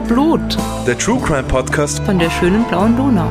Wiener 0.00 0.14
Blut. 0.14 0.56
Der 0.86 0.96
True 0.96 1.20
Crime 1.20 1.42
Podcast 1.42 2.00
von 2.04 2.18
der 2.18 2.30
schönen 2.30 2.64
blauen 2.64 2.96
Donau. 2.96 3.28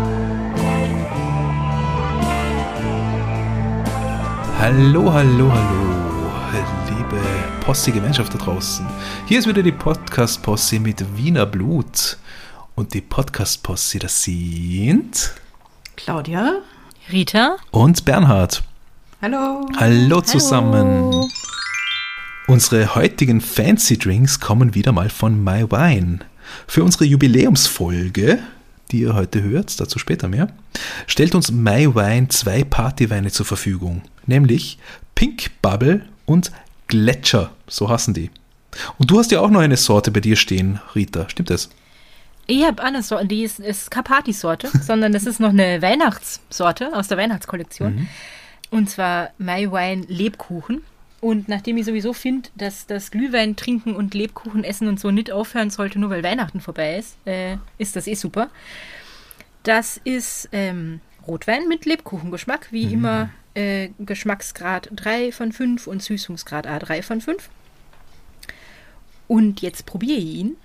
Hallo, 4.59 5.11
hallo, 5.11 5.51
hallo, 5.51 6.61
liebe 6.89 7.19
Posse-Gemeinschaft 7.61 8.33
da 8.33 8.37
draußen. 8.37 8.85
Hier 9.25 9.39
ist 9.39 9.47
wieder 9.47 9.63
die 9.63 9.71
Podcast-Posse 9.71 10.79
mit 10.79 11.03
Wiener 11.17 11.45
Blut. 11.45 12.17
Und 12.75 12.93
die 12.93 13.01
Podcast-Posse, 13.01 13.99
das 13.99 14.21
sind 14.21 15.33
Claudia, 15.95 16.59
Rita 17.11 17.57
und 17.71 18.05
Bernhard. 18.05 18.63
Hallo. 19.21 19.65
Hallo 19.77 20.21
zusammen. 20.21 21.05
Hallo. 21.11 21.27
Unsere 22.47 22.95
heutigen 22.95 23.41
Fancy 23.41 23.97
Drinks 23.97 24.39
kommen 24.39 24.75
wieder 24.75 24.91
mal 24.91 25.09
von 25.09 25.43
My 25.43 25.63
Wine. 25.63 26.19
Für 26.67 26.83
unsere 26.83 27.05
Jubiläumsfolge, 27.05 28.39
die 28.91 29.01
ihr 29.01 29.15
heute 29.15 29.41
hört, 29.41 29.79
dazu 29.79 29.99
später 29.99 30.27
mehr, 30.27 30.49
stellt 31.07 31.35
uns 31.35 31.51
My 31.51 31.93
Wine 31.93 32.29
zwei 32.29 32.63
Partyweine 32.63 33.31
zur 33.31 33.45
Verfügung, 33.45 34.01
nämlich 34.25 34.79
Pink 35.15 35.51
Bubble 35.61 36.05
und 36.25 36.51
Gletscher, 36.87 37.51
so 37.67 37.89
hassen 37.89 38.13
die. 38.13 38.31
Und 38.97 39.11
du 39.11 39.19
hast 39.19 39.31
ja 39.31 39.41
auch 39.41 39.49
noch 39.49 39.61
eine 39.61 39.77
Sorte 39.77 40.11
bei 40.11 40.19
dir 40.19 40.35
stehen, 40.35 40.79
Rita, 40.95 41.27
stimmt 41.29 41.49
das? 41.49 41.69
Ich 42.47 42.63
habe 42.63 42.81
eine 42.81 43.03
Sorte, 43.03 43.27
die 43.27 43.43
ist, 43.43 43.59
ist 43.59 43.91
keine 43.91 44.03
Partysorte, 44.03 44.69
sondern 44.81 45.13
das 45.13 45.25
ist 45.25 45.39
noch 45.39 45.49
eine 45.49 45.81
Weihnachtssorte 45.81 46.95
aus 46.95 47.07
der 47.07 47.17
Weihnachtskollektion. 47.17 47.95
Mhm. 47.95 48.07
Und 48.71 48.89
zwar 48.89 49.29
My 49.37 49.71
Wine 49.71 50.05
Lebkuchen. 50.07 50.81
Und 51.21 51.49
nachdem 51.49 51.77
ich 51.77 51.85
sowieso 51.85 52.13
finde, 52.13 52.49
dass 52.55 52.87
das 52.87 53.11
Glühwein 53.11 53.55
trinken 53.55 53.95
und 53.95 54.13
Lebkuchen 54.13 54.63
essen 54.63 54.87
und 54.87 54.99
so 54.99 55.11
nicht 55.11 55.31
aufhören 55.31 55.69
sollte, 55.69 55.99
nur 55.99 56.09
weil 56.09 56.23
Weihnachten 56.23 56.61
vorbei 56.61 56.97
ist, 56.97 57.17
äh, 57.25 57.57
ist 57.77 57.95
das 57.95 58.07
eh 58.07 58.13
super. 58.13 58.49
Das 59.63 59.99
ist 60.03 60.47
ähm, 60.53 61.01
Rotwein 61.27 61.67
mit 61.67 61.85
Lebkuchengeschmack, 61.85 62.71
wie 62.71 62.93
immer 62.93 63.29
äh, 63.53 63.89
Geschmacksgrad 63.99 64.89
3 64.95 65.31
von 65.31 65.51
5 65.51 65.87
und 65.87 66.01
Süßungsgrad 66.01 66.67
A3 66.67 67.03
von 67.03 67.19
5. 67.19 67.49
Und 69.27 69.61
jetzt 69.61 69.85
probiere 69.85 70.17
ich 70.17 70.25
ihn. 70.25 70.55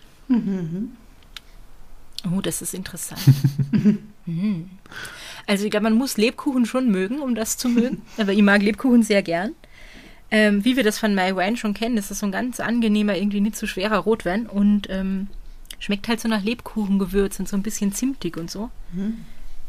Oh, 2.34 2.41
das 2.41 2.62
ist 2.62 2.75
interessant. 2.75 3.20
Mhm. 4.27 4.70
Also 5.47 5.66
ich 5.66 5.70
glaube, 5.70 5.84
man 5.84 5.98
muss 5.98 6.16
Lebkuchen 6.16 6.64
schon 6.64 6.91
mögen, 6.91 7.20
um 7.20 7.34
das 7.34 7.58
zu 7.58 7.69
mögen. 7.69 8.00
Aber 8.16 8.32
ich 8.32 8.41
mag 8.41 8.62
Lebkuchen 8.62 9.02
sehr 9.02 9.22
gern. 9.22 9.52
Ähm, 10.36 10.64
wie 10.64 10.74
wir 10.77 10.82
das 10.82 10.98
von 10.98 11.14
My 11.14 11.36
Wine 11.36 11.56
schon 11.56 11.74
kennen, 11.74 11.94
das 11.94 12.10
ist 12.10 12.18
so 12.18 12.27
ein 12.27 12.32
ganz 12.32 12.58
angenehmer, 12.58 13.14
irgendwie 13.16 13.40
nicht 13.40 13.54
so 13.56 13.68
schwerer 13.68 13.98
Rotwein 13.98 14.46
und 14.48 14.88
ähm, 14.91 15.28
schmeckt 15.78 16.08
halt 16.08 16.20
so 16.20 16.26
nach 16.28 16.42
Lebkuchengewürz 16.42 17.38
und 17.38 17.48
so 17.48 17.56
ein 17.56 17.62
bisschen 17.62 17.92
zimtig 17.92 18.36
und 18.36 18.50
so. 18.50 18.68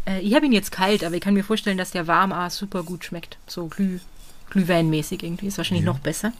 Äh, 0.08 0.22
ich 0.22 0.34
habe 0.34 0.48
ihn 0.48 0.52
jetzt 0.54 0.72
kalt, 0.72 1.04
aber 1.04 1.14
ich 1.14 1.22
kann 1.22 1.36
mir 1.36 1.44
vorstellen, 1.44 1.78
dass 1.78 1.92
der 1.92 2.08
warm 2.08 2.32
auch 2.34 2.50
super 2.50 2.82
gut 2.82 3.06
schmeckt. 3.06 3.38
So 3.46 3.68
Glüh, 3.68 4.00
Glühweinmäßig 4.50 5.22
irgendwie. 5.22 5.46
Ist 5.46 5.60
wahrscheinlich 5.60 5.86
Ja. 5.86 5.92
noch 5.92 6.00
besser. 6.00 6.34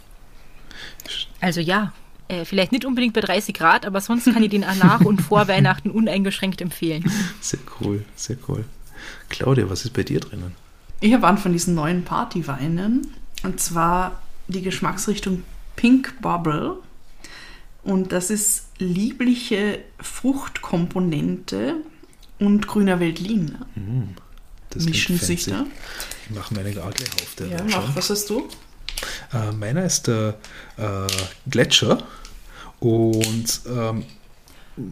Also 1.40 1.62
ja, 1.62 1.94
äh, 2.28 2.46
vielleicht 2.46 2.72
nicht 2.72 2.84
unbedingt 2.86 3.14
bei 3.14 3.22
30 3.22 3.54
Grad, 3.54 3.86
aber 3.86 4.02
sonst 4.02 4.26
kann 4.26 4.42
ich 4.42 4.50
den 4.50 4.64
auch 4.64 4.74
nach 4.84 5.02
und 5.02 5.22
vor 5.22 5.48
Weihnachten 5.48 5.92
uneingeschränkt 5.92 6.62
empfehlen. 6.62 7.06
Sehr 7.42 7.60
cool, 7.80 8.04
sehr 8.16 8.38
cool. 8.48 8.66
Claudia, 9.30 9.70
was 9.70 9.86
ist 9.86 9.94
bei 9.94 10.02
dir 10.02 10.20
drinnen? 10.20 10.54
Ich 11.00 11.14
habe 11.14 11.28
einen 11.28 11.38
von 11.38 11.52
diesen 11.54 11.76
neuen 11.76 12.04
Partyweinen. 12.04 13.06
Und 13.44 13.60
zwar 13.60 14.22
die 14.48 14.62
Geschmacksrichtung 14.62 15.44
Pink 15.76 16.22
Bubble. 16.22 16.78
Und 17.84 18.12
das 18.12 18.30
ist 18.30 18.66
liebliche 18.80 19.80
Fruchtkomponente 20.00 21.76
und 22.40 22.68
grüner 22.68 23.00
Veltlin. 23.00 23.56
Das 24.70 24.84
klingt 24.84 24.90
Mischen 24.90 25.18
sich 25.20 25.46
da. 25.46 25.66
Ich 26.30 26.36
mache 26.36 26.54
meine 26.54 26.70
auch 26.82 26.92
gleich 26.94 27.14
auf. 27.14 27.36
Der 27.40 27.48
Ja, 27.48 27.58
mach, 27.70 27.96
was 27.96 28.10
hast 28.10 28.30
du? 28.30 28.48
Äh, 29.34 29.52
meiner 29.52 29.86
ist 29.86 30.08
der 30.08 30.36
äh, 30.78 31.08
Gletscher 31.50 32.04
und 32.80 33.62
ähm, 33.68 34.04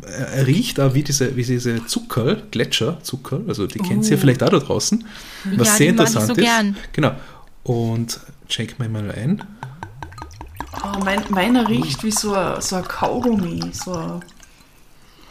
er, 0.06 0.46
riecht 0.48 0.80
auch 0.80 0.94
wie 0.94 1.04
diese, 1.04 1.36
wie 1.36 1.44
diese 1.44 1.86
Zucker, 1.86 2.36
Gletscher, 2.52 3.00
Zucker, 3.04 3.42
also 3.48 3.66
die 3.68 3.80
kennt 3.80 4.06
ihr 4.10 4.18
Oh. 4.18 4.20
vielleicht 4.20 4.44
auch 4.44 4.50
da 4.50 4.60
draußen, 4.60 5.06
was 5.56 5.68
Ja, 5.68 5.76
sehr 5.76 5.92
die 5.92 5.98
mag 5.98 6.08
ich 6.08 6.14
interessant 6.16 6.28
so 6.28 6.34
ist. 6.34 6.40
gern. 6.48 6.78
Genau. 6.94 7.16
Und 7.64 8.20
check 8.48 8.78
mal 8.80 8.90
mal 8.90 9.10
ein. 9.12 9.44
Oh, 10.84 11.00
mein, 11.04 11.24
meiner 11.30 11.68
riecht 11.70 12.04
wie 12.04 12.12
so 12.12 12.34
ein, 12.34 12.60
so 12.62 12.76
ein 12.76 12.84
Kaugummi, 12.84 13.62
so 13.72 13.94
ein 13.94 14.20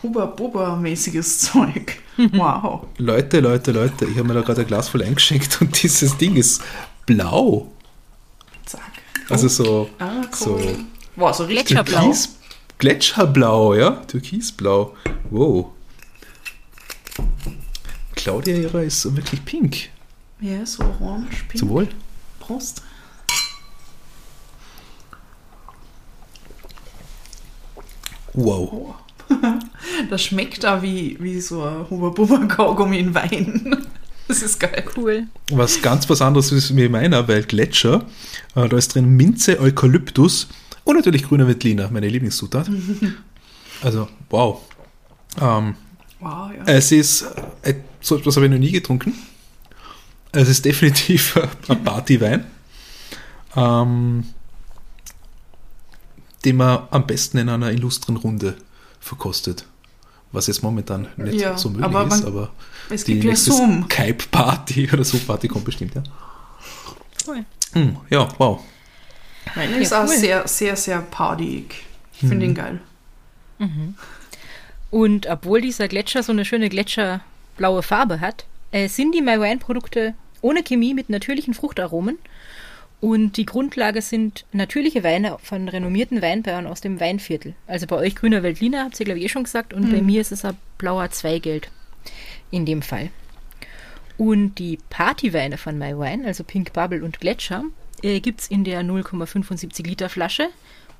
Huber-Bubber-mäßiges 0.02 1.38
Zeug. 1.52 1.98
Wow. 2.32 2.86
Leute, 2.98 3.40
Leute, 3.40 3.72
Leute, 3.72 4.06
ich 4.06 4.16
habe 4.18 4.28
mir 4.28 4.34
da 4.34 4.40
gerade 4.42 4.62
ein 4.62 4.66
Glas 4.66 4.88
voll 4.88 5.02
eingeschenkt 5.02 5.60
und 5.60 5.82
dieses 5.82 6.16
Ding 6.16 6.36
ist 6.36 6.62
blau. 7.06 7.70
Zack. 8.64 8.80
Also 9.28 9.48
so, 9.48 9.90
Ah, 9.98 10.22
so 10.32 10.54
cool. 10.56 10.78
Wow, 11.16 11.34
so 11.34 11.44
richtig 11.44 11.66
Gletscherblau. 11.66 12.00
Türkis, 12.00 12.36
Gletscherblau, 12.78 13.74
ja? 13.74 13.90
Türkisblau. 14.06 14.94
Wow. 15.30 15.66
Claudia 18.14 18.56
ihrer 18.56 18.82
ist 18.82 19.14
wirklich 19.16 19.44
pink. 19.44 19.88
Ja, 20.40 20.64
so 20.64 20.82
orange, 20.84 21.44
pink. 21.48 21.58
Zum 21.58 21.68
Wohl. 21.68 21.88
Prost. 22.42 22.82
Wow. 28.34 28.94
Das 30.10 30.22
schmeckt 30.22 30.64
da 30.64 30.82
wie, 30.82 31.16
wie 31.20 31.40
so 31.40 31.62
ein 31.62 31.88
Huber-Bubber-Kaugummi 31.88 32.98
in 32.98 33.14
Wein. 33.14 33.76
Das 34.28 34.40
ist 34.40 34.60
geil. 34.60 34.84
Cool. 34.96 35.26
Was 35.50 35.82
ganz 35.82 36.08
was 36.08 36.22
anderes 36.22 36.52
ist 36.52 36.74
wie 36.74 36.88
meiner, 36.88 37.26
weil 37.28 37.42
Gletscher, 37.42 38.06
äh, 38.54 38.68
da 38.68 38.76
ist 38.76 38.94
drin 38.94 39.16
Minze, 39.16 39.60
Eukalyptus 39.60 40.48
und 40.84 40.96
natürlich 40.96 41.24
grüner 41.24 41.46
Veltliner, 41.48 41.90
meine 41.90 42.08
Lieblingszutat. 42.08 42.68
Also, 43.82 44.08
wow. 44.30 44.60
Ähm, 45.40 45.74
Wow, 46.20 46.52
ja. 46.56 46.62
es 46.66 46.92
ist, 46.92 47.22
äh, 47.62 47.74
so 48.00 48.16
etwas 48.16 48.36
habe 48.36 48.46
ich 48.46 48.52
noch 48.52 48.58
nie 48.58 48.70
getrunken. 48.70 49.12
Es 50.32 50.48
ist 50.48 50.64
definitiv 50.64 51.36
ein 51.68 51.84
Partywein, 51.84 52.46
ähm, 53.56 54.24
den 56.44 56.56
man 56.56 56.88
am 56.90 57.06
besten 57.06 57.38
in 57.38 57.48
einer 57.48 57.70
illustren 57.70 58.16
Runde 58.16 58.56
verkostet. 59.00 59.66
Was 60.32 60.46
jetzt 60.46 60.62
momentan 60.62 61.08
nicht 61.18 61.40
Ja, 61.40 61.58
so 61.58 61.68
möglich 61.68 61.84
aber 61.84 62.06
ist, 62.06 62.24
aber 62.24 62.50
es 62.88 63.04
die 63.04 63.12
gibt 63.14 63.24
ja 63.24 63.30
nächste. 63.30 63.52
Skype-Party 63.52 64.88
oder 64.92 65.04
so 65.04 65.18
Party 65.18 65.46
kommt 65.48 65.66
bestimmt, 65.66 65.94
ja. 65.94 66.02
Cool. 67.26 67.44
Mm, 67.74 67.96
ja, 68.08 68.26
wow. 68.38 68.60
Meine 69.54 69.72
Ja, 69.72 69.78
ist 69.78 69.92
auch 69.92 70.04
cool. 70.04 70.16
sehr, 70.16 70.48
sehr, 70.48 70.76
sehr 70.76 71.00
partyig. 71.02 71.74
Ich 72.14 72.20
finde 72.20 72.46
ihn 72.46 72.54
geil. 72.54 72.80
Und 74.90 75.26
obwohl 75.26 75.60
dieser 75.60 75.88
Gletscher 75.88 76.22
so 76.22 76.32
eine 76.32 76.44
schöne 76.44 76.68
gletscherblaue 76.68 77.82
Farbe 77.82 78.20
hat, 78.20 78.46
äh, 78.72 78.88
sind 78.88 79.14
die 79.14 79.22
My 79.22 79.40
Wine 79.40 79.58
Produkte 79.58 80.14
ohne 80.40 80.62
Chemie 80.62 80.94
mit 80.94 81.08
natürlichen 81.08 81.54
Fruchtaromen. 81.54 82.18
Und 83.00 83.36
die 83.36 83.46
Grundlage 83.46 84.00
sind 84.00 84.44
natürliche 84.52 85.02
Weine 85.02 85.36
von 85.42 85.68
renommierten 85.68 86.22
Weinbauern 86.22 86.66
aus 86.66 86.80
dem 86.80 87.00
Weinviertel. 87.00 87.54
Also 87.66 87.86
bei 87.86 87.96
euch 87.96 88.14
grüner 88.14 88.42
Veltliner, 88.42 88.84
habt 88.84 88.98
ihr 89.00 89.04
glaube 89.04 89.18
ich 89.18 89.26
eh 89.26 89.28
schon 89.28 89.44
gesagt. 89.44 89.74
Und 89.74 89.90
bei 89.90 90.00
mir 90.00 90.20
ist 90.20 90.30
es 90.30 90.44
ein 90.44 90.56
blauer 90.78 91.10
Zweigeld 91.10 91.68
in 92.52 92.64
dem 92.64 92.82
Fall. 92.82 93.10
Und 94.18 94.56
die 94.56 94.78
Partyweine 94.88 95.58
von 95.58 95.78
My 95.78 95.98
Wine, 95.98 96.26
also 96.26 96.44
Pink 96.44 96.72
Bubble 96.72 97.02
und 97.02 97.18
Gletscher, 97.18 97.64
äh, 98.02 98.20
gibt 98.20 98.42
es 98.42 98.48
in 98.48 98.62
der 98.62 98.82
0,75 98.82 99.84
Liter 99.84 100.08
Flasche 100.08 100.48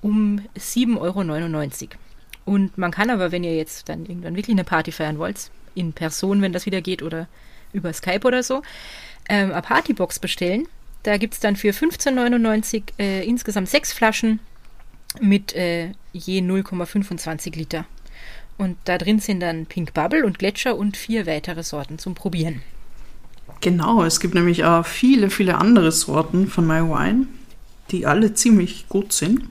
um 0.01 0.41
7,99 0.57 0.99
Euro. 0.99 1.97
Und 2.45 2.77
man 2.77 2.91
kann 2.91 3.11
aber, 3.11 3.31
wenn 3.31 3.45
ihr 3.45 3.55
jetzt 3.55 3.89
dann 3.89 4.07
irgendwann 4.07 4.35
wirklich 4.35 4.55
eine 4.55 4.65
Party 4.65 4.91
feiern 4.91 5.19
wollt, 5.19 5.51
in 5.77 5.93
Person, 5.93 6.43
wenn 6.43 6.53
das 6.53 6.67
wieder 6.67 6.81
geht, 6.81 7.03
oder 7.03 7.29
über 7.73 7.93
Skype 7.93 8.27
oder 8.27 8.43
so, 8.43 8.63
ähm, 9.29 9.53
eine 9.53 9.63
Partybox 9.63 10.19
bestellen. 10.19 10.67
Da 11.03 11.17
gibt 11.17 11.35
es 11.35 11.41
dann 11.41 11.57
für 11.57 11.71
15,99 11.71 12.83
äh, 12.99 13.27
insgesamt 13.27 13.69
sechs 13.69 13.93
Flaschen 13.93 14.41
mit 15.21 15.55
äh, 15.55 15.93
je 16.13 16.41
0,25 16.41 17.57
Liter. 17.57 17.85
Und 18.59 18.77
da 18.85 18.99
drin 18.99 19.19
sind 19.19 19.41
dann 19.41 19.67
Pink 19.67 19.95
Bubble 19.95 20.25
und 20.25 20.39
Gletscher 20.39 20.77
und 20.77 20.97
vier 20.97 21.27
weitere 21.27 21.63
Sorten 21.63 21.99
zum 21.99 22.15
Probieren. 22.15 22.63
Genau, 23.61 24.05
es 24.05 24.21
gibt 24.21 24.35
nämlich 24.35 24.65
auch 24.65 24.85
viele, 24.87 25.31
viele 25.31 25.59
andere 25.59 25.93
Sorten 25.93 26.49
von 26.49 26.67
My 26.67 26.81
Wine, 26.81 27.27
die 27.91 28.07
alle 28.07 28.35
ziemlich 28.35 28.89
gut 28.89 29.13
sind. 29.13 29.43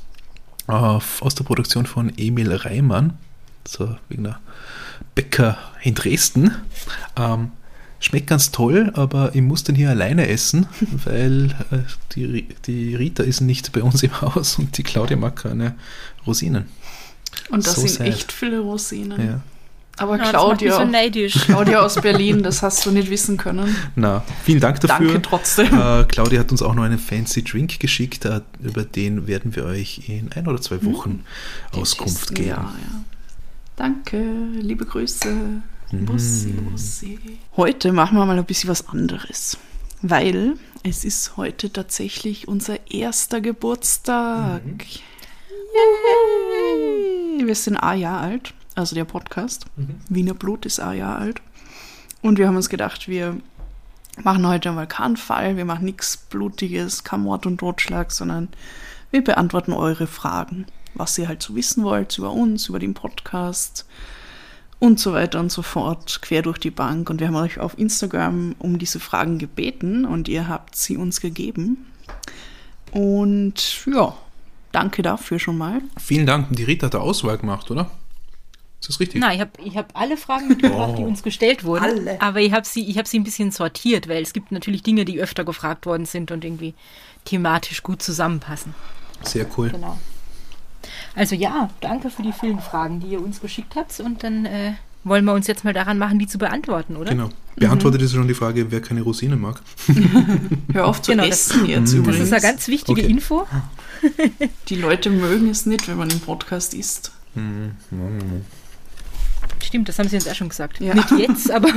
äh, 0.69 0.73
aus 0.73 1.35
der 1.37 1.45
Produktion 1.45 1.87
von 1.87 2.11
Emil 2.17 2.53
Reimann, 2.53 3.17
so 3.67 3.95
wegen 4.09 4.25
der 4.25 4.41
Bäcker 5.15 5.59
in 5.83 5.95
Dresden. 5.95 6.51
Ähm, 7.17 7.53
Schmeckt 8.01 8.29
ganz 8.29 8.53
toll, 8.53 8.93
aber 8.95 9.35
ich 9.35 9.43
muss 9.43 9.65
den 9.65 9.75
hier 9.75 9.91
alleine 9.91 10.29
essen, 10.29 10.67
weil 11.05 11.47
äh, 11.73 11.79
die, 12.15 12.47
die 12.65 12.95
Rita 12.95 13.25
ist 13.25 13.41
nicht 13.41 13.73
bei 13.73 13.83
uns 13.83 14.05
im 14.05 14.21
Haus 14.21 14.57
und 14.59 14.79
die 14.79 14.85
Claudia 14.85 15.17
mag 15.17 15.35
keine 15.35 15.75
Rosinen. 16.25 16.67
Und 17.51 17.67
das 17.67 17.75
So 17.75 17.81
sind 17.81 17.91
sad. 17.91 18.07
echt 18.07 18.31
viele 18.31 18.61
Rosinen. 18.61 19.21
Ja. 19.21 19.41
Aber 19.99 20.17
Ja, 20.19 20.31
Claudia, 20.31 20.79
so. 20.79 21.41
Claudia 21.45 21.81
aus 21.81 22.01
Berlin, 22.01 22.43
das 22.43 22.63
hast 22.63 22.85
du 22.87 22.91
nicht 22.91 23.11
wissen 23.11 23.37
können. 23.37 23.75
Na, 23.97 24.23
vielen 24.45 24.61
Dank 24.61 24.81
dafür. 24.81 25.07
Danke 25.07 25.23
trotzdem. 25.23 25.67
Äh, 25.79 26.05
Claudia 26.05 26.41
hat 26.41 26.51
uns 26.51 26.63
auch 26.63 26.75
noch 26.75 26.85
einen 26.85 26.99
fancy 26.99 27.43
Drink 27.43 27.81
geschickt, 27.81 28.25
äh, 28.25 28.41
über 28.61 28.85
den 28.85 29.27
werden 29.27 29.55
wir 29.57 29.65
euch 29.65 30.09
in 30.09 30.31
ein 30.35 30.47
oder 30.47 30.61
zwei 30.61 30.85
Wochen 30.85 31.25
Auskunft 31.73 32.19
Testen, 32.19 32.35
geben. 32.37 32.49
Ja, 32.49 32.57
ja. 32.57 33.05
Danke, 33.77 34.23
liebe 34.61 34.85
Grüße. 34.85 35.29
Bussi, 35.91 36.49
Bussi. 36.49 37.19
Heute 37.57 37.93
machen 37.93 38.19
wir 38.19 38.27
mal 38.27 38.37
ein 38.39 38.45
bisschen 38.45 38.69
was 38.69 38.89
anderes, 38.89 39.57
weil 40.03 40.55
es 40.83 41.05
ist 41.05 41.37
heute 41.37 41.73
tatsächlich 41.73 42.47
unser 42.47 42.91
erster 42.91 43.41
Geburtstag. 43.41 44.63
Yay! 45.75 47.47
Wir 47.47 47.55
sind 47.55 47.77
ein 47.77 48.01
Jahr 48.01 48.21
alt, 48.21 48.53
also 48.79 48.95
der 48.95 49.05
Podcast. 49.05 49.67
Wiener 50.09 50.35
Blut 50.35 50.65
ist 50.65 50.81
ein 50.81 50.99
Jahr 50.99 51.19
alt. 51.19 51.43
Und 52.23 52.39
wir 52.39 52.47
haben 52.47 52.57
uns 52.57 52.69
gedacht, 52.69 53.09
wir 53.09 53.37
machen 54.23 54.47
heute 54.47 54.73
mal 54.73 54.87
keinen 54.87 55.17
Fall, 55.17 55.57
wir 55.57 55.65
machen 55.65 55.85
nichts 55.85 56.17
Blutiges, 56.17 57.05
kein 57.05 57.21
Mord 57.21 57.47
und 57.47 57.59
Totschlag, 57.59 58.11
sondern 58.13 58.49
wir 59.11 59.23
beantworten 59.23 59.73
eure 59.73 60.07
Fragen, 60.07 60.67
was 60.95 61.17
ihr 61.19 61.29
halt 61.29 61.43
so 61.43 61.55
wissen 61.55 61.85
wollt 61.85 62.19
über 62.19 62.33
uns, 62.33 62.69
über 62.69 62.79
den 62.79 62.95
Podcast 62.95 63.87
und 64.81 65.01
so 65.01 65.13
weiter 65.13 65.41
und 65.41 65.51
so 65.51 65.63
fort, 65.63 66.21
quer 66.23 66.43
durch 66.43 66.59
die 66.59 66.71
Bank. 66.71 67.11
Und 67.11 67.21
wir 67.21 67.29
haben 67.29 67.37
euch 67.37 67.59
auf 67.59 67.79
Instagram 67.79 68.55
um 68.59 68.79
diese 68.79 69.01
Fragen 69.01 69.39
gebeten 69.39 70.05
und 70.05 70.29
ihr 70.29 70.49
habt 70.49 70.77
sie 70.77 70.97
uns 70.97 71.21
gegeben. 71.21 71.87
Und 72.93 73.85
ja, 73.87 74.17
danke 74.73 75.03
dafür 75.03 75.39
schon 75.39 75.59
mal. 75.59 75.83
Vielen 75.99 76.27
Dank. 76.27 76.49
Die 76.51 76.65
Rita 76.65 76.87
hat 76.87 76.95
eine 76.95 77.05
Auswahl 77.05 77.39
gemacht, 77.39 77.71
oder? 77.71 77.91
Ist 78.81 78.89
das 78.89 79.01
richtig? 79.01 79.21
Nein, 79.21 79.35
ich 79.35 79.41
habe 79.41 79.51
ich 79.65 79.77
hab 79.77 79.99
alle 79.99 80.17
Fragen 80.17 80.49
mitgebracht, 80.49 80.95
die 80.99 81.03
Oh. 81.03 81.07
uns 81.07 81.23
gestellt 81.23 81.65
wurden. 81.65 81.85
Alle. 81.85 82.21
Aber 82.23 82.41
ich 82.41 82.53
habe 82.53 82.65
sie, 82.67 82.89
ich 82.89 82.97
hab 82.97 83.07
sie 83.09 83.19
ein 83.19 83.25
bisschen 83.25 83.51
sortiert, 83.51 84.09
weil 84.09 84.23
es 84.23 84.33
gibt 84.33 84.53
natürlich 84.53 84.83
Dinge, 84.85 85.05
die 85.05 85.21
öfter 85.21 85.45
gefragt 85.45 85.85
worden 85.87 86.07
sind 86.07 86.31
und 86.31 86.45
irgendwie 86.45 86.75
thematisch 87.25 87.83
gut 87.83 88.03
zusammenpassen. 88.03 88.75
Sehr 89.25 89.47
cool. 89.57 89.71
Genau. 89.71 89.99
Also 91.17 91.35
ja, 91.35 91.71
danke 91.81 92.09
für 92.09 92.23
die 92.23 92.33
vielen 92.33 92.61
Fragen, 92.61 93.01
die 93.01 93.09
ihr 93.09 93.21
uns 93.21 93.41
geschickt 93.41 93.75
habt. 93.75 93.99
Und 93.99 94.23
dann 94.23 94.47
äh, 94.47 94.75
wollen 95.03 95.25
wir 95.25 95.33
uns 95.35 95.49
jetzt 95.49 95.65
mal 95.65 95.73
daran 95.75 95.99
machen, 95.99 96.21
die 96.21 96.29
zu 96.29 96.39
beantworten, 96.39 96.95
oder? 96.97 97.11
Genau. 97.11 97.31
Beantwortet 97.57 98.01
ist 98.03 98.13
schon 98.13 98.29
die 98.29 98.35
Frage, 98.35 98.71
wer 98.71 98.81
keine 98.81 99.03
Rosinen 99.03 99.41
mag. 99.41 99.61
Hör 100.73 100.87
auf 100.87 101.03
zu 101.03 101.11
Genau, 101.11 101.27
das- 101.27 101.51
essen 101.51 101.67
jetzt 101.67 101.83
Das 101.89 101.95
übrigens. 101.95 102.27
ist 102.27 102.33
eine 102.33 102.43
ganz 102.43 102.69
wichtige 102.69 103.01
Okay. 103.03 103.11
Info. 103.11 103.45
Die 104.69 104.77
Leute 104.77 105.11
mögen 105.11 105.49
es 105.51 105.67
nicht, 105.67 105.89
wenn 105.89 105.97
man 105.97 106.09
im 106.11 106.21
Podcast 106.21 106.73
isst. 106.75 107.11
Stimmt, 109.63 109.89
das 109.89 109.99
haben 109.99 110.09
sie 110.09 110.17
uns 110.17 110.29
auch 110.29 110.35
schon 110.35 110.49
gesagt. 110.49 110.81
Ja. 110.81 110.95
Nicht 110.95 111.11
jetzt, 111.13 111.51
aber. 111.53 111.69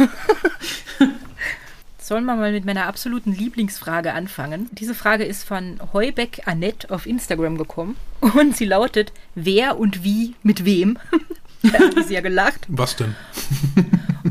Sollen 2.00 2.25
wir 2.25 2.35
mal 2.35 2.51
mit 2.51 2.65
meiner 2.65 2.88
absoluten 2.88 3.31
Lieblingsfrage 3.31 4.13
anfangen? 4.13 4.69
Diese 4.71 4.95
Frage 4.95 5.23
ist 5.23 5.44
von 5.44 5.79
Heubeck 5.94 6.41
Annette 6.45 6.89
auf 6.89 7.06
Instagram 7.06 7.57
gekommen 7.57 7.95
und 8.19 8.57
sie 8.57 8.65
lautet: 8.65 9.13
Wer 9.35 9.77
und 9.79 10.03
wie 10.03 10.35
mit 10.44 10.65
wem? 10.65 10.97
da 11.63 11.79
haben 11.79 12.03
sie 12.03 12.15
ja 12.15 12.21
gelacht. 12.21 12.65
Was 12.67 12.95
denn? 12.95 13.15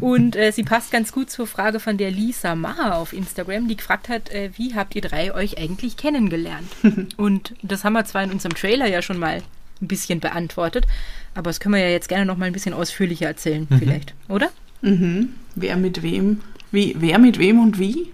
Und 0.00 0.36
äh, 0.36 0.50
sie 0.52 0.62
passt 0.62 0.90
ganz 0.90 1.12
gut 1.12 1.30
zur 1.30 1.46
Frage 1.46 1.80
von 1.80 1.96
der 1.96 2.10
Lisa 2.10 2.54
Maher 2.54 2.96
auf 2.96 3.12
Instagram, 3.12 3.68
die 3.68 3.76
gefragt 3.76 4.08
hat, 4.08 4.30
äh, 4.30 4.50
wie 4.56 4.74
habt 4.74 4.94
ihr 4.94 5.02
drei 5.02 5.34
euch 5.34 5.58
eigentlich 5.58 5.96
kennengelernt? 5.96 6.70
Und 7.16 7.54
das 7.62 7.84
haben 7.84 7.92
wir 7.92 8.04
zwar 8.04 8.22
in 8.22 8.32
unserem 8.32 8.54
Trailer 8.54 8.86
ja 8.86 9.02
schon 9.02 9.18
mal 9.18 9.42
ein 9.80 9.88
bisschen 9.88 10.20
beantwortet, 10.20 10.86
aber 11.34 11.50
das 11.50 11.60
können 11.60 11.74
wir 11.74 11.82
ja 11.82 11.88
jetzt 11.90 12.08
gerne 12.08 12.26
noch 12.26 12.36
mal 12.36 12.46
ein 12.46 12.52
bisschen 12.52 12.74
ausführlicher 12.74 13.26
erzählen, 13.26 13.66
vielleicht, 13.78 14.14
oder? 14.28 14.50
Mhm. 14.82 15.30
Wer 15.54 15.76
mit 15.76 16.02
wem? 16.02 16.40
Wie, 16.72 16.94
wer 16.98 17.18
mit 17.18 17.38
wem 17.38 17.60
und 17.60 17.78
wie? 17.78 18.12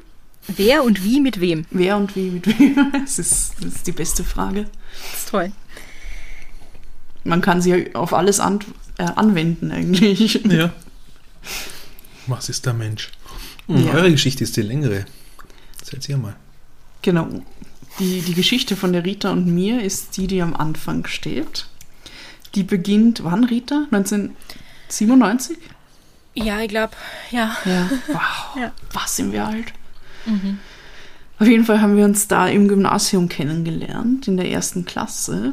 Wer 0.49 0.85
und 0.85 1.03
wie 1.03 1.21
mit 1.21 1.41
wem? 1.41 1.67
Wer 1.71 1.97
und 1.97 2.15
wie 2.17 2.31
mit 2.31 2.47
wem? 2.59 2.93
Das 2.93 3.19
ist, 3.19 3.55
das 3.61 3.75
ist 3.77 3.87
die 3.87 3.93
beste 3.93 4.23
Frage. 4.25 4.67
Das 5.13 5.21
ist 5.21 5.29
toll. 5.31 5.53
Man 7.25 7.41
kann 7.41 7.61
sie 7.61 7.71
ja 7.71 7.95
auf 7.95 8.13
alles 8.13 8.39
an, 8.41 8.61
äh, 8.99 9.03
anwenden 9.05 9.71
eigentlich. 9.71 10.45
Ja. 10.51 10.73
Was 12.29 12.49
ist 12.49 12.67
der 12.67 12.75
Mensch? 12.75 13.11
Und 13.67 13.85
Ja. 13.85 13.93
Eure 13.95 14.11
Geschichte 14.11 14.43
ist 14.45 14.57
die 14.57 14.63
längere. 14.63 15.05
Erzählt 15.81 16.09
ihr 16.09 16.17
mal. 16.17 16.37
Genau. 17.03 17.29
Die, 17.99 18.21
die 18.21 18.35
Geschichte 18.35 18.77
von 18.77 18.93
der 18.93 19.05
Rita 19.05 19.31
und 19.31 19.47
mir 19.47 19.83
ist 19.83 20.17
die, 20.17 20.27
die 20.27 20.43
am 20.43 20.55
Anfang 20.55 21.07
steht. 21.07 21.67
Die 22.55 22.63
beginnt, 22.63 23.25
wann 23.25 23.45
Rita? 23.45 23.87
1997? 23.91 25.57
Ja, 26.35 26.61
ich 26.61 26.69
glaube, 26.69 26.93
ja. 27.31 27.57
Ja. 27.65 27.91
Wow. 28.09 28.57
Ja. 28.57 28.73
Was 28.93 29.17
sind 29.17 29.33
wir 29.33 29.47
alt? 29.47 29.73
Auf 31.39 31.47
jeden 31.47 31.65
Fall 31.65 31.81
haben 31.81 31.97
wir 31.97 32.05
uns 32.05 32.29
da 32.29 32.47
im 32.49 32.69
Gymnasium 32.69 33.29
kennengelernt, 33.29 34.29
in 34.29 34.37
der 34.37 34.51
ersten 34.51 34.85
Klasse. 34.85 35.53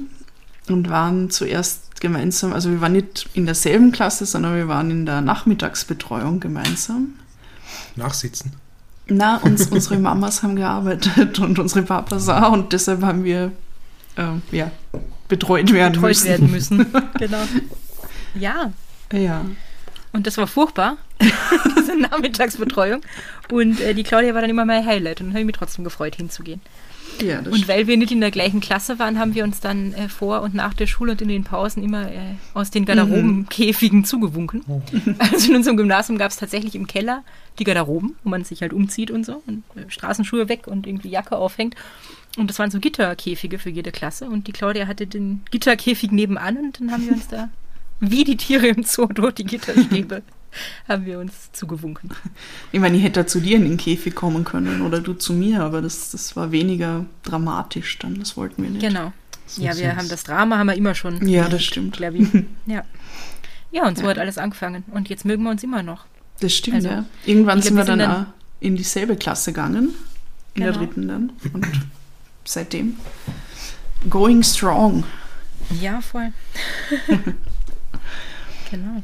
Und 0.69 0.89
waren 0.89 1.29
zuerst 1.29 1.99
gemeinsam, 1.99 2.53
also 2.53 2.69
wir 2.69 2.79
waren 2.79 2.93
nicht 2.93 3.29
in 3.33 3.45
derselben 3.45 3.91
Klasse, 3.91 4.25
sondern 4.25 4.55
wir 4.55 4.69
waren 4.69 4.91
in 4.91 5.05
der 5.05 5.19
Nachmittagsbetreuung 5.19 6.39
gemeinsam. 6.39 7.15
Nachsitzen. 7.95 8.53
Na, 9.07 9.37
uns, 9.37 9.67
unsere 9.71 9.97
Mamas 9.99 10.43
haben 10.43 10.55
gearbeitet 10.55 11.39
und 11.39 11.59
unsere 11.59 11.83
Papas 11.83 12.29
auch 12.29 12.51
und 12.51 12.73
deshalb 12.73 13.01
haben 13.03 13.23
wir 13.23 13.51
ähm, 14.17 14.41
ja, 14.51 14.71
betreut 15.27 15.71
werden 15.73 15.93
Betreut 15.93 16.09
müssen. 16.09 16.27
werden 16.27 16.51
müssen. 16.51 16.85
genau. 17.19 17.43
Ja, 18.35 18.71
Ja. 19.11 19.43
und 20.11 20.25
das 20.27 20.37
war 20.37 20.47
furchtbar, 20.47 20.97
diese 21.77 21.95
Nachmittagsbetreuung. 21.97 23.01
Und 23.51 23.79
äh, 23.81 23.93
die 23.93 24.03
Claudia 24.03 24.33
war 24.33 24.41
dann 24.41 24.49
immer 24.49 24.65
mein 24.65 24.85
Highlight 24.85 25.21
und 25.21 25.29
habe 25.29 25.39
ich 25.41 25.45
mich 25.45 25.55
trotzdem 25.55 25.83
gefreut, 25.83 26.15
hinzugehen. 26.15 26.61
Ja 27.21 27.39
Und 27.39 27.67
weil 27.67 27.87
wir 27.87 27.97
nicht 27.97 28.11
in 28.11 28.21
der 28.21 28.31
gleichen 28.31 28.59
Klasse 28.59 28.99
waren, 28.99 29.19
haben 29.19 29.35
wir 29.35 29.43
uns 29.43 29.59
dann 29.59 29.93
äh, 29.93 30.09
vor 30.09 30.41
und 30.41 30.53
nach 30.53 30.73
der 30.73 30.87
Schule 30.87 31.13
und 31.13 31.21
in 31.21 31.27
den 31.27 31.43
Pausen 31.43 31.83
immer 31.83 32.11
äh, 32.11 32.35
aus 32.53 32.71
den 32.71 32.85
Garderobenkäfigen 32.85 34.05
zugewunken. 34.05 34.63
Also 35.19 35.49
in 35.49 35.55
unserem 35.55 35.77
Gymnasium 35.77 36.17
gab 36.17 36.31
es 36.31 36.37
tatsächlich 36.37 36.75
im 36.75 36.87
Keller 36.87 37.23
die 37.59 37.63
Garderoben, 37.63 38.15
wo 38.23 38.29
man 38.29 38.43
sich 38.43 38.61
halt 38.61 38.73
umzieht 38.73 39.11
und 39.11 39.25
so 39.25 39.41
und 39.45 39.63
äh, 39.75 39.89
Straßenschuhe 39.89 40.49
weg 40.49 40.67
und 40.67 40.87
irgendwie 40.87 41.09
Jacke 41.09 41.37
aufhängt. 41.37 41.75
Und 42.37 42.49
das 42.49 42.59
waren 42.59 42.71
so 42.71 42.79
Gitterkäfige 42.79 43.59
für 43.59 43.69
jede 43.69 43.91
Klasse. 43.91 44.25
Und 44.25 44.47
die 44.47 44.51
Claudia 44.51 44.87
hatte 44.87 45.05
den 45.05 45.41
Gitterkäfig 45.51 46.11
nebenan 46.11 46.57
und 46.57 46.79
dann 46.79 46.91
haben 46.91 47.05
wir 47.05 47.13
uns 47.13 47.27
da 47.27 47.49
wie 47.99 48.23
die 48.23 48.37
Tiere 48.37 48.67
im 48.67 48.83
Zoo 48.83 49.07
durch 49.07 49.35
die 49.35 49.45
Gitterstäbe 49.45 50.23
haben 50.87 51.05
wir 51.05 51.19
uns 51.19 51.51
zugewunken. 51.53 52.09
Ich 52.71 52.79
meine, 52.79 52.97
ich 52.97 53.03
hätte 53.03 53.25
zu 53.25 53.39
dir 53.39 53.57
in 53.57 53.63
den 53.63 53.77
Käfig 53.77 54.15
kommen 54.15 54.43
können 54.43 54.81
oder 54.81 54.99
du 55.01 55.13
zu 55.13 55.33
mir, 55.33 55.61
aber 55.61 55.81
das, 55.81 56.11
das 56.11 56.35
war 56.35 56.51
weniger 56.51 57.05
dramatisch 57.23 57.97
dann. 57.99 58.19
Das 58.19 58.37
wollten 58.37 58.63
wir 58.63 58.69
nicht. 58.69 58.81
Genau. 58.81 59.11
So 59.45 59.61
ja, 59.61 59.75
wir 59.77 59.95
haben 59.95 60.07
das 60.09 60.23
Drama 60.23 60.57
haben 60.57 60.67
wir 60.67 60.75
immer 60.75 60.95
schon. 60.95 61.27
Ja, 61.27 61.49
das 61.49 61.63
stimmt. 61.63 61.99
Ich. 61.99 62.27
Ja. 62.65 62.83
Ja, 63.71 63.87
und 63.87 63.97
so 63.97 64.03
Ja. 64.03 64.11
hat 64.11 64.19
alles 64.19 64.37
angefangen. 64.37 64.83
Und 64.91 65.09
jetzt 65.09 65.25
mögen 65.25 65.43
wir 65.43 65.49
uns 65.49 65.63
immer 65.63 65.81
noch. 65.83 66.05
Das 66.39 66.53
stimmt, 66.53 66.75
Also, 66.77 66.89
ja. 66.89 67.05
Irgendwann 67.25 67.59
ich 67.59 67.65
sind 67.65 67.75
wir 67.75 67.83
glaub, 67.85 67.97
dann, 67.97 68.09
sind 68.11 68.25
auch 68.27 68.33
in 68.59 68.75
dieselbe 68.75 69.15
Klasse 69.15 69.51
gegangen. 69.51 69.89
In 70.55 70.61
der 70.61 70.71
Genau. 70.73 70.85
dritten 70.85 71.07
dann. 71.07 71.31
Und 71.53 71.67
seitdem 72.45 72.97
going 74.09 74.43
strong. 74.43 75.03
Ja, 75.81 76.01
voll. 76.01 76.31
genau. 78.69 79.03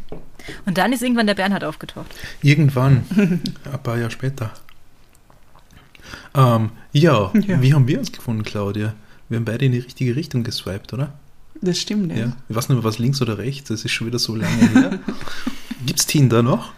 Und 0.65 0.77
dann 0.77 0.93
ist 0.93 1.01
irgendwann 1.01 1.27
der 1.27 1.35
Bernhard 1.35 1.63
aufgetaucht. 1.63 2.07
Irgendwann, 2.41 3.03
ein 3.71 3.83
paar 3.83 3.97
Jahre 3.97 4.11
später. 4.11 4.51
Ähm, 6.35 6.71
ja, 6.91 7.31
Ja. 7.33 7.61
wie 7.61 7.73
haben 7.73 7.87
wir 7.87 7.99
uns 7.99 8.11
gefunden, 8.11 8.43
Claudia? 8.43 8.93
Wir 9.29 9.37
haben 9.37 9.45
beide 9.45 9.65
in 9.65 9.71
die 9.71 9.79
richtige 9.79 10.15
Richtung 10.15 10.43
geswiped, 10.43 10.93
oder? 10.93 11.13
Das 11.61 11.77
stimmt, 11.77 12.11
ja. 12.11 12.17
Ja. 12.17 12.33
Ich 12.47 12.55
weiß 12.55 12.69
nicht 12.69 12.77
mehr, 12.77 12.83
was 12.83 12.99
links 12.99 13.21
oder 13.21 13.37
rechts, 13.37 13.67
das 13.69 13.83
ist 13.85 13.91
schon 13.91 14.07
wieder 14.07 14.19
so 14.19 14.35
lange 14.35 14.55
her. 14.71 14.99
Gibt's 15.85 16.05
Tinder 16.05 16.41
noch? 16.41 16.71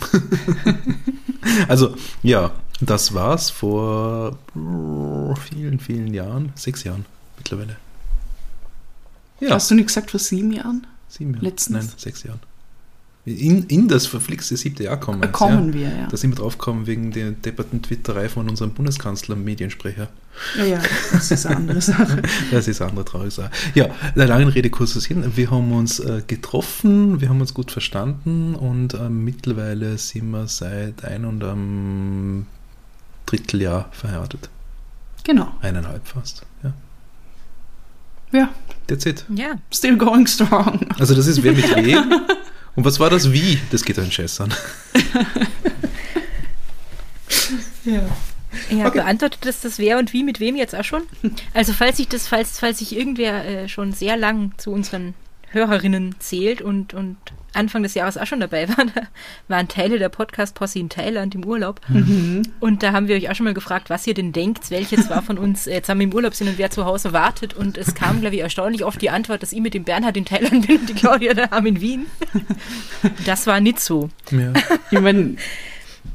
also, 1.68 1.94
ja, 2.22 2.52
das 2.80 3.12
war's 3.14 3.50
vor 3.50 4.38
vielen, 5.48 5.78
vielen 5.80 6.14
Jahren. 6.14 6.52
Sechs 6.54 6.84
Jahren 6.84 7.04
mittlerweile. 7.36 7.76
Ja, 9.40 9.50
Hast 9.50 9.70
du 9.70 9.74
nicht 9.74 9.86
gesagt 9.86 10.10
vor 10.10 10.20
sieben 10.20 10.52
Jahren? 10.52 10.86
sieben 11.08 11.34
Jahre. 11.34 11.44
letztens? 11.46 11.86
Nein, 11.88 11.94
sechs 11.96 12.22
Jahren. 12.22 12.40
In, 13.26 13.64
in 13.64 13.86
das 13.86 14.06
verflixte 14.06 14.56
siebte 14.56 14.84
Jahr 14.84 14.98
kommen 14.98 15.20
wir 15.20 15.26
jetzt, 15.26 15.36
Kommen 15.36 15.68
ja. 15.68 15.74
wir, 15.74 15.88
ja. 15.88 16.06
Da 16.06 16.16
sind 16.16 16.30
wir 16.30 16.36
drauf 16.36 16.56
gekommen 16.56 16.86
wegen 16.86 17.12
der 17.12 17.32
depperten 17.32 17.82
Twitterei 17.82 18.30
von 18.30 18.48
unserem 18.48 18.72
Bundeskanzler, 18.72 19.36
Mediensprecher. 19.36 20.08
Ja, 20.56 20.64
ja, 20.64 20.82
das 21.12 21.30
ist 21.30 21.44
eine 21.44 21.56
andere 21.56 21.80
Sache. 21.82 22.22
Das 22.50 22.66
ist 22.66 22.80
eine 22.80 22.90
andere 22.90 23.04
traurige 23.04 23.30
Sache. 23.30 23.50
Ja, 23.74 23.88
der 24.16 24.26
langen 24.26 24.48
Rede 24.48 24.70
kurzer 24.70 25.00
Sinn. 25.00 25.36
Wir 25.36 25.50
haben 25.50 25.70
uns 25.72 26.00
äh, 26.00 26.22
getroffen, 26.26 27.20
wir 27.20 27.28
haben 27.28 27.42
uns 27.42 27.52
gut 27.52 27.70
verstanden 27.70 28.54
und 28.54 28.94
äh, 28.94 29.10
mittlerweile 29.10 29.98
sind 29.98 30.30
wir 30.30 30.48
seit 30.48 31.04
ein 31.04 31.26
und 31.26 31.44
einem 31.44 32.46
Dritteljahr 33.26 33.90
verheiratet. 33.92 34.48
Genau. 35.24 35.52
Eineinhalb 35.60 36.08
fast. 36.08 36.46
Ja. 36.62 36.72
Ja, 38.32 38.48
That's 38.90 39.06
it. 39.06 39.24
Ja, 39.32 39.52
still 39.72 39.96
going 39.96 40.26
strong. 40.26 40.80
Also 40.98 41.14
das 41.14 41.28
ist 41.28 41.42
wer 41.44 41.52
mit 41.52 41.76
wem. 41.76 42.12
Und 42.76 42.84
was 42.84 43.00
war 43.00 43.10
das 43.10 43.32
Wie? 43.32 43.58
Das 43.70 43.84
geht 43.84 43.98
einen 43.98 44.12
Scheiß 44.12 44.40
an. 44.40 44.54
Ja. 47.84 48.02
Ja, 48.68 48.86
Okay. 48.86 48.98
beantwortet 48.98 49.46
das 49.46 49.60
das 49.60 49.78
wer 49.78 49.98
und 49.98 50.12
wie 50.12 50.24
mit 50.24 50.40
wem 50.40 50.56
jetzt 50.56 50.74
auch 50.74 50.84
schon? 50.84 51.02
Also 51.54 51.72
falls 51.72 51.98
sich 51.98 52.08
das, 52.08 52.26
falls, 52.26 52.58
falls 52.58 52.78
sich 52.78 52.96
irgendwer 52.96 53.44
äh, 53.44 53.68
schon 53.68 53.92
sehr 53.92 54.16
lang 54.16 54.52
zu 54.56 54.72
unseren 54.72 55.14
Hörerinnen 55.50 56.16
zählt 56.18 56.60
und, 56.60 56.92
und 56.94 57.16
Anfang 57.54 57.82
des 57.82 57.94
Jahres 57.94 58.16
auch 58.16 58.26
schon 58.26 58.40
dabei 58.40 58.68
war, 58.76 58.84
da 58.84 59.02
waren 59.48 59.68
Teile 59.68 59.98
der 59.98 60.08
Podcast-Posse 60.08 60.78
in 60.78 60.88
Thailand 60.88 61.34
im 61.34 61.44
Urlaub. 61.44 61.80
Und 62.60 62.82
da 62.82 62.92
haben 62.92 63.08
wir 63.08 63.16
euch 63.16 63.30
auch 63.30 63.34
schon 63.34 63.44
mal 63.44 63.54
gefragt, 63.54 63.90
was 63.90 64.06
ihr 64.06 64.14
denn 64.14 64.32
denkt, 64.32 64.70
welche 64.70 64.96
zwar 64.96 65.22
von 65.22 65.38
uns 65.38 65.66
äh, 65.66 65.82
zusammen 65.82 66.02
im 66.02 66.14
Urlaub 66.14 66.34
sind 66.34 66.48
und 66.48 66.58
wer 66.58 66.70
zu 66.70 66.84
Hause 66.84 67.12
wartet. 67.12 67.54
Und 67.54 67.78
es 67.78 67.94
kam, 67.94 68.20
glaube 68.20 68.36
ich, 68.36 68.42
erstaunlich 68.42 68.84
oft 68.84 69.00
die 69.02 69.10
Antwort, 69.10 69.42
dass 69.42 69.52
ich 69.52 69.60
mit 69.60 69.74
dem 69.74 69.84
Bernhard 69.84 70.16
in 70.16 70.24
Thailand 70.24 70.66
bin 70.66 70.78
und 70.78 70.88
die 70.88 70.94
Claudia 70.94 71.34
daheim 71.34 71.66
in 71.66 71.80
Wien. 71.80 72.06
Das 73.24 73.46
war 73.46 73.60
nicht 73.60 73.80
so. 73.80 74.10
Ja. 74.30 74.52
Ich 74.90 75.00
meine, 75.00 75.36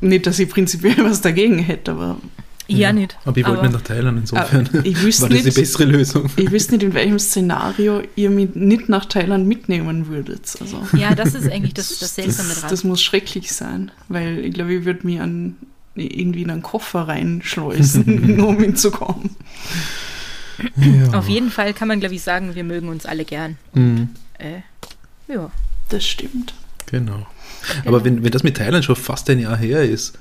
nicht, 0.02 0.28
dass 0.28 0.40
ich 0.40 0.50
prinzipiell 0.50 0.98
was 1.00 1.22
dagegen 1.22 1.60
hätte, 1.60 1.92
aber 1.92 2.18
Ja, 2.68 2.92
nicht. 2.94 3.16
Aber 3.26 3.38
ich 3.38 3.46
wollte 3.48 3.64
nicht 3.64 3.74
nach 3.74 3.82
Thailand, 3.82 4.20
insofern 4.20 4.70
ich 4.84 5.02
wüsste 5.04 5.24
war 5.24 5.30
das 5.30 5.40
die 5.40 5.46
nicht- 5.46 5.56
bessere 5.56 5.86
Lösung. 5.86 6.30
ich 6.36 6.52
wüsste 6.52 6.74
nicht, 6.74 6.84
in 6.84 6.94
welchem 6.94 7.20
Szenario 7.20 8.02
ihr 8.16 8.30
mich 8.30 8.56
nicht 8.56 8.90
nach 8.90 9.06
Thailand 9.06 9.48
mitnehmen 9.48 10.08
würdet. 10.08 10.56
Also, 10.60 10.82
Ja, 10.98 11.14
das 11.16 11.34
ist 11.36 11.52
eigentlich 11.52 11.74
das, 11.76 11.98
das 12.00 12.16
Seltsame 12.16 12.50
das, 12.50 12.62
dran. 12.62 12.70
das 12.72 12.84
muss 12.84 13.02
schrecklich 13.04 13.52
sein, 13.52 13.92
weil 14.08 14.40
ich 14.46 14.54
glaube, 14.54 14.74
ich 14.74 14.86
würde 14.86 15.06
mich 15.06 15.20
an, 15.22 15.56
irgendwie 15.96 16.42
in 16.42 16.50
einen 16.50 16.62
Koffer 16.64 17.08
reinschleusen, 17.08 18.36
nur 18.36 18.48
um 18.50 18.60
hinzukommen. 18.60 19.30
Ja. 20.78 21.18
Auf 21.18 21.28
jeden 21.28 21.52
Fall 21.52 21.74
kann 21.74 21.88
man, 21.88 22.00
glaube 22.00 22.16
ich, 22.16 22.22
sagen, 22.22 22.56
wir 22.56 22.64
mögen 22.64 22.88
uns 22.88 23.06
alle 23.06 23.26
gern. 23.26 23.58
Mhm. 23.74 24.10
Äh, 24.38 24.62
ja. 25.32 25.52
Das 25.90 26.06
stimmt. 26.06 26.54
Genau. 26.88 27.28
Aber 27.86 28.04
wenn, 28.06 28.24
wenn 28.24 28.32
das 28.32 28.44
mit 28.44 28.58
Thailand 28.58 28.86
schon 28.86 28.96
fast 28.96 29.30
ein 29.30 29.40
Jahr 29.40 29.58
her 29.58 29.84
ist, 29.84 30.18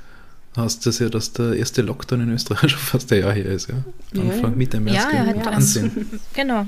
heißt 0.56 0.86
das 0.86 0.98
ja, 1.00 1.08
dass 1.08 1.32
der 1.32 1.54
erste 1.54 1.82
Lockdown 1.82 2.20
in 2.22 2.30
Österreich 2.32 2.60
schon 2.70 2.78
fast 2.80 3.12
ein 3.12 3.20
Jahr 3.20 3.32
her 3.32 3.46
ist, 3.46 3.68
ja? 3.68 3.74
Ja, 4.12 4.22
Anfang, 4.22 4.50
ja. 4.52 4.56
Mitte 4.56 4.80
März. 4.80 4.96
Ja, 4.96 5.10
er 5.10 5.26
hat. 5.26 5.44
Wahnsinn. 5.46 6.06
Genau. 6.34 6.66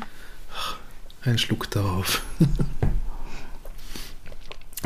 Ein 1.23 1.39
Schluck 1.39 1.71
darauf. 1.71 2.23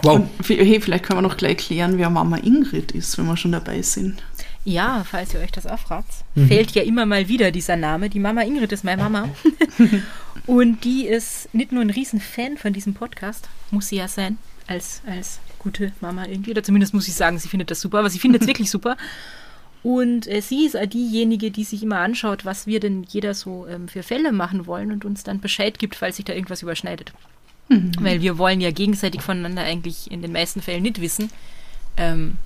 wow. 0.02 0.16
Und 0.16 0.28
hey, 0.49 0.80
vielleicht 0.80 1.04
können 1.04 1.19
wir 1.19 1.23
noch 1.23 1.37
gleich 1.37 1.59
klären, 1.59 1.99
wer 1.99 2.11
Mama 2.11 2.38
Ingrid 2.38 2.92
ist, 2.92 3.19
wenn 3.19 3.26
wir 3.26 3.37
schon 3.37 3.52
dabei 3.52 3.83
sind. 3.83 4.23
Ja, 4.64 5.04
falls 5.11 5.33
ihr 5.35 5.40
euch 5.40 5.52
das 5.52 5.66
auch 5.66 5.78
fragt, 5.78 6.12
Mhm. 6.35 6.49
fällt 6.49 6.71
ja 6.73 6.83
immer 6.83 7.07
mal 7.07 7.28
wieder 7.28 7.50
dieser 7.50 7.76
Name. 7.76 8.11
Die 8.11 8.21
Mama 8.21 8.42
Ingrid 8.42 8.73
ist 8.73 8.85
meine 8.85 9.02
Mama. 9.02 9.28
Und 10.47 10.85
die 10.85 11.07
ist 11.07 11.52
nicht 11.54 11.73
nur 11.73 11.83
ein 11.83 11.90
Riesenfan 11.90 12.57
von 12.59 12.73
diesem 12.73 12.95
Podcast, 12.95 13.49
muss 13.71 13.88
sie 13.88 13.97
ja 13.97 14.09
sein, 14.09 14.38
als, 14.66 15.00
als 15.07 15.40
gute 15.61 15.93
Mama 16.00 16.26
irgendwie. 16.26 16.50
Oder 16.50 16.64
zumindest 16.64 16.93
muss 16.93 17.07
ich 17.07 17.14
sagen, 17.14 17.38
sie 17.38 17.49
findet 17.49 17.71
das 17.71 17.81
super, 17.81 18.00
aber 18.00 18.11
sie 18.11 18.19
findet 18.19 18.43
es 18.43 18.49
wirklich 18.49 18.71
super. 18.71 18.97
Und 19.83 20.26
äh, 20.26 20.43
sie 20.43 20.67
ist 20.67 20.76
auch 20.76 20.87
diejenige, 20.87 21.50
die 21.50 21.64
sich 21.64 21.83
immer 21.83 22.00
anschaut, 22.00 22.45
was 22.45 22.67
wir 22.67 22.81
denn 22.81 23.05
jeder 23.05 23.33
so 23.33 23.67
ähm, 23.67 23.88
für 23.88 24.02
Fälle 24.02 24.33
machen 24.33 24.67
wollen 24.67 24.93
und 24.93 25.05
uns 25.05 25.23
dann 25.23 25.40
Bescheid 25.40 25.79
gibt, 25.79 25.95
falls 25.95 26.17
sich 26.17 26.25
da 26.25 26.35
irgendwas 26.35 26.62
überschneidet. 26.62 27.12
Weil 28.00 28.21
wir 28.21 28.37
wollen 28.37 28.61
ja 28.61 28.73
gegenseitig 28.73 29.23
voneinander 29.23 29.62
eigentlich 29.62 30.11
in 30.11 30.23
den 30.23 30.33
meisten 30.33 30.61
Fällen 30.61 30.83
nicht 30.83 31.00
wissen, 31.00 31.31
ähm, 31.97 32.37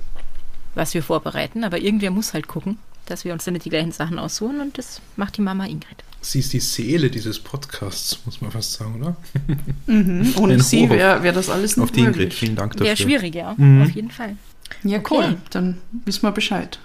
was 0.74 0.92
wir 0.94 1.02
vorbereiten. 1.02 1.64
Aber 1.64 1.78
irgendwer 1.78 2.10
muss 2.10 2.34
halt 2.34 2.46
gucken, 2.46 2.78
dass 3.06 3.24
wir 3.24 3.32
uns 3.32 3.44
dann 3.44 3.54
nicht 3.54 3.64
die 3.64 3.70
gleichen 3.70 3.92
Sachen 3.92 4.18
aussuchen 4.18 4.60
und 4.60 4.76
das 4.78 5.00
macht 5.16 5.36
die 5.36 5.42
Mama 5.42 5.64
Ingrid. 5.64 6.04
Sie 6.26 6.38
ist 6.38 6.52
die 6.54 6.60
Seele 6.60 7.10
dieses 7.10 7.38
Podcasts, 7.38 8.18
muss 8.24 8.40
man 8.40 8.50
fast 8.50 8.72
sagen, 8.72 8.94
oder? 9.00 9.16
Mhm. 9.86 10.32
Ohne 10.38 10.62
sie 10.62 10.88
wäre 10.88 11.22
wär 11.22 11.32
das 11.32 11.50
alles 11.50 11.76
nicht 11.76 11.84
Auf 11.84 11.92
die 11.92 12.00
Ingrid, 12.00 12.16
möglich. 12.16 12.34
vielen 12.38 12.56
Dank 12.56 12.72
dafür. 12.72 12.86
Wäre 12.86 12.96
schwierig, 12.96 13.34
ja, 13.34 13.54
Mhm. 13.58 13.82
auf 13.82 13.90
jeden 13.90 14.10
Fall. 14.10 14.36
Ja, 14.82 14.98
Okay. 15.00 15.14
cool. 15.14 15.36
Dann 15.50 15.76
wissen 16.06 16.22
wir 16.22 16.32
Bescheid. 16.32 16.78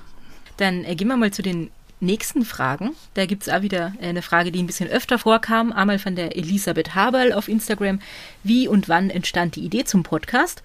Dann 0.58 0.84
äh, 0.84 0.96
gehen 0.96 1.08
wir 1.08 1.16
mal 1.16 1.32
zu 1.32 1.42
den 1.42 1.70
nächsten 2.02 2.44
Fragen. 2.44 2.92
Da 3.14 3.26
gibt 3.26 3.44
es 3.44 3.50
auch 3.50 3.62
wieder 3.62 3.94
äh, 4.02 4.08
eine 4.08 4.22
Frage, 4.22 4.52
die 4.52 4.62
ein 4.62 4.68
bisschen 4.68 4.90
öfter 4.90 5.18
vorkam. 5.18 5.72
Einmal 5.72 6.00
von 6.00 6.16
der 6.18 6.36
Elisabeth 6.36 6.94
Haberl 6.96 7.32
auf 7.32 7.48
Instagram. 7.48 8.00
Wie 8.44 8.68
und 8.68 8.90
wann 8.90 9.10
entstand 9.10 9.56
die 9.56 9.62
Idee 9.62 9.86
zum 9.86 10.04
Podcast? 10.04 10.62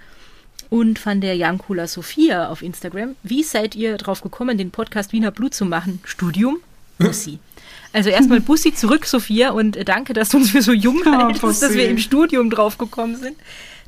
Und 0.70 0.98
von 0.98 1.20
der 1.20 1.36
Jankula 1.36 1.86
Sophia 1.86 2.48
auf 2.48 2.62
Instagram. 2.62 3.14
Wie 3.22 3.44
seid 3.44 3.76
ihr 3.76 3.96
drauf 3.98 4.20
gekommen, 4.22 4.58
den 4.58 4.72
Podcast 4.72 5.12
Wiener 5.12 5.30
Blut 5.30 5.54
zu 5.54 5.64
machen? 5.64 6.00
Studium? 6.04 6.56
Bussi. 6.98 7.38
Also 7.94 8.10
erstmal 8.10 8.40
Bussi 8.40 8.74
zurück, 8.74 9.06
Sophia, 9.06 9.50
und 9.52 9.78
danke, 9.88 10.12
dass 10.14 10.30
du 10.30 10.38
uns 10.38 10.50
für 10.50 10.62
so 10.62 10.72
jung 10.72 11.00
Ah, 11.06 11.28
hältst, 11.28 11.44
dass 11.44 11.60
Bussi. 11.60 11.74
wir 11.76 11.88
im 11.88 11.98
Studium 11.98 12.50
drauf 12.50 12.76
gekommen 12.76 13.14
sind. 13.16 13.36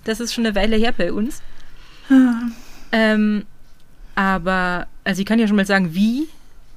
Das 0.05 0.21
ist 0.21 0.33
schon 0.33 0.47
eine 0.47 0.55
Weile 0.55 0.77
her 0.77 0.95
bei 0.97 1.13
uns. 1.13 1.43
Ähm, 2.93 3.45
aber, 4.15 4.87
also 5.03 5.21
ich 5.21 5.27
kann 5.27 5.39
ja 5.41 5.47
schon 5.49 5.57
mal 5.57 5.67
sagen, 5.67 5.93
wie. 5.95 6.29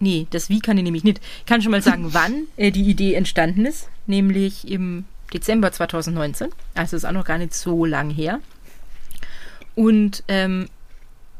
Nee, 0.01 0.27
das 0.31 0.49
Wie 0.49 0.59
kann 0.59 0.77
ich 0.77 0.83
nämlich 0.83 1.03
nicht. 1.03 1.19
Ich 1.39 1.45
kann 1.45 1.61
schon 1.61 1.71
mal 1.71 1.81
sagen, 1.83 2.07
wann 2.13 2.47
äh, 2.57 2.71
die 2.71 2.83
Idee 2.83 3.13
entstanden 3.13 3.65
ist. 3.65 3.89
Nämlich 4.07 4.67
im 4.69 5.05
Dezember 5.31 5.71
2019. 5.71 6.47
Also 6.73 6.97
ist 6.97 7.05
auch 7.05 7.11
noch 7.11 7.25
gar 7.25 7.37
nicht 7.37 7.53
so 7.53 7.85
lang 7.85 8.09
her. 8.09 8.39
Und 9.75 10.23
ähm, 10.27 10.67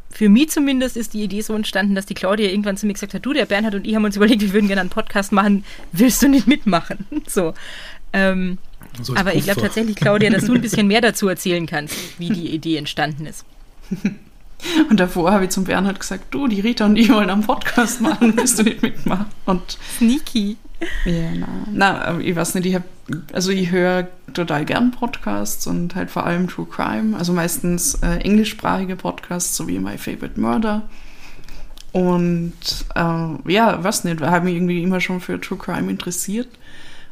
für 0.10 0.30
mich 0.30 0.50
zumindest 0.50 0.98
ist 0.98 1.14
die 1.14 1.24
Idee 1.24 1.42
so 1.42 1.54
entstanden, 1.54 1.96
dass 1.96 2.06
die 2.06 2.14
Claudia 2.14 2.50
irgendwann 2.50 2.78
zu 2.78 2.88
mir 2.88 2.94
gesagt 2.94 3.14
hat, 3.14 3.26
du, 3.26 3.34
der 3.34 3.46
Bernhard 3.46 3.76
und 3.76 3.86
ich 3.88 3.96
haben 3.96 4.06
uns 4.06 4.16
überlegt, 4.16 4.42
wir 4.42 4.54
würden 4.54 4.68
gerne 4.68 4.82
einen 4.82 4.90
Podcast 4.90 5.32
machen. 5.32 5.64
Willst 5.92 6.22
du 6.22 6.28
nicht 6.28 6.48
mitmachen? 6.48 7.06
So. 7.28 7.54
Ähm, 8.12 8.58
So 9.04 9.16
aber 9.16 9.36
ich 9.36 9.44
glaube 9.44 9.62
tatsächlich, 9.62 9.96
Claudia, 9.96 10.32
dass 10.32 10.46
du 10.46 10.54
ein 10.56 10.62
bisschen 10.62 10.88
mehr 10.94 11.02
dazu 11.02 11.28
erzählen 11.28 11.66
kannst, 11.68 11.96
wie 12.18 12.30
die 12.30 12.50
Idee 12.50 12.78
entstanden 12.78 13.26
ist. 13.28 13.46
Und 14.90 15.00
davor 15.00 15.32
habe 15.32 15.46
ich 15.46 15.52
zum 15.52 15.64
Bernhard 15.64 16.00
gesagt, 16.00 16.34
du, 16.34 16.48
die 16.48 16.60
Rita 16.60 16.86
und 16.86 16.98
ich 16.98 17.12
wollen 17.12 17.30
einen 17.30 17.44
Podcast 17.44 18.02
machen, 18.02 18.36
willst 18.36 18.60
du 18.60 18.64
nicht 18.64 18.82
mitmachen? 18.82 19.28
Und 19.46 19.78
Sneaky. 19.98 20.58
ja, 21.06 21.32
na, 21.36 21.48
na, 21.72 22.20
ich 22.20 22.36
weiß 22.36 22.56
nicht, 22.56 22.66
ich 22.66 22.76
habe, 22.76 22.86
also 23.34 23.52
ich 23.52 23.72
höre 23.72 24.08
total 24.34 24.66
gern 24.66 24.92
Podcasts 24.92 25.66
und 25.68 25.96
halt 25.96 26.12
vor 26.12 26.26
allem 26.26 26.48
True 26.48 26.68
Crime, 26.70 27.18
also 27.18 27.34
meistens 27.34 27.96
äh, 27.96 28.18
englischsprachige 28.18 28.96
Podcasts, 28.96 29.56
so 29.56 29.68
wie 29.68 29.80
My 29.80 29.98
Favorite 29.98 30.40
Murder. 30.40 30.84
Und 31.92 32.54
äh, 32.96 33.52
ja, 33.52 33.84
weiß 33.84 34.04
nicht, 34.04 34.22
habe 34.22 34.46
mich 34.46 34.56
irgendwie 34.56 34.84
immer 34.84 35.02
schon 35.02 35.22
für 35.22 35.40
True 35.40 35.58
Crime 35.58 35.90
interessiert. 35.90 36.48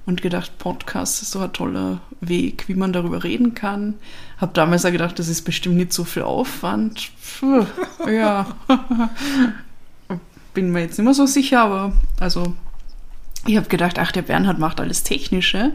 Und 0.08 0.22
gedacht, 0.22 0.58
Podcast 0.58 1.22
ist 1.22 1.32
so 1.32 1.40
ein 1.40 1.54
toller 1.54 2.00
Weg, 2.22 2.64
wie 2.68 2.76
man 2.76 2.94
darüber 2.94 3.24
reden 3.24 3.54
kann. 3.54 3.96
Habe 4.38 4.54
damals 4.54 4.86
auch 4.86 4.92
gedacht, 4.92 5.20
das 5.20 5.28
ist 5.28 5.44
bestimmt 5.44 5.76
nicht 5.76 5.94
so 5.94 6.06
viel 6.06 6.24
Aufwand. 6.24 7.12
Puh, 7.40 7.66
ja, 8.10 8.48
bin 10.54 10.72
mir 10.72 10.80
jetzt 10.80 10.98
nicht 10.98 11.06
mehr 11.06 11.14
so 11.14 11.26
sicher, 11.26 11.62
aber 11.62 11.94
also 12.20 12.54
ich 13.46 13.58
habe 13.58 13.68
gedacht, 13.68 14.00
ach, 14.00 14.14
der 14.14 14.22
Bernhard 14.22 14.60
macht 14.60 14.80
alles 14.80 15.04
Technische. 15.04 15.74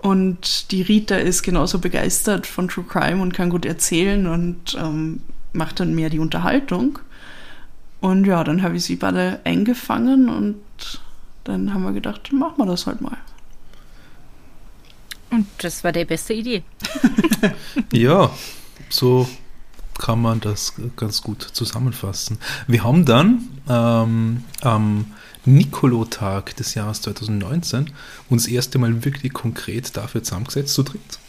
Und 0.00 0.70
die 0.70 0.82
Rita 0.82 1.16
ist 1.16 1.42
genauso 1.42 1.80
begeistert 1.80 2.46
von 2.46 2.68
True 2.68 2.84
Crime 2.88 3.20
und 3.20 3.34
kann 3.34 3.50
gut 3.50 3.66
erzählen 3.66 4.28
und 4.28 4.76
ähm, 4.80 5.20
macht 5.52 5.80
dann 5.80 5.96
mehr 5.96 6.10
die 6.10 6.20
Unterhaltung. 6.20 7.00
Und 8.00 8.24
ja, 8.24 8.44
dann 8.44 8.62
habe 8.62 8.76
ich 8.76 8.84
sie 8.84 8.94
beide 8.94 9.40
eingefangen 9.42 10.28
und 10.28 11.00
dann 11.42 11.74
haben 11.74 11.82
wir 11.82 11.92
gedacht, 11.92 12.32
machen 12.32 12.58
wir 12.58 12.66
das 12.66 12.86
halt 12.86 13.00
mal. 13.00 13.18
Und 15.38 15.46
das 15.58 15.84
war 15.84 15.92
die 15.92 16.04
beste 16.04 16.34
Idee. 16.34 16.62
Ja, 17.92 18.30
so 18.88 19.28
kann 19.96 20.20
man 20.20 20.40
das 20.40 20.74
ganz 20.96 21.22
gut 21.22 21.42
zusammenfassen. 21.42 22.38
Wir 22.66 22.82
haben 22.82 23.04
dann 23.04 23.48
ähm, 23.68 24.42
am 24.62 25.12
Nikolotag 25.44 26.56
des 26.56 26.74
Jahres 26.74 27.02
2019 27.02 27.92
uns 28.28 28.44
das 28.44 28.52
erste 28.52 28.78
Mal 28.78 29.04
wirklich 29.04 29.32
konkret 29.32 29.96
dafür 29.96 30.24
zusammengesetzt, 30.24 30.74
zu 30.74 30.82
dritt. 30.82 31.20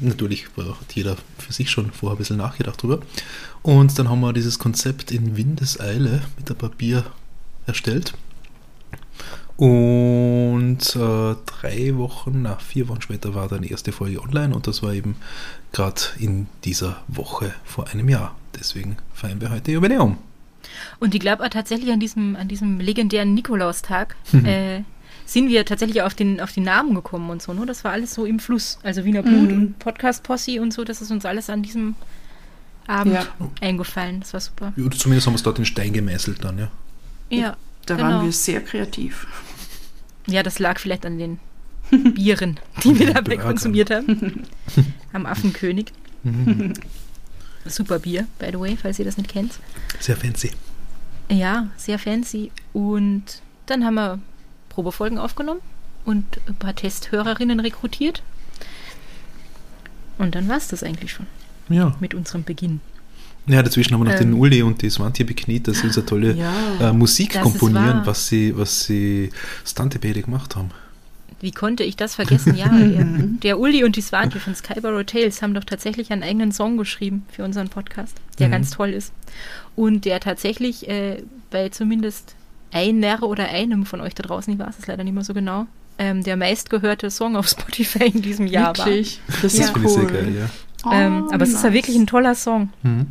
Natürlich 0.00 0.46
hat 0.56 0.92
jeder 0.94 1.16
für 1.38 1.52
sich 1.52 1.70
schon 1.70 1.92
vorher 1.92 2.16
ein 2.16 2.18
bisschen 2.18 2.38
nachgedacht 2.38 2.82
drüber. 2.82 2.98
Und 3.62 3.96
dann 3.96 4.08
haben 4.08 4.20
wir 4.20 4.32
dieses 4.32 4.58
Konzept 4.58 5.12
in 5.12 5.36
Windeseile 5.36 6.22
mit 6.36 6.50
ein 6.50 6.56
Papier 6.56 7.04
erstellt. 7.66 8.14
Und 9.62 10.78
äh, 10.96 11.36
drei 11.46 11.96
Wochen, 11.96 12.42
nach 12.42 12.60
vier 12.60 12.88
Wochen 12.88 13.00
später 13.00 13.32
war 13.34 13.46
dann 13.46 13.62
die 13.62 13.70
erste 13.70 13.92
Folge 13.92 14.20
online 14.20 14.52
und 14.54 14.66
das 14.66 14.82
war 14.82 14.92
eben 14.92 15.14
gerade 15.70 16.02
in 16.18 16.48
dieser 16.64 17.00
Woche 17.06 17.54
vor 17.64 17.86
einem 17.88 18.08
Jahr. 18.08 18.34
Deswegen 18.58 18.96
feiern 19.14 19.40
wir 19.40 19.50
heute 19.50 19.70
Jubiläum. 19.70 20.18
Und 20.98 21.14
ich 21.14 21.20
glaube 21.20 21.48
tatsächlich 21.48 21.92
an 21.92 22.00
diesem, 22.00 22.34
an 22.34 22.48
diesem 22.48 22.80
legendären 22.80 23.34
Nikolaustag 23.34 24.16
Mhm. 24.32 24.44
äh, 24.46 24.82
sind 25.26 25.48
wir 25.48 25.64
tatsächlich 25.64 26.02
auf 26.02 26.14
den, 26.14 26.40
auf 26.40 26.50
den 26.52 26.64
Namen 26.64 26.94
gekommen 26.96 27.30
und 27.30 27.40
so. 27.40 27.52
Ne? 27.52 27.64
Das 27.64 27.84
war 27.84 27.92
alles 27.92 28.12
so 28.14 28.26
im 28.26 28.40
Fluss. 28.40 28.80
Also 28.82 29.04
Wiener 29.04 29.22
Blut 29.22 29.48
Mhm. 29.50 29.56
und 29.56 29.78
Podcast 29.78 30.24
Posse 30.24 30.60
und 30.60 30.72
so. 30.74 30.82
Das 30.82 31.00
ist 31.00 31.12
uns 31.12 31.24
alles 31.24 31.48
an 31.48 31.62
diesem 31.62 31.94
Abend 32.88 33.14
Ja. 33.14 33.26
eingefallen. 33.60 34.18
Das 34.20 34.32
war 34.32 34.40
super. 34.40 34.72
Oder 34.76 34.96
zumindest 34.96 35.28
haben 35.28 35.34
wir 35.34 35.36
es 35.36 35.42
dort 35.44 35.60
in 35.60 35.64
Stein 35.66 35.92
gemeißelt 35.92 36.42
dann, 36.44 36.58
ja. 36.58 36.68
Ja, 37.30 37.56
Da 37.86 37.94
Genau. 37.96 38.08
waren 38.08 38.24
wir 38.26 38.32
sehr 38.32 38.60
kreativ. 38.60 39.26
Ja 40.26 40.42
das 40.42 40.58
lag 40.58 40.78
vielleicht 40.78 41.04
an 41.06 41.18
den 41.18 41.38
Bieren, 42.14 42.58
die 42.84 42.98
wir 42.98 43.12
dabei 43.14 43.36
konsumiert 43.36 43.90
haben. 43.90 44.44
Am 45.12 45.26
Affenkönig. 45.26 45.92
Super 47.66 47.98
Bier, 47.98 48.26
by 48.38 48.46
the 48.52 48.58
way, 48.60 48.76
falls 48.76 48.98
ihr 48.98 49.04
das 49.04 49.16
nicht 49.18 49.30
kennt. 49.30 49.58
Sehr 50.00 50.16
fancy. 50.16 50.52
Ja, 51.28 51.68
sehr 51.76 51.98
fancy. 51.98 52.50
Und 52.72 53.42
dann 53.66 53.84
haben 53.84 53.94
wir 53.94 54.18
Probefolgen 54.68 55.18
aufgenommen 55.18 55.60
und 56.04 56.24
ein 56.48 56.54
paar 56.54 56.74
Testhörerinnen 56.74 57.60
rekrutiert. 57.60 58.22
Und 60.18 60.34
dann 60.34 60.48
war 60.48 60.56
es 60.56 60.68
das 60.68 60.82
eigentlich 60.82 61.12
schon 61.12 61.26
Ja. 61.68 61.96
mit 62.00 62.14
unserem 62.14 62.44
Beginn. 62.44 62.80
Ja, 63.46 63.62
dazwischen 63.62 63.94
haben 63.94 64.04
wir 64.04 64.10
noch 64.12 64.18
den 64.18 64.32
Ähm. 64.34 64.38
Uli 64.40 64.62
und 64.62 64.82
die 64.82 64.90
Swantje 64.90 65.24
bekniet, 65.24 65.66
dass 65.66 65.80
sie 65.80 65.90
so 65.90 66.02
tolle 66.02 66.34
Ja. 66.34 66.90
äh, 66.90 66.92
Musik 66.92 67.40
komponieren, 67.40 68.02
was 68.04 68.28
sie, 68.28 68.56
was 68.56 68.84
sie 68.84 69.30
Stantebede 69.64 70.22
gemacht 70.22 70.54
haben. 70.56 70.70
Wie 71.40 71.50
konnte 71.50 71.82
ich 71.82 71.96
das 71.96 72.14
vergessen? 72.14 72.54
Ja, 72.54 72.68
der, 72.72 73.04
der 73.42 73.58
Uli 73.58 73.82
und 73.82 73.96
die 73.96 74.00
Swantje 74.00 74.38
von 74.40 74.54
Skyborough 74.54 75.04
Tales 75.04 75.42
haben 75.42 75.54
doch 75.54 75.64
tatsächlich 75.64 76.12
einen 76.12 76.22
eigenen 76.22 76.52
Song 76.52 76.76
geschrieben 76.76 77.24
für 77.32 77.42
unseren 77.42 77.68
Podcast, 77.68 78.16
der 78.38 78.46
Mhm. 78.46 78.52
ganz 78.52 78.70
toll 78.70 78.90
ist. 78.90 79.12
Und 79.74 80.04
der 80.04 80.20
tatsächlich 80.20 80.88
äh, 80.88 81.24
bei 81.50 81.68
zumindest 81.70 82.36
einer 82.70 83.24
oder 83.24 83.48
einem 83.48 83.86
von 83.86 84.00
euch 84.00 84.14
da 84.14 84.22
draußen, 84.22 84.52
ich 84.54 84.58
weiß 84.60 84.76
es 84.78 84.86
leider 84.86 85.02
nicht 85.02 85.14
mehr 85.14 85.24
so 85.24 85.34
genau, 85.34 85.66
ähm, 85.98 86.22
der 86.22 86.36
meistgehörte 86.36 87.10
Song 87.10 87.34
auf 87.36 87.48
Spotify 87.48 88.04
in 88.04 88.22
diesem 88.22 88.46
Jahr 88.46 88.76
Wirklich? 88.76 89.20
Das 89.26 89.40
Das 89.42 89.54
ist 89.54 89.70
ich 89.76 89.82
cool. 89.82 89.88
sehr 89.88 90.04
geil, 90.04 90.32
ja. 90.36 90.48
war. 90.88 90.92
Ähm, 90.92 91.24
Oh, 91.28 91.32
aber 91.34 91.42
es 91.42 91.50
ist 91.50 91.62
ja 91.64 91.70
nice. 91.70 91.74
wirklich 91.74 91.96
ein 91.96 92.06
toller 92.06 92.34
Song. 92.36 92.70
Mhm. 92.84 93.06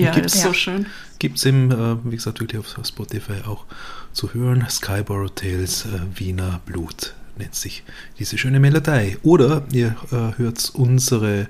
Ja, 0.00 0.12
Gibt's- 0.12 0.34
ist 0.34 0.42
so 0.42 0.52
schön. 0.52 0.86
Gibt 1.18 1.38
es 1.38 1.46
eben, 1.46 1.70
äh, 1.70 1.96
wie 2.04 2.16
gesagt, 2.16 2.40
wirklich 2.40 2.58
auf 2.58 2.76
Spotify 2.86 3.42
auch 3.46 3.64
zu 4.12 4.32
hören. 4.34 4.66
Skyborough 4.68 5.34
Tales, 5.34 5.86
äh, 5.86 6.00
Wiener 6.18 6.60
Blut 6.66 7.14
nennt 7.38 7.54
sich 7.54 7.82
diese 8.18 8.36
schöne 8.38 8.60
Melodie. 8.60 9.16
Oder 9.22 9.64
ihr 9.72 9.96
äh, 10.12 10.38
hört 10.38 10.70
unsere 10.74 11.48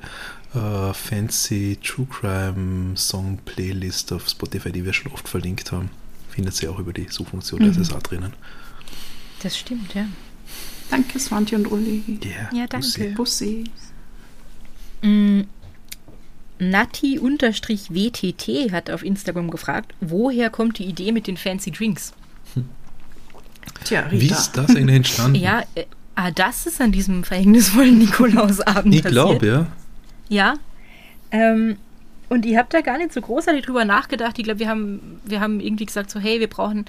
äh, 0.55 0.93
fancy 0.95 1.79
True 1.83 2.07
Crime 2.11 2.97
Song 2.97 3.39
Playlist 3.45 4.13
auf 4.13 4.29
Spotify, 4.29 4.73
die 4.73 4.85
wir 4.85 4.93
schon 4.93 5.13
oft 5.13 5.29
verlinkt 5.29 5.73
haben. 5.73 5.91
Findet 6.31 6.55
sie 6.55 6.69
auch 6.69 6.79
über 6.79 6.93
die 6.93 7.07
Suchfunktion, 7.09 7.63
es 7.63 7.93
auch 7.93 8.03
drinnen. 8.03 8.33
Das 9.43 9.57
stimmt, 9.59 9.95
ja. 9.95 10.07
Danke, 10.91 11.19
Swantje 11.19 11.59
und 11.59 11.71
Uli. 11.71 12.21
Yeah, 12.25 12.49
Ja, 12.53 12.67
danke. 12.69 13.15
Bussi. 13.15 13.15
Bussi. 13.17 13.65
Mm, 15.03 15.43
Nati-WTT 16.59 18.49
hat 18.73 18.91
auf 18.91 19.05
Instagram 19.05 19.51
gefragt, 19.51 19.95
woher 20.01 20.51
kommt 20.51 20.79
die 20.79 20.85
Idee 20.85 21.13
mit 21.13 21.27
den 21.27 21.37
Fancy 21.37 21.71
Drinks? 21.71 22.15
Tja, 23.85 24.07
Wie 24.11 24.19
Rita. 24.19 24.35
ist 24.35 24.57
das 24.57 24.71
eigentlich 24.71 24.97
entstanden? 24.97 25.37
Ja, 25.37 25.63
äh, 25.75 25.85
ah, 26.15 26.31
das 26.31 26.67
ist 26.67 26.81
an 26.81 26.93
diesem 26.93 27.25
verhängnisvollen 27.25 27.99
Nikolausabend 27.99 28.95
ich 28.95 29.03
glaube, 29.03 29.47
ja. 29.47 29.67
Ja. 30.29 30.55
Ähm, 31.31 31.77
und 32.29 32.45
ich 32.47 32.57
habe 32.57 32.69
da 32.71 32.81
gar 32.81 32.99
nicht 32.99 33.13
so 33.13 33.21
großartig 33.21 33.65
drüber 33.65 33.85
nachgedacht. 33.85 34.39
Ich 34.39 34.45
glaube, 34.45 34.59
wir 34.59 34.69
haben, 34.69 35.21
wir 35.25 35.41
haben 35.41 35.61
irgendwie 35.61 35.87
gesagt, 35.87 36.11
so, 36.11 36.19
hey, 36.19 36.41
wir 36.41 36.49
brauchen 36.49 36.87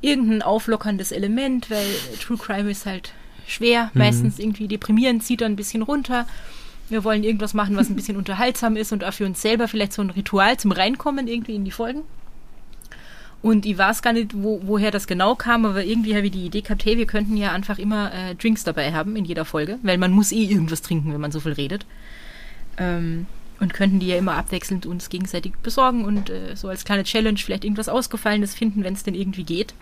irgendein 0.00 0.42
auflockerndes 0.42 1.12
Element, 1.12 1.70
weil 1.70 1.86
True 2.20 2.36
Crime 2.36 2.70
ist 2.70 2.86
halt 2.86 3.12
schwer, 3.46 3.90
meistens 3.94 4.38
irgendwie 4.38 4.68
deprimierend, 4.68 5.22
zieht 5.22 5.40
dann 5.42 5.52
ein 5.52 5.56
bisschen 5.56 5.82
runter. 5.82 6.26
Wir 6.88 7.04
wollen 7.04 7.24
irgendwas 7.24 7.54
machen, 7.54 7.76
was 7.76 7.88
ein 7.88 7.96
bisschen 7.96 8.16
unterhaltsam 8.18 8.76
ist 8.76 8.92
und 8.92 9.04
auch 9.04 9.12
für 9.12 9.26
uns 9.26 9.40
selber 9.40 9.68
vielleicht 9.68 9.92
so 9.92 10.02
ein 10.02 10.10
Ritual 10.10 10.56
zum 10.56 10.72
Reinkommen 10.72 11.28
irgendwie 11.28 11.54
in 11.54 11.64
die 11.64 11.70
Folgen. 11.70 12.02
Und 13.44 13.66
ich 13.66 13.76
weiß 13.76 14.00
gar 14.00 14.14
nicht, 14.14 14.30
wo, 14.34 14.62
woher 14.64 14.90
das 14.90 15.06
genau 15.06 15.34
kam, 15.34 15.66
aber 15.66 15.84
irgendwie 15.84 16.16
habe 16.16 16.24
ich 16.26 16.32
die 16.32 16.46
Idee 16.46 16.62
gehabt, 16.62 16.86
hey, 16.86 16.96
wir 16.96 17.04
könnten 17.04 17.36
ja 17.36 17.52
einfach 17.52 17.78
immer 17.78 18.10
äh, 18.10 18.34
Drinks 18.36 18.64
dabei 18.64 18.94
haben 18.94 19.16
in 19.16 19.26
jeder 19.26 19.44
Folge, 19.44 19.78
weil 19.82 19.98
man 19.98 20.12
muss 20.12 20.32
eh 20.32 20.44
irgendwas 20.44 20.80
trinken, 20.80 21.12
wenn 21.12 21.20
man 21.20 21.30
so 21.30 21.40
viel 21.40 21.52
redet. 21.52 21.84
Ähm, 22.78 23.26
und 23.60 23.74
könnten 23.74 24.00
die 24.00 24.06
ja 24.06 24.16
immer 24.16 24.34
abwechselnd 24.34 24.86
uns 24.86 25.10
gegenseitig 25.10 25.52
besorgen 25.62 26.06
und 26.06 26.30
äh, 26.30 26.56
so 26.56 26.68
als 26.68 26.86
kleine 26.86 27.04
Challenge 27.04 27.38
vielleicht 27.38 27.64
irgendwas 27.64 27.90
Ausgefallenes 27.90 28.54
finden, 28.54 28.82
wenn 28.82 28.94
es 28.94 29.02
denn 29.02 29.14
irgendwie 29.14 29.44
geht. 29.44 29.74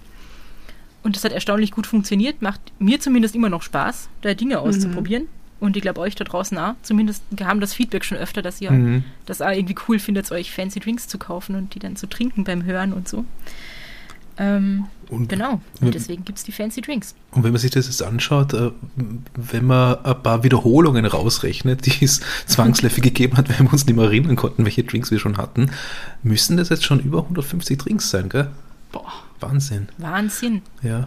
Und 1.04 1.14
das 1.14 1.24
hat 1.24 1.32
erstaunlich 1.32 1.70
gut 1.70 1.86
funktioniert, 1.86 2.42
macht 2.42 2.60
mir 2.80 2.98
zumindest 2.98 3.36
immer 3.36 3.48
noch 3.48 3.62
Spaß, 3.62 4.08
da 4.22 4.34
Dinge 4.34 4.58
auszuprobieren. 4.58 5.28
Und 5.62 5.76
ich 5.76 5.82
glaube 5.82 6.00
euch 6.00 6.14
da 6.16 6.24
draußen 6.24 6.58
auch. 6.58 6.74
Zumindest 6.82 7.22
haben 7.40 7.60
das 7.60 7.72
Feedback 7.72 8.04
schon 8.04 8.18
öfter, 8.18 8.42
dass 8.42 8.60
ihr 8.60 8.70
Mhm. 8.72 9.04
das 9.26 9.40
auch 9.40 9.50
irgendwie 9.50 9.76
cool 9.88 9.98
findet, 9.98 10.30
euch 10.32 10.50
fancy 10.52 10.80
Drinks 10.80 11.06
zu 11.08 11.18
kaufen 11.18 11.54
und 11.54 11.74
die 11.74 11.78
dann 11.78 11.94
zu 11.96 12.08
trinken 12.08 12.42
beim 12.44 12.64
Hören 12.64 12.92
und 12.92 13.06
so. 13.08 13.24
Ähm, 14.38 14.86
Und, 15.10 15.28
genau. 15.28 15.60
Und 15.82 15.94
deswegen 15.94 16.24
gibt 16.24 16.38
es 16.38 16.44
die 16.44 16.52
fancy 16.52 16.80
Drinks. 16.80 17.14
und 17.32 17.44
wenn 17.44 17.52
man 17.52 17.60
sich 17.60 17.70
das 17.70 17.86
jetzt 17.86 18.02
anschaut, 18.02 18.54
äh, 18.54 18.70
wenn 19.36 19.66
man 19.66 20.02
ein 20.04 20.22
paar 20.22 20.42
Wiederholungen 20.42 21.04
rausrechnet, 21.04 21.84
die 21.86 22.04
es 22.04 22.20
zwangsläufig 22.46 23.04
gegeben 23.04 23.36
hat, 23.36 23.48
weil 23.50 23.60
wir 23.60 23.72
uns 23.72 23.84
nicht 23.86 23.94
mehr 23.94 24.06
erinnern 24.06 24.36
konnten, 24.36 24.64
welche 24.64 24.84
Drinks 24.84 25.10
wir 25.10 25.18
schon 25.18 25.36
hatten, 25.36 25.70
müssen 26.22 26.56
das 26.56 26.70
jetzt 26.70 26.84
schon 26.84 26.98
über 27.00 27.18
150 27.22 27.78
Drinks 27.78 28.08
sein, 28.10 28.28
gell? 28.30 28.50
Boah. 28.90 29.12
Wahnsinn. 29.40 29.88
Wahnsinn. 29.98 30.62
Ja, 30.82 31.06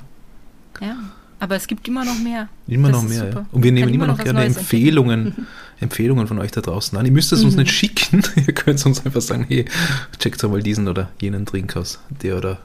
Ja. 0.81 0.95
Aber 1.45 1.57
es 1.57 1.67
gibt 1.67 1.87
immer 1.87 2.03
noch 2.03 2.17
mehr. 2.17 2.49
immer 2.65 2.91
Das 2.91 3.03
noch 3.03 3.07
mehr. 3.07 3.29
Ja. 3.29 3.45
Und 3.51 3.63
wir 3.63 3.71
nehmen 3.71 3.89
immer 3.89 4.05
immer 4.05 4.07
noch 4.07 4.17
noch 4.17 4.23
gerne 4.23 4.39
Neues 4.39 4.57
entdecken. 4.57 4.75
Empfehlungen, 4.75 5.47
Empfehlungen 5.79 6.25
von 6.25 6.39
euch 6.39 6.49
da 6.49 6.61
draußen 6.61 6.97
an. 6.97 7.05
Ihr 7.05 7.11
müsst 7.11 7.31
es 7.33 7.43
uns 7.43 7.55
nicht 7.55 7.69
schicken. 7.69 8.23
Ihr 8.47 8.53
könnt 8.53 8.83
uns 8.83 9.05
einfach 9.05 9.21
sagen, 9.21 9.45
hey, 9.47 9.65
checkt 10.17 10.41
doch 10.41 10.49
mal 10.49 10.63
diesen 10.63 10.87
oder 10.87 11.11
jenen 11.21 11.45
Drink 11.45 11.75
aus, 11.75 11.99
der 12.23 12.37
oder 12.37 12.57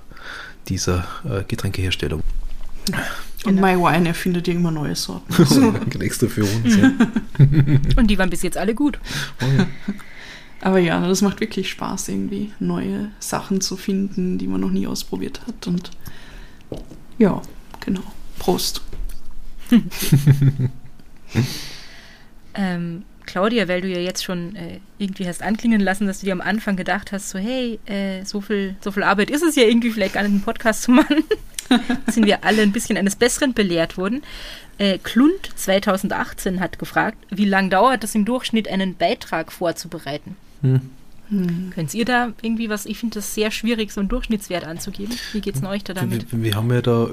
dieser 0.69 1.05
äh, 1.29 1.45
Getränkeherstellung. 1.47 2.23
Und 3.45 3.57
Genau. 3.57 3.61
My 3.61 3.77
Wine 3.77 4.09
erfindet 4.09 4.49
ja 4.49 4.55
immer 4.55 4.71
neue 4.71 4.97
Sorten. 4.97 5.31
Extra 6.01 6.27
für 6.27 6.45
uns. 6.45 6.75
Ja. 6.75 6.91
Und 7.97 8.07
die 8.07 8.17
waren 8.17 8.31
bis 8.31 8.43
jetzt 8.43 8.57
alle 8.57 8.75
gut. 8.75 8.99
Oh, 9.43 9.59
ja. 9.59 9.67
Aber 10.63 10.79
ja, 10.79 11.07
das 11.07 11.21
macht 11.21 11.41
wirklich 11.41 11.69
Spaß, 11.69 12.09
irgendwie 12.09 12.53
neue 12.61 13.11
Sachen 13.19 13.61
zu 13.61 13.77
finden, 13.77 14.39
die 14.39 14.47
man 14.47 14.63
noch 14.63 14.71
nie 14.71 14.87
ausprobiert 14.87 15.43
hat. 15.47 15.67
Und 15.67 15.91
ja, 17.19 17.43
genau. 17.81 18.03
Prost. 18.41 18.83
Ähm, 22.53 23.05
Claudia, 23.27 23.69
weil 23.69 23.81
du 23.81 23.89
ja 23.89 24.01
jetzt 24.01 24.25
schon 24.25 24.57
äh, 24.57 24.81
irgendwie 24.99 25.29
hast 25.29 25.41
anklingen 25.41 25.81
lassen, 25.81 26.09
dass 26.09 26.19
du 26.19 26.27
dir 26.27 26.33
am 26.33 26.41
Anfang 26.41 26.75
gedacht 26.75 27.13
hast, 27.13 27.31
so 27.31 27.39
hey, 27.39 27.79
äh, 27.87 28.25
so 28.25 28.41
viel, 28.41 28.75
so 28.81 28.91
viel 28.91 29.05
Arbeit 29.05 29.31
ist 29.31 29.45
es 29.45 29.55
ja 29.55 29.63
irgendwie 29.63 29.91
vielleicht 29.93 30.15
gar 30.15 30.23
nicht 30.23 30.33
einen 30.33 30.43
Podcast 30.43 30.83
zu 30.83 30.91
machen. 30.91 31.23
sind 32.09 32.27
wir 32.27 32.45
alle 32.45 32.63
ein 32.63 32.73
bisschen 32.73 32.97
eines 32.97 33.15
Besseren 33.15 33.55
belehrt 33.55 33.97
worden. 33.97 34.23
Äh, 34.79 34.99
Klund 34.99 35.53
2018 35.55 36.59
hat 36.59 36.81
gefragt, 36.81 37.19
wie 37.31 37.45
lange 37.45 37.69
dauert 37.69 38.03
es 38.03 38.17
im 38.17 38.25
Durchschnitt, 38.25 38.67
einen 38.67 38.97
Beitrag 38.97 39.53
vorzubereiten? 39.53 40.35
Hm. 40.63 41.71
Könnt 41.73 41.95
ihr 41.95 42.05
da 42.05 42.33
irgendwie 42.43 42.69
was? 42.69 42.87
Ich 42.87 42.99
finde 42.99 43.15
das 43.15 43.37
sehr 43.37 43.53
schwierig, 43.53 43.93
so 43.93 44.01
einen 44.01 44.09
Durchschnittswert 44.09 44.65
anzugeben. 44.65 45.15
Wie 45.33 45.41
geht's 45.41 45.61
denn 45.61 45.69
euch 45.69 45.85
da 45.85 45.95
damit? 45.95 46.33
Wir, 46.33 46.43
wir 46.43 46.55
haben 46.57 46.73
ja 46.73 46.83
da 46.83 47.11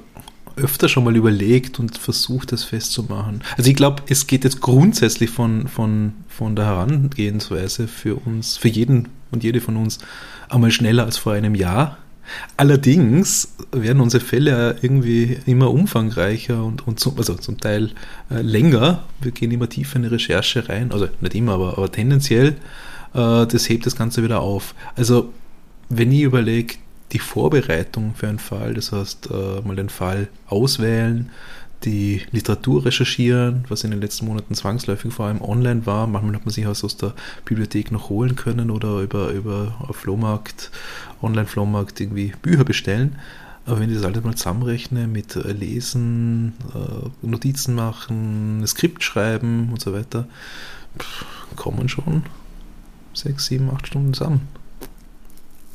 öfter 0.58 0.90
schon 0.90 1.04
mal 1.04 1.16
überlegt 1.16 1.80
und 1.80 1.98
versucht, 1.98 2.52
das 2.52 2.64
festzumachen. 2.64 3.42
Also 3.58 3.70
ich 3.70 3.76
glaube, 3.76 4.04
es 4.10 4.28
geht 4.28 4.44
jetzt 4.44 4.62
grundsätzlich 4.62 5.30
von, 5.30 5.68
von, 5.68 6.14
von 6.28 6.56
der 6.56 6.66
Herangehensweise 6.66 7.88
für 7.88 8.16
uns, 8.16 8.58
für 8.58 8.68
jeden 8.68 9.10
und 9.32 9.44
jede 9.44 9.62
von 9.62 9.78
uns 9.78 10.00
einmal 10.50 10.72
schneller 10.72 11.06
als 11.06 11.18
vor 11.18 11.34
einem 11.34 11.56
Jahr. 11.56 11.98
Allerdings 12.58 13.56
werden 13.72 14.02
unsere 14.02 14.24
Fälle 14.24 14.76
irgendwie 14.82 15.38
immer 15.46 15.72
umfangreicher 15.72 16.64
und, 16.64 16.86
und 16.86 17.00
zum, 17.00 17.18
also 17.18 17.36
zum 17.36 17.58
Teil 17.60 17.92
äh, 18.30 18.42
länger. 18.42 19.04
Wir 19.22 19.32
gehen 19.32 19.52
immer 19.52 19.70
tiefer 19.70 19.96
in 19.98 20.04
die 20.04 20.10
Recherche 20.10 20.68
rein, 20.68 20.92
also 20.92 21.08
nicht 21.22 21.36
immer, 21.36 21.54
aber, 21.54 21.78
aber 21.78 21.92
tendenziell. 21.92 22.58
Äh, 23.14 23.46
das 23.46 23.70
hebt 23.70 23.86
das 23.86 23.96
Ganze 23.96 24.24
wieder 24.24 24.42
auf. 24.42 24.76
Also 24.96 25.32
wenn 25.90 26.12
ich 26.12 26.22
überlege, 26.22 26.76
die 27.14 27.20
Vorbereitung 27.20 28.16
für 28.16 28.28
einen 28.28 28.40
Fall, 28.40 28.74
das 28.74 28.92
heißt 28.92 29.30
äh, 29.32 29.62
mal 29.62 29.76
den 29.76 29.90
Fall 29.90 30.28
auswählen, 30.48 31.30
die 31.84 32.22
Literatur 32.32 32.86
recherchieren, 32.86 33.66
was 33.70 33.84
in 33.84 33.92
den 33.92 34.02
letzten 34.02 34.26
Monaten 34.26 34.56
zwangsläufig 34.56 35.14
vor 35.14 35.28
allem 35.28 35.42
online 35.42 35.86
war. 35.86 36.08
Manchmal 36.08 36.36
hat 36.36 36.46
man 36.46 36.54
sich 36.54 36.66
aus 36.66 36.98
der 36.98 37.14
Bibliothek 37.46 37.92
noch 37.92 38.10
holen 38.10 38.36
können 38.36 38.72
oder 38.72 39.02
über, 39.02 39.30
über 39.30 39.88
Flohmarkt, 39.92 40.72
Online-Flohmarkt 41.22 42.00
irgendwie 42.00 42.34
Bücher 42.42 42.64
bestellen. 42.64 43.18
Aber 43.66 43.80
wenn 43.80 43.90
ich 43.90 43.98
das 43.98 44.06
alles 44.06 44.24
mal 44.24 44.36
zusammenrechne 44.36 45.08
mit 45.08 45.36
äh, 45.36 45.52
Lesen, 45.52 46.54
äh, 46.74 47.10
Notizen 47.26 47.76
machen, 47.76 48.64
Skript 48.66 49.04
schreiben 49.04 49.70
und 49.72 49.82
so 49.82 49.94
weiter, 49.94 50.28
kommen 51.56 51.90
schon 51.90 52.24
sechs, 53.14 53.46
sieben, 53.48 53.70
acht 53.70 53.88
Stunden 53.88 54.14
zusammen 54.14 54.48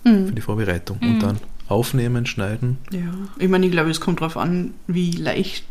für 0.02 0.32
die 0.32 0.40
Vorbereitung. 0.40 0.98
Und 1.00 1.20
dann 1.22 1.38
aufnehmen, 1.68 2.26
schneiden. 2.26 2.78
Ja, 2.92 3.00
ich 3.38 3.48
meine, 3.48 3.64
ich 3.66 3.72
glaube, 3.72 3.90
es 3.90 4.00
kommt 4.00 4.20
darauf 4.20 4.36
an, 4.36 4.74
wie 4.86 5.12
leicht 5.12 5.64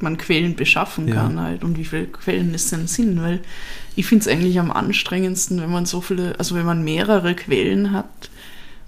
man 0.00 0.16
Quellen 0.18 0.54
beschaffen 0.54 1.08
Ja. 1.08 1.14
kann 1.16 1.40
halt 1.40 1.64
und 1.64 1.76
wie 1.78 1.84
viele 1.84 2.06
Quellen 2.06 2.54
es 2.54 2.70
denn 2.70 2.86
sind, 2.86 3.20
weil 3.20 3.40
ich 3.96 4.06
finde 4.06 4.22
es 4.22 4.28
eigentlich 4.28 4.60
am 4.60 4.70
anstrengendsten, 4.70 5.60
wenn 5.60 5.70
man 5.70 5.86
so 5.86 6.00
viele, 6.00 6.38
also 6.38 6.54
wenn 6.54 6.66
man 6.66 6.84
mehrere 6.84 7.34
Quellen 7.34 7.90
hat 7.92 8.30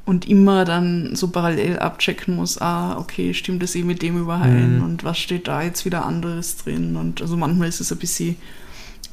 und 0.06 0.28
immer 0.28 0.64
dann 0.64 1.16
so 1.16 1.28
parallel 1.28 1.78
abchecken 1.80 2.36
muss, 2.36 2.60
ah, 2.60 2.96
okay, 2.98 3.34
stimmt 3.34 3.60
das 3.62 3.74
eh 3.74 3.82
mit 3.82 4.02
dem 4.02 4.20
überein 4.20 4.76
Mhm. 4.78 4.84
und 4.84 5.04
was 5.04 5.18
steht 5.18 5.48
da 5.48 5.62
jetzt 5.62 5.84
wieder 5.84 6.04
anderes 6.06 6.58
drin 6.58 6.94
und 6.96 7.20
also 7.22 7.36
manchmal 7.36 7.68
ist 7.68 7.80
es 7.80 7.90
ein 7.90 7.98
bisschen 7.98 8.36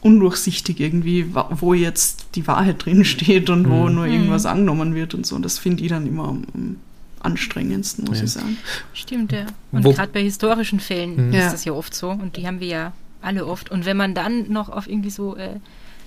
undurchsichtig 0.01 0.79
irgendwie, 0.79 1.33
wo 1.51 1.73
jetzt 1.73 2.27
die 2.35 2.45
Wahrheit 2.47 2.85
drin 2.85 3.03
steht 3.05 3.49
und 3.49 3.69
wo 3.69 3.87
Mhm. 3.87 3.95
nur 3.95 4.05
irgendwas 4.05 4.45
angenommen 4.45 4.95
wird 4.95 5.13
und 5.13 5.25
so. 5.25 5.35
Und 5.35 5.43
das 5.43 5.57
finde 5.59 5.83
ich 5.83 5.89
dann 5.89 6.05
immer 6.07 6.27
am, 6.29 6.77
anstrengendsten, 7.19 8.05
muss 8.05 8.19
Ja. 8.19 8.23
ich 8.25 8.31
sagen. 8.31 8.57
Stimmt, 8.93 9.31
ja. 9.31 9.47
Und 9.71 9.83
gerade 9.83 10.11
bei 10.11 10.21
historischen 10.21 10.79
Fällen 10.79 11.27
Mhm. 11.29 11.33
ist 11.33 11.51
das 11.51 11.65
ja 11.65 11.73
oft 11.73 11.93
so. 11.93 12.09
Und 12.11 12.37
die 12.37 12.45
haben 12.47 12.59
wir 12.59 12.67
ja 12.67 12.93
alle 13.21 13.45
oft. 13.47 13.69
Und 13.71 13.85
wenn 13.85 13.97
man 13.97 14.13
dann 14.13 14.51
noch 14.51 14.69
auf 14.69 14.87
irgendwie 14.87 15.09
so 15.09 15.35
äh, 15.35 15.55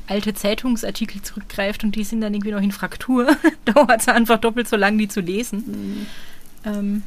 alte 0.07 0.35
Zeitungsartikel 0.35 1.21
zurückgreift 1.23 1.85
und 1.85 1.95
die 1.97 2.05
sind 2.05 2.21
dann 2.21 2.33
irgendwie 2.33 2.53
noch 2.53 2.63
in 2.63 2.73
Fraktur, 2.73 3.27
dauert 3.65 4.01
es 4.01 4.09
einfach 4.09 4.39
doppelt 4.39 4.69
so 4.69 4.77
lang, 4.77 4.97
die 4.99 5.09
zu 5.09 5.21
lesen. 5.21 6.07
Ähm, 6.65 7.03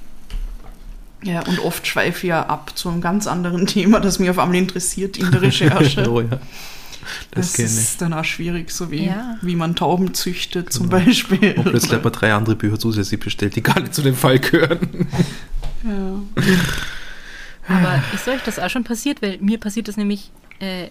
Ja, 1.24 1.42
und 1.48 1.60
oft 1.60 1.86
schweife 1.88 2.26
ich 2.26 2.30
ja 2.30 2.46
ab 2.46 2.72
zu 2.78 2.90
einem 2.90 3.02
ganz 3.02 3.28
anderen 3.28 3.66
Thema, 3.68 4.00
das 4.00 4.20
mich 4.20 4.30
auf 4.30 4.40
einmal 4.40 4.58
interessiert 4.58 5.18
in 5.18 5.32
der 5.32 5.42
Recherche. 5.42 6.08
oh 6.12 6.22
ja. 6.22 6.40
Das, 7.32 7.52
das 7.54 7.74
ist 7.74 8.02
dann 8.02 8.14
auch 8.14 8.24
schwierig, 8.24 8.72
so 8.72 8.90
wie, 8.90 9.06
Ja. 9.08 9.38
wie 9.42 9.56
man 9.58 9.76
Tauben 9.76 10.14
züchtet 10.14 10.72
zum 10.72 10.90
Genau. 10.90 11.04
Beispiel. 11.04 11.54
Und 11.58 11.66
plötzlich 11.66 11.92
hat 11.92 12.04
man 12.04 12.14
drei 12.14 12.34
andere 12.34 12.56
Bücher 12.56 12.80
zusätzlich 12.80 13.20
bestellt, 13.20 13.56
die 13.58 13.62
gar 13.64 13.80
nicht 13.82 13.94
zu 13.94 14.02
dem 14.02 14.16
Fall 14.16 14.40
gehören. 14.40 15.08
ja. 15.84 16.44
aber 17.68 18.02
ist 18.14 18.28
euch 18.28 18.42
das 18.46 18.60
auch 18.60 18.70
schon 18.70 18.84
passiert? 18.84 19.22
Weil 19.22 19.38
mir 19.40 19.60
passiert 19.60 19.88
das 19.88 19.98
nämlich, 19.98 20.32
äh, 20.60 20.88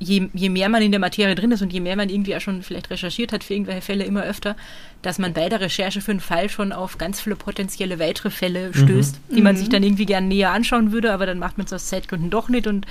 je, 0.00 0.28
je 0.32 0.48
mehr 0.48 0.68
man 0.68 0.82
in 0.82 0.90
der 0.90 0.98
Materie 0.98 1.34
drin 1.36 1.52
ist 1.52 1.62
und 1.62 1.72
je 1.72 1.78
mehr 1.80 1.94
man 1.94 2.08
irgendwie 2.08 2.34
auch 2.34 2.40
schon 2.40 2.62
vielleicht 2.62 2.90
recherchiert 2.90 3.32
hat 3.32 3.44
für 3.44 3.54
irgendwelche 3.54 3.82
Fälle 3.82 4.04
immer 4.04 4.22
öfter, 4.24 4.56
dass 5.02 5.18
man 5.18 5.32
bei 5.32 5.48
der 5.48 5.60
Recherche 5.60 6.00
für 6.00 6.10
einen 6.10 6.20
Fall 6.20 6.48
schon 6.48 6.72
auf 6.72 6.98
ganz 6.98 7.20
viele 7.20 7.36
potenzielle 7.36 7.98
weitere 8.00 8.30
Fälle 8.30 8.74
stößt, 8.74 9.20
die 9.30 9.42
man 9.42 9.56
sich 9.56 9.68
dann 9.68 9.82
irgendwie 9.82 10.06
gern 10.06 10.26
näher 10.26 10.50
anschauen 10.52 10.90
würde, 10.90 11.12
aber 11.12 11.26
dann 11.26 11.38
macht 11.38 11.58
man 11.58 11.66
es 11.66 11.72
aus 11.72 11.86
Zeitgründen 11.86 12.30
doch 12.30 12.48
nicht 12.48 12.66
und 12.66 12.86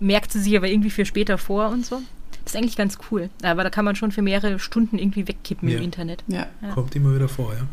merkt 0.00 0.32
sie 0.32 0.40
sich 0.40 0.56
aber 0.56 0.68
irgendwie 0.68 0.90
für 0.90 1.04
später 1.06 1.38
vor 1.38 1.68
und 1.68 1.86
so. 1.86 2.00
Das 2.44 2.54
ist 2.54 2.58
eigentlich 2.58 2.76
ganz 2.76 2.98
cool. 3.10 3.28
Aber 3.42 3.62
da 3.64 3.70
kann 3.70 3.84
man 3.84 3.96
schon 3.96 4.12
für 4.12 4.22
mehrere 4.22 4.58
Stunden 4.58 4.98
irgendwie 4.98 5.26
wegkippen 5.28 5.68
Ja. 5.68 5.78
im 5.78 5.84
Internet. 5.84 6.22
ja, 6.28 6.46
Ja. 6.62 6.70
Kommt 6.74 6.94
immer 6.96 7.14
wieder 7.14 7.28
vor, 7.28 7.52
ja. 7.54 7.66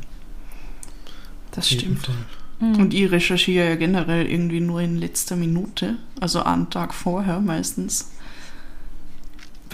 das 1.52 1.70
stimmt. 1.70 2.06
Fall. 2.06 2.16
Und 2.60 2.94
ich 2.94 3.12
recherchiere 3.12 3.70
ja 3.70 3.76
generell 3.76 4.26
irgendwie 4.26 4.62
nur 4.62 4.80
in 4.82 4.98
letzter 4.98 5.36
Minute, 5.36 5.96
also 6.22 6.44
einen 6.44 6.70
Tag 6.70 6.94
vorher 6.94 7.40
meistens, 7.42 8.10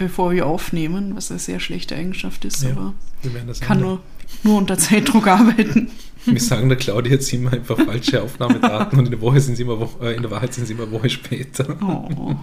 bevor 0.00 0.32
wir 0.32 0.46
aufnehmen, 0.46 1.14
was 1.14 1.30
eine 1.30 1.38
sehr 1.38 1.60
schlechte 1.60 1.94
Eigenschaft 1.94 2.44
ist, 2.44 2.62
Ja. 2.64 2.70
aber 2.72 2.94
Wir 3.22 3.34
werden 3.34 3.46
das 3.48 3.60
kann 3.60 3.78
ändern. 3.78 4.00
nur, 4.42 4.50
nur 4.52 4.58
unter 4.58 4.76
Zeitdruck 4.78 5.26
arbeiten. 5.28 5.90
Wir 6.26 6.38
sagen 6.40 6.68
der 6.68 6.76
Claudia 6.76 7.12
jetzt 7.12 7.32
immer 7.32 7.50
einfach 7.52 7.78
falsche 7.78 8.22
Aufnahmedaten 8.22 8.98
und 8.98 9.06
in 9.06 9.10
der 9.10 9.20
Woche 9.22 9.40
sind 9.40 9.56
sie 9.56 9.62
immer 9.62 9.80
Wo 9.80 9.88
äh, 10.04 10.14
in 10.16 10.20
der 10.22 10.30
Wahrheit 10.30 10.52
sind 10.52 10.66
sie 10.66 10.74
immer 10.74 10.82
eine 10.82 10.92
Woche 10.92 11.08
später. 11.08 11.76
Oh. 11.82 12.34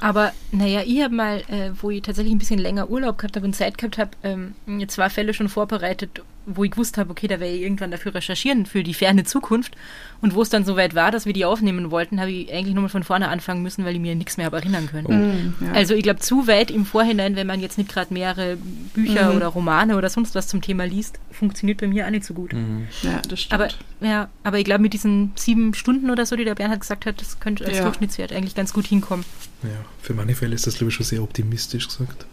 Aber 0.00 0.32
naja, 0.52 0.82
ich 0.84 1.02
habe 1.02 1.14
mal, 1.14 1.38
äh, 1.48 1.70
wo 1.80 1.90
ich 1.90 2.02
tatsächlich 2.02 2.34
ein 2.34 2.38
bisschen 2.38 2.58
länger 2.58 2.90
Urlaub 2.90 3.18
gehabt 3.18 3.36
habe 3.36 3.46
und 3.46 3.54
Zeit 3.56 3.78
gehabt 3.78 3.96
habe, 3.98 4.10
ähm, 4.22 4.54
mir 4.66 4.86
zwei 4.88 5.08
Fälle 5.10 5.32
schon 5.34 5.48
vorbereitet, 5.48 6.22
wo 6.46 6.64
ich 6.64 6.70
gewusst 6.70 6.96
habe, 6.96 7.10
okay, 7.10 7.26
da 7.26 7.40
werde 7.40 7.54
ich 7.54 7.62
irgendwann 7.62 7.90
dafür 7.90 8.14
recherchieren 8.14 8.66
für 8.66 8.82
die 8.82 8.94
ferne 8.94 9.24
Zukunft. 9.24 9.76
Und 10.22 10.34
wo 10.34 10.42
es 10.42 10.48
dann 10.48 10.64
soweit 10.64 10.94
war, 10.94 11.10
dass 11.10 11.26
wir 11.26 11.32
die 11.32 11.44
aufnehmen 11.44 11.90
wollten, 11.90 12.20
habe 12.20 12.30
ich 12.30 12.52
eigentlich 12.52 12.72
nur 12.74 12.82
mal 12.82 12.88
von 12.88 13.02
vorne 13.02 13.28
anfangen 13.28 13.62
müssen, 13.62 13.84
weil 13.84 13.94
ich 13.94 14.00
mir 14.00 14.14
nichts 14.14 14.36
mehr 14.38 14.46
habe 14.46 14.56
erinnern 14.56 14.88
können. 14.90 15.54
Mm, 15.60 15.64
ja. 15.66 15.72
Also 15.72 15.94
ich 15.94 16.02
glaube, 16.02 16.20
zu 16.20 16.46
weit 16.46 16.70
im 16.70 16.86
Vorhinein, 16.86 17.36
wenn 17.36 17.46
man 17.46 17.60
jetzt 17.60 17.76
nicht 17.78 17.90
gerade 17.92 18.14
mehrere 18.14 18.56
Bücher 18.94 19.30
Mhm. 19.30 19.36
oder 19.36 19.46
Romane 19.48 19.96
oder 19.96 20.08
sonst 20.08 20.34
was 20.34 20.48
zum 20.48 20.62
Thema 20.62 20.84
liest, 20.86 21.18
funktioniert 21.32 21.80
bei 21.80 21.86
mir 21.88 22.06
auch 22.06 22.10
nicht 22.10 22.24
so 22.24 22.32
gut. 22.32 22.52
Mhm. 22.54 22.86
ja, 23.02 23.20
das 23.28 23.40
stimmt. 23.40 23.60
Aber 23.60 23.68
ja, 24.00 24.28
aber 24.44 24.58
ich 24.58 24.64
glaube, 24.64 24.82
mit 24.82 24.92
diesen 24.94 25.32
sieben 25.36 25.74
Stunden 25.74 26.10
oder 26.10 26.24
so, 26.26 26.36
die 26.36 26.44
der 26.44 26.54
Bernhard 26.54 26.80
gesagt 26.80 27.06
hat, 27.06 27.20
das 27.20 27.40
könnte 27.40 27.64
als 27.66 27.76
Ja. 27.78 27.82
Durchschnittswert 27.84 28.32
eigentlich 28.32 28.54
ganz 28.54 28.72
gut 28.72 28.86
hinkommen. 28.86 29.24
Ja, 29.62 29.68
für 30.00 30.14
manche 30.14 30.34
Fälle 30.36 30.54
ist 30.54 30.66
das, 30.66 30.76
glaube 30.76 30.90
ich, 30.90 30.94
schon 30.94 31.06
sehr 31.06 31.22
optimistisch 31.22 31.88
gesagt. 31.88 32.24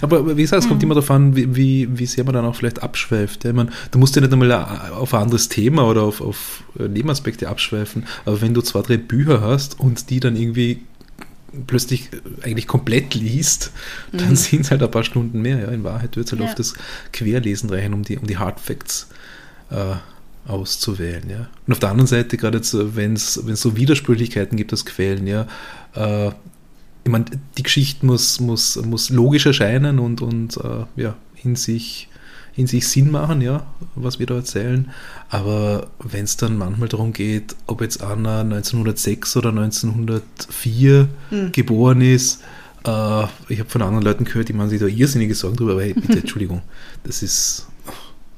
Aber 0.00 0.36
wie 0.36 0.42
gesagt, 0.42 0.60
es 0.62 0.66
Mhm. 0.66 0.70
kommt 0.70 0.82
immer 0.82 0.94
darauf 0.94 1.10
an, 1.10 1.36
wie, 1.36 1.54
wie, 1.56 1.88
wie 1.98 2.06
sehr 2.06 2.24
man 2.24 2.34
dann 2.34 2.44
auch 2.44 2.54
vielleicht 2.56 2.82
abschweift. 2.82 3.44
Ja, 3.44 3.50
Ich 3.50 3.56
meine, 3.56 3.70
du 3.90 3.98
musst 3.98 4.14
ja 4.16 4.22
nicht 4.22 4.32
einmal 4.32 4.52
auf 4.92 5.14
ein 5.14 5.22
anderes 5.22 5.48
Thema 5.48 5.86
oder 5.86 6.02
auf, 6.02 6.20
auf 6.20 6.62
Nebenaspekte 6.78 7.48
abschweifen, 7.48 8.04
aber 8.24 8.40
wenn 8.40 8.54
du 8.54 8.60
zwei, 8.62 8.82
drei 8.82 8.96
Bücher 8.96 9.40
hast 9.40 9.78
und 9.80 10.10
die 10.10 10.20
dann 10.20 10.36
irgendwie 10.36 10.82
plötzlich 11.66 12.10
eigentlich 12.42 12.66
komplett 12.68 13.14
liest, 13.14 13.72
dann 14.12 14.36
sind 14.36 14.60
es 14.62 14.70
halt 14.70 14.82
ein 14.82 14.90
paar 14.90 15.02
Stunden 15.04 15.42
mehr. 15.42 15.58
Ja. 15.58 15.68
In 15.68 15.82
Wahrheit 15.84 16.16
wird 16.16 16.26
es 16.26 16.32
halt 16.32 16.40
Ja. 16.42 16.46
auf 16.48 16.54
das 16.54 16.74
Querlesen 17.12 17.68
reichen, 17.70 17.92
um 17.94 18.02
die, 18.02 18.18
um 18.18 18.26
die 18.26 18.38
Hard 18.38 18.60
Facts 18.60 19.08
äh, 19.70 19.96
auszuwählen. 20.46 21.28
Ja. 21.28 21.48
Und 21.66 21.72
auf 21.72 21.78
der 21.80 21.90
anderen 21.90 22.06
Seite, 22.06 22.36
gerade 22.36 22.58
jetzt, 22.58 22.74
wenn 22.96 23.14
es 23.14 23.34
so 23.34 23.76
Widersprüchlichkeiten 23.76 24.56
gibt 24.56 24.72
aus 24.72 24.84
Quellen, 24.86 25.26
ja, 25.26 25.46
äh, 25.94 26.30
ich 27.10 27.12
meine, 27.12 27.24
die 27.58 27.64
Geschichte 27.64 28.06
muss, 28.06 28.38
muss, 28.38 28.76
muss 28.76 29.10
logisch 29.10 29.46
erscheinen 29.46 29.98
und, 29.98 30.22
und 30.22 30.56
äh, 30.58 30.84
ja, 30.94 31.16
in 31.42 31.56
sich, 31.56 32.08
in 32.54 32.68
sich 32.68 32.86
Sinn 32.86 33.10
machen, 33.10 33.40
ja, 33.40 33.66
was 33.96 34.20
wir 34.20 34.26
da 34.26 34.36
erzählen. 34.36 34.90
Aber 35.28 35.88
wenn 35.98 36.24
es 36.24 36.36
dann 36.36 36.56
manchmal 36.56 36.88
darum 36.88 37.12
geht, 37.12 37.56
ob 37.66 37.80
jetzt 37.80 38.00
einer 38.00 38.40
1906 38.40 39.36
oder 39.36 39.48
1904 39.48 41.08
Hm. 41.30 41.50
geboren 41.50 42.00
ist, 42.00 42.42
äh, 42.86 43.24
ich 43.48 43.58
habe 43.58 43.68
von 43.68 43.82
anderen 43.82 44.04
Leuten 44.04 44.24
gehört, 44.24 44.48
die 44.48 44.52
machen 44.52 44.70
sich 44.70 44.78
da 44.78 44.86
irrsinnige 44.86 45.34
Sorgen 45.34 45.56
drüber, 45.56 45.72
aber 45.72 45.82
hey, 45.82 45.94
bitte, 45.94 46.18
Entschuldigung, 46.20 46.62
das 47.02 47.24
ist, 47.24 47.66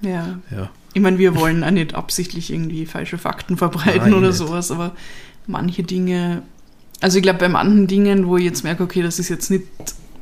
ja. 0.00 0.40
ja, 0.50 0.70
Ich 0.94 1.02
meine, 1.02 1.18
wir 1.18 1.36
wollen 1.36 1.62
auch 1.62 1.70
nicht 1.70 1.94
absichtlich 1.94 2.50
irgendwie 2.50 2.86
falsche 2.86 3.18
Fakten 3.18 3.58
verbreiten 3.58 4.12
Nein, 4.12 4.14
oder 4.14 4.32
sowas, 4.32 4.70
aber 4.70 4.96
manche 5.46 5.82
Dinge, 5.82 6.42
also 7.02 7.18
ich 7.18 7.22
glaube, 7.22 7.38
bei 7.40 7.48
manchen 7.48 7.86
Dingen, 7.86 8.26
wo 8.26 8.36
ich 8.38 8.44
jetzt 8.44 8.64
merke, 8.64 8.82
okay, 8.82 9.02
das 9.02 9.18
ist 9.18 9.28
jetzt 9.28 9.50
nicht 9.50 9.64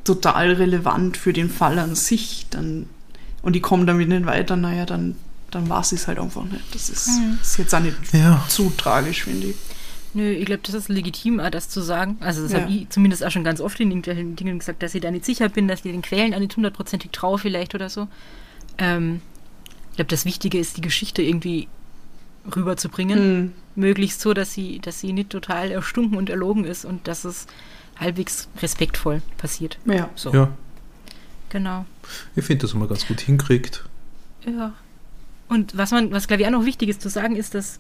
total 0.04 0.52
relevant 0.52 1.16
für 1.16 1.32
den 1.32 1.48
Fall 1.50 1.78
an 1.78 1.94
sich, 1.94 2.46
dann 2.50 2.86
und 3.42 3.54
ich 3.56 3.62
komme 3.62 3.86
damit 3.86 4.08
nicht 4.08 4.26
weiter, 4.26 4.56
naja, 4.56 4.84
dann, 4.84 5.14
dann 5.50 5.68
war 5.68 5.80
es 5.80 6.06
halt 6.06 6.18
einfach 6.18 6.44
nicht. 6.44 6.62
Das 6.74 6.90
ist, 6.90 7.08
Mhm. 7.08 7.38
ist 7.40 7.56
jetzt 7.58 7.74
auch 7.74 7.80
nicht 7.80 7.96
ja, 8.12 8.44
zu 8.48 8.70
tragisch, 8.76 9.24
finde 9.24 9.48
ich. 9.48 9.56
Nö, 10.12 10.28
ich 10.32 10.44
glaube, 10.44 10.62
das 10.64 10.74
ist 10.74 10.88
legitim, 10.88 11.38
auch 11.38 11.50
das 11.50 11.68
zu 11.68 11.80
sagen. 11.80 12.16
Also 12.20 12.42
das 12.42 12.52
Ja. 12.52 12.60
habe 12.62 12.72
ich 12.72 12.88
zumindest 12.90 13.24
auch 13.24 13.30
schon 13.30 13.44
ganz 13.44 13.60
oft 13.60 13.78
in 13.80 13.90
irgendwelchen 13.90 14.34
Dingen 14.36 14.58
gesagt, 14.58 14.82
dass 14.82 14.94
ich 14.94 15.00
da 15.00 15.10
nicht 15.10 15.24
sicher 15.24 15.48
bin, 15.48 15.68
dass 15.68 15.84
ich 15.84 15.92
den 15.92 16.02
Quellen 16.02 16.34
auch 16.34 16.38
nicht 16.40 16.56
hundertprozentig 16.56 17.12
traue 17.12 17.38
vielleicht 17.38 17.74
oder 17.74 17.88
so. 17.88 18.08
Ähm, 18.76 19.20
ich 19.90 19.96
glaube, 19.96 20.08
das 20.10 20.24
Wichtige 20.24 20.58
ist, 20.58 20.76
die 20.76 20.80
Geschichte 20.82 21.22
irgendwie 21.22 21.68
rüberzubringen. 22.54 23.38
Mhm. 23.42 23.52
Möglichst 23.76 24.20
so, 24.20 24.34
dass 24.34 24.52
sie, 24.52 24.78
dass 24.80 25.00
sie 25.00 25.12
nicht 25.12 25.30
total 25.30 25.70
erstunken 25.70 26.16
und 26.18 26.28
erlogen 26.30 26.64
ist 26.64 26.84
und 26.84 27.06
dass 27.08 27.24
es 27.24 27.46
halbwegs 27.98 28.48
respektvoll 28.62 29.22
passiert. 29.38 29.78
Ja. 29.84 30.08
So, 30.14 30.32
Ja, 30.32 30.50
genau. 31.50 31.84
ich 32.36 32.44
finde, 32.44 32.62
das 32.62 32.72
haben 32.74 32.80
wir 32.80 32.88
ganz 32.88 33.06
gut 33.06 33.20
hinkriegt. 33.20 33.84
Ja. 34.46 34.72
Und 35.48 35.76
was 35.76 35.90
man, 35.90 36.10
was 36.12 36.26
glaube 36.28 36.42
ich 36.42 36.48
auch 36.48 36.52
noch 36.52 36.64
wichtig 36.64 36.88
ist 36.88 37.00
zu 37.02 37.08
sagen, 37.08 37.36
ist, 37.36 37.54
dass, 37.54 37.78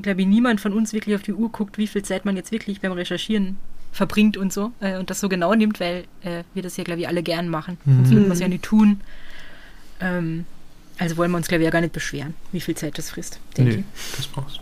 glaube 0.00 0.22
ich, 0.22 0.26
niemand 0.26 0.60
von 0.60 0.72
uns 0.72 0.92
wirklich 0.92 1.14
auf 1.14 1.22
die 1.22 1.32
Uhr 1.34 1.50
guckt, 1.50 1.76
wie 1.78 1.86
viel 1.86 2.02
Zeit 2.02 2.24
man 2.24 2.36
jetzt 2.36 2.52
wirklich 2.52 2.80
beim 2.80 2.92
Recherchieren 2.92 3.56
verbringt 3.92 4.36
und 4.36 4.52
so 4.52 4.70
äh, 4.80 4.96
und 4.98 5.10
das 5.10 5.18
so 5.20 5.28
genau 5.28 5.52
nimmt, 5.54 5.80
weil 5.80 6.04
äh, 6.22 6.44
wir 6.54 6.62
das 6.62 6.76
ja, 6.76 6.84
glaube 6.84 7.00
ich, 7.00 7.08
alle 7.08 7.22
gern 7.24 7.48
machen. 7.48 7.76
Sonst 7.84 8.10
würden 8.10 8.26
wir 8.26 8.32
es 8.32 8.40
ja 8.40 8.46
nicht 8.48 8.62
tun. 8.62 9.00
Ähm, 10.00 10.44
also 10.98 11.16
wollen 11.16 11.30
wir 11.32 11.36
uns, 11.38 11.48
glaube 11.48 11.62
ich, 11.62 11.66
ja 11.66 11.70
gar 11.70 11.80
nicht 11.80 11.92
beschweren, 11.92 12.34
wie 12.52 12.60
viel 12.60 12.76
Zeit 12.76 12.96
das 12.98 13.10
frisst, 13.10 13.40
denke 13.56 13.72
Nee, 13.76 13.78
ich. 13.80 14.16
das 14.16 14.26
passt. 14.28 14.60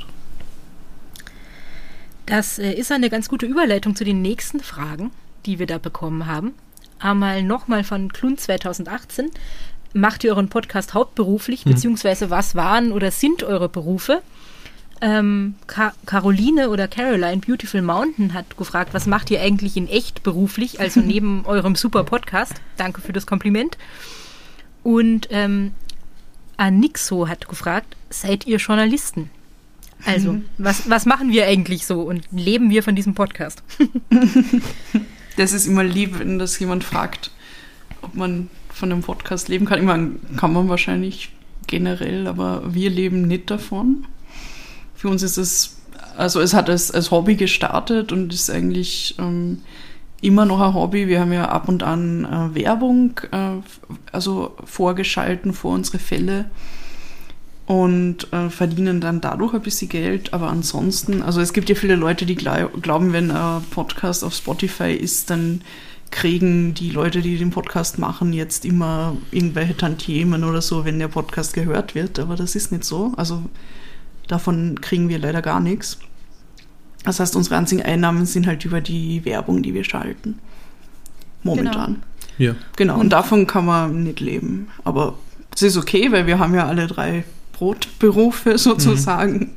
Das 2.28 2.58
äh, 2.58 2.72
ist 2.72 2.92
eine 2.92 3.08
ganz 3.08 3.28
gute 3.28 3.46
Überleitung 3.46 3.96
zu 3.96 4.04
den 4.04 4.20
nächsten 4.20 4.60
Fragen, 4.60 5.10
die 5.46 5.58
wir 5.58 5.66
da 5.66 5.78
bekommen 5.78 6.26
haben. 6.26 6.52
Einmal 6.98 7.42
nochmal 7.42 7.84
von 7.84 8.12
Klun 8.12 8.36
2018. 8.36 9.30
Macht 9.94 10.24
ihr 10.24 10.32
euren 10.32 10.50
Podcast 10.50 10.92
hauptberuflich, 10.92 11.64
beziehungsweise 11.64 12.28
was 12.28 12.54
waren 12.54 12.92
oder 12.92 13.10
sind 13.10 13.42
eure 13.42 13.70
Berufe? 13.70 14.20
Ähm, 15.00 15.54
Ka 15.66 15.94
Caroline 16.04 16.68
oder 16.68 16.86
Caroline 16.86 17.38
Beautiful 17.38 17.80
Mountain 17.80 18.34
hat 18.34 18.58
gefragt, 18.58 18.92
was 18.92 19.06
macht 19.06 19.30
ihr 19.30 19.40
eigentlich 19.40 19.78
in 19.78 19.88
echt 19.88 20.22
beruflich, 20.22 20.80
also 20.80 21.00
neben 21.04 21.46
eurem 21.46 21.76
super 21.76 22.04
Podcast? 22.04 22.60
Danke 22.76 23.00
für 23.00 23.14
das 23.14 23.26
Kompliment. 23.26 23.78
Und 24.82 25.28
ähm, 25.30 25.72
Anixo 26.58 27.28
hat 27.28 27.48
gefragt, 27.48 27.96
seid 28.10 28.46
ihr 28.46 28.58
Journalisten? 28.58 29.30
Also, 30.04 30.40
was, 30.58 30.88
was 30.88 31.06
machen 31.06 31.30
wir 31.32 31.46
eigentlich 31.46 31.86
so 31.86 32.02
und 32.02 32.22
leben 32.30 32.70
wir 32.70 32.82
von 32.82 32.94
diesem 32.94 33.14
Podcast? 33.14 33.62
Das 35.38 35.52
ist 35.52 35.68
immer 35.68 35.84
lieb, 35.84 36.18
wenn 36.18 36.40
das 36.40 36.58
jemand 36.58 36.82
fragt, 36.82 37.30
ob 38.02 38.16
man 38.16 38.50
von 38.70 38.90
einem 38.90 39.02
Podcast 39.02 39.48
leben 39.48 39.66
kann. 39.66 39.78
Ich 39.78 39.84
meine, 39.84 40.16
kann 40.36 40.52
man 40.52 40.68
wahrscheinlich 40.68 41.30
generell, 41.68 42.26
aber 42.26 42.74
wir 42.74 42.90
leben 42.90 43.22
nicht 43.22 43.48
davon. 43.48 44.04
Für 44.96 45.08
uns 45.08 45.22
ist 45.22 45.36
es, 45.36 45.76
also 46.16 46.40
es 46.40 46.54
hat 46.54 46.68
als, 46.68 46.90
als 46.90 47.12
Hobby 47.12 47.36
gestartet 47.36 48.10
und 48.10 48.34
ist 48.34 48.50
eigentlich 48.50 49.14
ähm, 49.20 49.62
immer 50.20 50.44
noch 50.44 50.60
ein 50.60 50.74
Hobby. 50.74 51.06
Wir 51.06 51.20
haben 51.20 51.32
ja 51.32 51.48
ab 51.48 51.68
und 51.68 51.84
an 51.84 52.24
äh, 52.24 52.56
Werbung, 52.56 53.20
äh, 53.30 53.60
also 54.10 54.56
vorgeschalten 54.64 55.52
vor 55.52 55.72
unsere 55.72 56.00
Fälle 56.00 56.46
und 57.68 58.32
äh, 58.32 58.48
verdienen 58.48 58.98
dann 59.02 59.20
dadurch 59.20 59.52
ein 59.52 59.60
bisschen 59.60 59.90
Geld. 59.90 60.32
Aber 60.32 60.48
ansonsten, 60.48 61.20
also 61.22 61.42
es 61.42 61.52
gibt 61.52 61.68
ja 61.68 61.74
viele 61.74 61.96
Leute, 61.96 62.24
die 62.24 62.34
glau- 62.34 62.68
glauben, 62.80 63.12
wenn 63.12 63.30
ein 63.30 63.62
Podcast 63.70 64.24
auf 64.24 64.34
Spotify 64.34 64.94
ist, 64.94 65.28
dann 65.28 65.60
kriegen 66.10 66.72
die 66.72 66.88
Leute, 66.88 67.20
die 67.20 67.36
den 67.36 67.50
Podcast 67.50 67.98
machen, 67.98 68.32
jetzt 68.32 68.64
immer 68.64 69.18
irgendwelche 69.32 69.76
Tantiemen 69.76 70.44
oder 70.44 70.62
so, 70.62 70.86
wenn 70.86 70.98
der 70.98 71.08
Podcast 71.08 71.52
gehört 71.52 71.94
wird. 71.94 72.18
Aber 72.18 72.36
das 72.36 72.54
ist 72.56 72.72
nicht 72.72 72.84
so. 72.84 73.12
Also 73.18 73.42
davon 74.28 74.80
kriegen 74.80 75.10
wir 75.10 75.18
leider 75.18 75.42
gar 75.42 75.60
nichts. 75.60 75.98
Das 77.04 77.20
heißt, 77.20 77.36
unsere 77.36 77.56
einzigen 77.58 77.82
Einnahmen 77.82 78.24
sind 78.24 78.46
halt 78.46 78.64
über 78.64 78.80
die 78.80 79.26
Werbung, 79.26 79.62
die 79.62 79.74
wir 79.74 79.84
schalten. 79.84 80.38
Momentan. 81.42 82.02
Ja. 82.38 82.54
Genau, 82.76 82.98
und 82.98 83.10
davon 83.10 83.46
kann 83.46 83.66
man 83.66 84.04
nicht 84.04 84.20
leben. 84.20 84.68
Aber 84.84 85.18
es 85.54 85.60
ist 85.60 85.76
okay, 85.76 86.10
weil 86.12 86.26
wir 86.26 86.38
haben 86.38 86.54
ja 86.54 86.66
alle 86.66 86.86
drei 86.86 87.24
Brotberufe 87.58 88.56
sozusagen. 88.58 89.54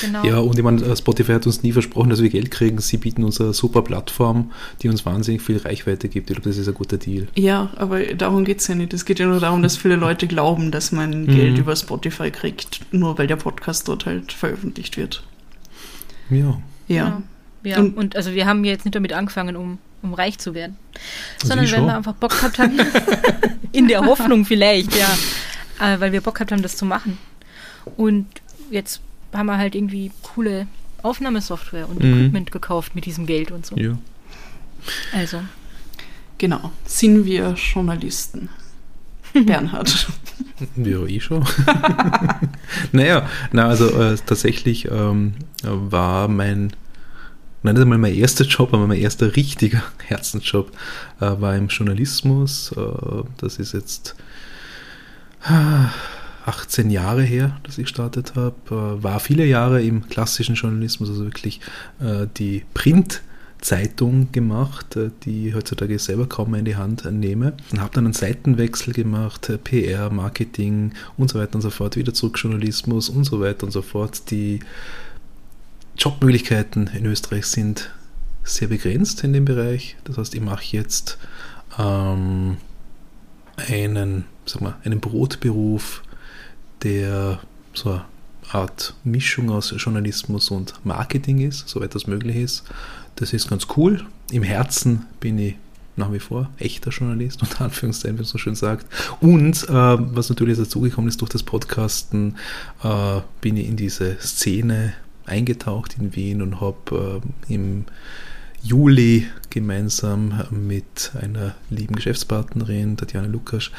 Genau. 0.00 0.24
Ja, 0.24 0.38
und 0.38 0.56
ich 0.58 0.64
meine, 0.64 0.96
Spotify 0.96 1.32
hat 1.32 1.44
uns 1.46 1.62
nie 1.62 1.72
versprochen, 1.72 2.08
dass 2.08 2.22
wir 2.22 2.30
Geld 2.30 2.50
kriegen. 2.50 2.78
Sie 2.78 2.96
bieten 2.96 3.22
uns 3.22 3.38
eine 3.38 3.52
super 3.52 3.82
Plattform, 3.82 4.50
die 4.80 4.88
uns 4.88 5.04
wahnsinnig 5.04 5.42
viel 5.42 5.58
Reichweite 5.58 6.08
gibt. 6.08 6.30
Ich 6.30 6.36
glaube, 6.36 6.48
das 6.48 6.56
ist 6.56 6.68
ein 6.68 6.72
guter 6.74 6.96
Deal. 6.96 7.28
Ja, 7.34 7.70
aber 7.76 8.00
darum 8.14 8.46
geht 8.46 8.60
es 8.60 8.68
ja 8.68 8.74
nicht. 8.74 8.94
Es 8.94 9.04
geht 9.04 9.18
ja 9.18 9.26
nur 9.26 9.40
darum, 9.40 9.62
dass 9.62 9.76
viele 9.76 9.96
Leute 9.96 10.26
glauben, 10.26 10.70
dass 10.70 10.90
man 10.90 11.26
Geld 11.26 11.58
über 11.58 11.76
Spotify 11.76 12.30
kriegt, 12.30 12.80
nur 12.92 13.18
weil 13.18 13.26
der 13.26 13.36
Podcast 13.36 13.88
dort 13.88 14.06
halt 14.06 14.32
veröffentlicht 14.32 14.96
wird. 14.96 15.22
Ja. 16.30 16.58
Ja. 16.88 17.04
Genau. 17.04 17.22
Ja, 17.64 17.78
Und- 17.78 17.96
und, 17.96 18.16
also 18.16 18.32
wir 18.32 18.46
haben 18.46 18.64
jetzt 18.64 18.86
nicht 18.86 18.94
damit 18.94 19.12
angefangen, 19.12 19.54
um, 19.54 19.78
um 20.02 20.14
reich 20.14 20.38
zu 20.38 20.54
werden, 20.54 20.76
Also 21.36 21.48
sondern 21.48 21.66
schon. 21.68 21.84
wir 21.86 21.94
einfach 21.96 22.14
Bock 22.14 22.30
gehabt 22.30 22.58
haben, 22.58 22.72
in 23.72 23.86
der 23.86 24.00
Hoffnung 24.06 24.44
vielleicht, 24.46 24.96
ja, 24.96 25.06
äh, 25.80 26.00
weil 26.00 26.12
wir 26.12 26.20
Bock 26.20 26.34
gehabt 26.34 26.52
haben, 26.52 26.62
das 26.62 26.76
zu 26.76 26.84
machen. 26.84 27.18
Und 27.96 28.26
jetzt 28.70 29.00
haben 29.32 29.46
wir 29.46 29.58
halt 29.58 29.74
irgendwie 29.74 30.10
coole 30.22 30.66
Aufnahmesoftware 31.02 31.88
und 31.88 32.02
Mhm. 32.02 32.12
Equipment 32.12 32.52
gekauft 32.52 32.94
mit 32.94 33.06
diesem 33.06 33.26
Geld 33.26 33.50
und 33.50 33.66
so. 33.66 33.76
Ja. 33.76 33.96
Also, 35.12 35.40
Genau. 36.38 36.72
Sind 36.86 37.24
wir 37.24 37.54
Journalisten? 37.54 38.48
Bernhard. 39.32 40.08
Ja, 40.76 41.04
ich 41.04 41.24
schon. 41.24 41.44
naja, 42.92 43.28
na, 43.52 43.66
also 43.68 43.88
äh, 44.00 44.16
tatsächlich 44.26 44.88
ähm, 44.90 45.34
war 45.62 46.28
mein, 46.28 46.72
nein, 47.62 47.74
nicht 47.74 47.82
einmal 47.82 47.98
mein 47.98 48.14
erster 48.14 48.44
Job, 48.44 48.72
aber 48.72 48.86
mein 48.86 48.98
erster 48.98 49.34
richtiger 49.34 49.82
Herzensjob 50.06 50.70
äh, 51.20 51.30
war 51.40 51.56
im 51.56 51.66
Journalismus. 51.68 52.72
Äh, 52.76 53.24
das 53.38 53.58
ist 53.58 53.72
jetzt 53.72 54.14
18 55.44 56.90
Jahre 56.90 57.22
her, 57.22 57.58
dass 57.62 57.78
ich 57.78 57.84
gestartet 57.84 58.34
habe. 58.34 58.56
Äh, 58.70 59.02
war 59.02 59.20
viele 59.20 59.44
Jahre 59.44 59.82
im 59.82 60.08
klassischen 60.08 60.54
Journalismus, 60.54 61.08
also 61.08 61.24
wirklich 61.24 61.60
äh, 62.00 62.26
die 62.36 62.64
Print- 62.74 63.22
Zeitung 63.62 64.30
gemacht, 64.32 64.96
äh, 64.96 65.10
die 65.22 65.48
ich 65.48 65.54
heutzutage 65.54 65.98
selber 65.98 66.26
kaum 66.26 66.50
mehr 66.50 66.58
in 66.58 66.64
die 66.66 66.76
Hand 66.76 67.04
nehme. 67.10 67.54
Und 67.70 67.80
habe 67.80 67.94
dann 67.94 68.04
einen 68.04 68.12
Seitenwechsel 68.12 68.92
gemacht, 68.92 69.50
PR, 69.64 70.10
Marketing 70.10 70.92
und 71.16 71.30
so 71.30 71.38
weiter 71.38 71.54
und 71.54 71.62
so 71.62 71.70
fort, 71.70 71.96
wieder 71.96 72.12
zurück 72.12 72.38
Journalismus 72.38 73.08
und 73.08 73.24
so 73.24 73.40
weiter 73.40 73.64
und 73.64 73.70
so 73.70 73.80
fort. 73.80 74.30
Die 74.30 74.60
Jobmöglichkeiten 75.96 76.88
in 76.88 77.06
Österreich 77.06 77.46
sind 77.46 77.90
sehr 78.44 78.68
begrenzt 78.68 79.22
in 79.24 79.32
dem 79.32 79.44
Bereich. 79.44 79.96
Das 80.04 80.18
heißt, 80.18 80.34
ich 80.34 80.40
mache 80.40 80.64
jetzt 80.76 81.18
ähm, 81.78 82.56
einen, 83.56 84.24
sag 84.44 84.62
mal, 84.62 84.76
einen 84.84 85.00
Brotberuf, 85.00 86.02
der 86.82 87.40
so 87.74 87.90
eine 87.90 88.04
Art 88.50 88.94
Mischung 89.04 89.50
aus 89.50 89.74
Journalismus 89.76 90.50
und 90.50 90.74
Marketing 90.84 91.38
ist, 91.40 91.68
soweit 91.68 91.94
das 91.94 92.06
möglich 92.06 92.36
ist. 92.36 92.64
Das 93.16 93.32
ist 93.32 93.48
ganz 93.48 93.66
cool. 93.76 94.04
Im 94.30 94.42
Herzen 94.42 95.06
bin 95.20 95.38
ich 95.38 95.56
nach 95.96 96.12
wie 96.12 96.18
vor 96.18 96.50
echter 96.58 96.90
Journalist, 96.90 97.42
unter 97.42 97.64
Anführungszeichen, 97.64 98.16
wie 98.16 98.22
man 98.22 98.24
so 98.26 98.38
schön 98.38 98.54
sagt. 98.54 98.86
Und 99.20 99.68
äh, 99.68 99.72
was 99.72 100.28
natürlich 100.28 100.58
dazugekommen 100.58 101.08
ist 101.08 101.20
durch 101.20 101.30
das 101.30 101.42
Podcasten, 101.42 102.36
äh, 102.82 103.20
bin 103.40 103.56
ich 103.56 103.68
in 103.68 103.76
diese 103.76 104.16
Szene 104.20 104.94
eingetaucht 105.26 105.96
in 105.98 106.14
Wien 106.16 106.42
und 106.42 106.60
habe 106.60 107.22
äh, 107.48 107.54
im 107.54 107.84
Juli 108.64 109.26
gemeinsam 109.50 110.46
mit 110.50 111.10
einer 111.20 111.56
lieben 111.68 111.96
Geschäftspartnerin, 111.96 112.96
Tatjana 112.96 113.26
Lukas, 113.26 113.72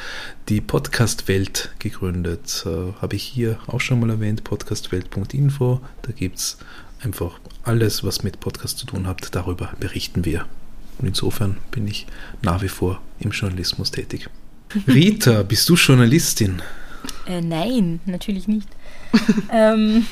die 0.50 0.60
Podcast-Welt 0.60 1.74
gegründet. 1.78 2.64
Äh, 2.66 2.92
Habe 3.00 3.16
ich 3.16 3.22
hier 3.22 3.58
auch 3.66 3.80
schon 3.80 4.00
mal 4.00 4.10
erwähnt, 4.10 4.44
podcastwelt.info. 4.44 5.80
Da 6.02 6.12
gibt 6.12 6.36
es 6.36 6.58
einfach 7.02 7.40
alles, 7.62 8.04
was 8.04 8.22
mit 8.22 8.40
Podcast 8.40 8.78
zu 8.78 8.84
tun 8.84 9.06
hat. 9.06 9.34
Darüber 9.34 9.72
berichten 9.80 10.26
wir. 10.26 10.44
Und 10.98 11.08
insofern 11.08 11.56
bin 11.70 11.88
ich 11.88 12.06
nach 12.42 12.60
wie 12.60 12.68
vor 12.68 13.00
im 13.20 13.30
Journalismus 13.30 13.90
tätig. 13.90 14.28
Rita, 14.86 15.44
bist 15.44 15.66
du 15.70 15.76
Journalistin? 15.76 16.60
äh, 17.26 17.40
nein, 17.40 18.00
natürlich 18.04 18.48
nicht. 18.48 18.68
ähm, 19.50 20.06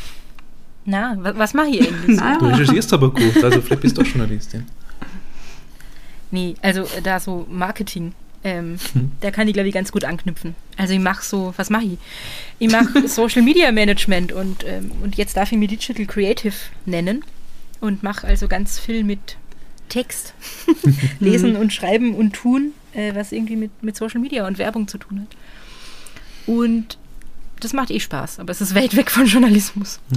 na, 0.85 1.17
wa 1.19 1.33
was 1.37 1.55
mache 1.55 1.69
ich 1.69 1.81
eigentlich? 1.89 2.19
so? 2.19 2.39
Du 2.39 2.47
recherchierst 2.47 2.93
aber 2.93 3.11
gut, 3.13 3.43
also 3.43 3.61
vielleicht 3.63 3.83
bist 3.83 3.97
du 3.99 4.03
auch 4.03 4.07
Journalistin. 4.07 4.67
Nee, 6.31 6.55
also 6.63 6.87
da 7.03 7.21
so 7.21 7.47
Marketing, 7.51 8.15
ähm, 8.45 8.79
Hm. 8.95 9.13
da 9.21 9.31
kann 9.31 9.47
ich 9.49 9.55
glaube 9.55 9.69
ich 9.69 9.75
ganz 9.75 9.93
gut 9.93 10.05
anknüpfen. 10.05 10.55
Also 10.77 10.95
ich 10.95 11.01
mache 11.01 11.25
so, 11.25 11.53
was 11.57 11.71
mache 11.71 11.85
ich? 11.85 11.99
Ich 12.59 12.71
mache 12.71 13.07
Social 13.09 13.43
Media 13.43 13.71
Management 13.71 14.33
und, 14.33 14.65
ähm, 14.67 14.91
und 15.03 15.17
jetzt 15.17 15.37
darf 15.37 15.53
ich 15.53 15.59
mich 15.59 15.69
Digital 15.71 16.07
Creative 16.07 16.55
nennen 16.87 17.25
und 17.81 18.03
mache 18.03 18.27
also 18.27 18.49
ganz 18.49 18.79
viel 18.79 19.05
mit 19.05 19.37
Text, 19.89 20.33
Lesen 21.21 21.55
und 21.57 21.73
Schreiben 21.73 22.15
und 22.15 22.33
Tun, 22.33 22.73
äh, 22.95 23.15
was 23.15 23.31
irgendwie 23.31 23.57
mit, 23.57 23.83
mit 23.83 23.95
Social 23.95 24.21
Media 24.21 24.47
und 24.47 24.57
Werbung 24.59 24.89
zu 24.89 24.97
tun 24.97 25.21
hat. 25.21 25.37
Und 26.47 26.97
das 27.65 27.73
macht 27.73 27.91
eh 27.91 28.01
Spaß, 28.01 28.39
aber 28.41 28.51
es 28.51 28.61
ist 28.61 28.75
weit 28.75 28.97
weg 28.97 29.11
von 29.11 29.27
Journalismus. 29.27 30.01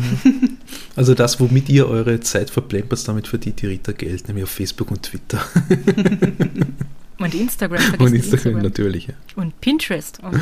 Also 0.95 1.13
das, 1.13 1.39
womit 1.41 1.67
ihr 1.69 1.87
eure 1.89 2.21
Zeit 2.21 2.49
verplempert, 2.49 3.05
damit 3.07 3.27
verdient 3.27 3.61
die 3.61 3.67
Rita 3.67 3.91
Geld, 3.91 4.27
nämlich 4.29 4.45
auf 4.45 4.49
Facebook 4.49 4.91
und 4.91 5.03
Twitter. 5.03 5.45
Und 7.17 7.33
Instagram, 7.33 7.81
Und 7.97 8.11
nicht 8.11 8.25
Instagram 8.25 8.61
natürlich. 8.61 9.07
Ja. 9.07 9.13
Und 9.35 9.59
Pinterest. 9.61 10.19
Und 10.21 10.41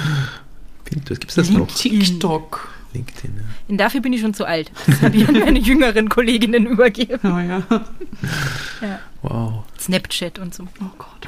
Pinterest, 0.85 1.21
gibt 1.21 1.29
es 1.31 1.35
das 1.35 1.49
noch? 1.49 1.67
TikTok. 1.67 2.69
LinkedIn, 2.93 3.31
ja. 3.35 3.43
Und 3.67 3.77
dafür 3.77 4.01
bin 4.01 4.13
ich 4.13 4.21
schon 4.21 4.33
zu 4.33 4.45
alt. 4.45 4.71
Das 4.87 5.01
habe 5.01 5.15
ich 5.17 5.27
an 5.27 5.39
meine 5.39 5.59
jüngeren 5.59 6.09
Kolleginnen 6.09 6.65
übergeben. 6.67 7.19
Oh 7.23 7.39
ja. 7.39 7.63
Ja. 8.81 8.99
Wow. 9.23 9.63
Snapchat 9.79 10.37
und 10.39 10.53
so. 10.53 10.67
Oh 10.81 10.85
Gott. 10.97 11.27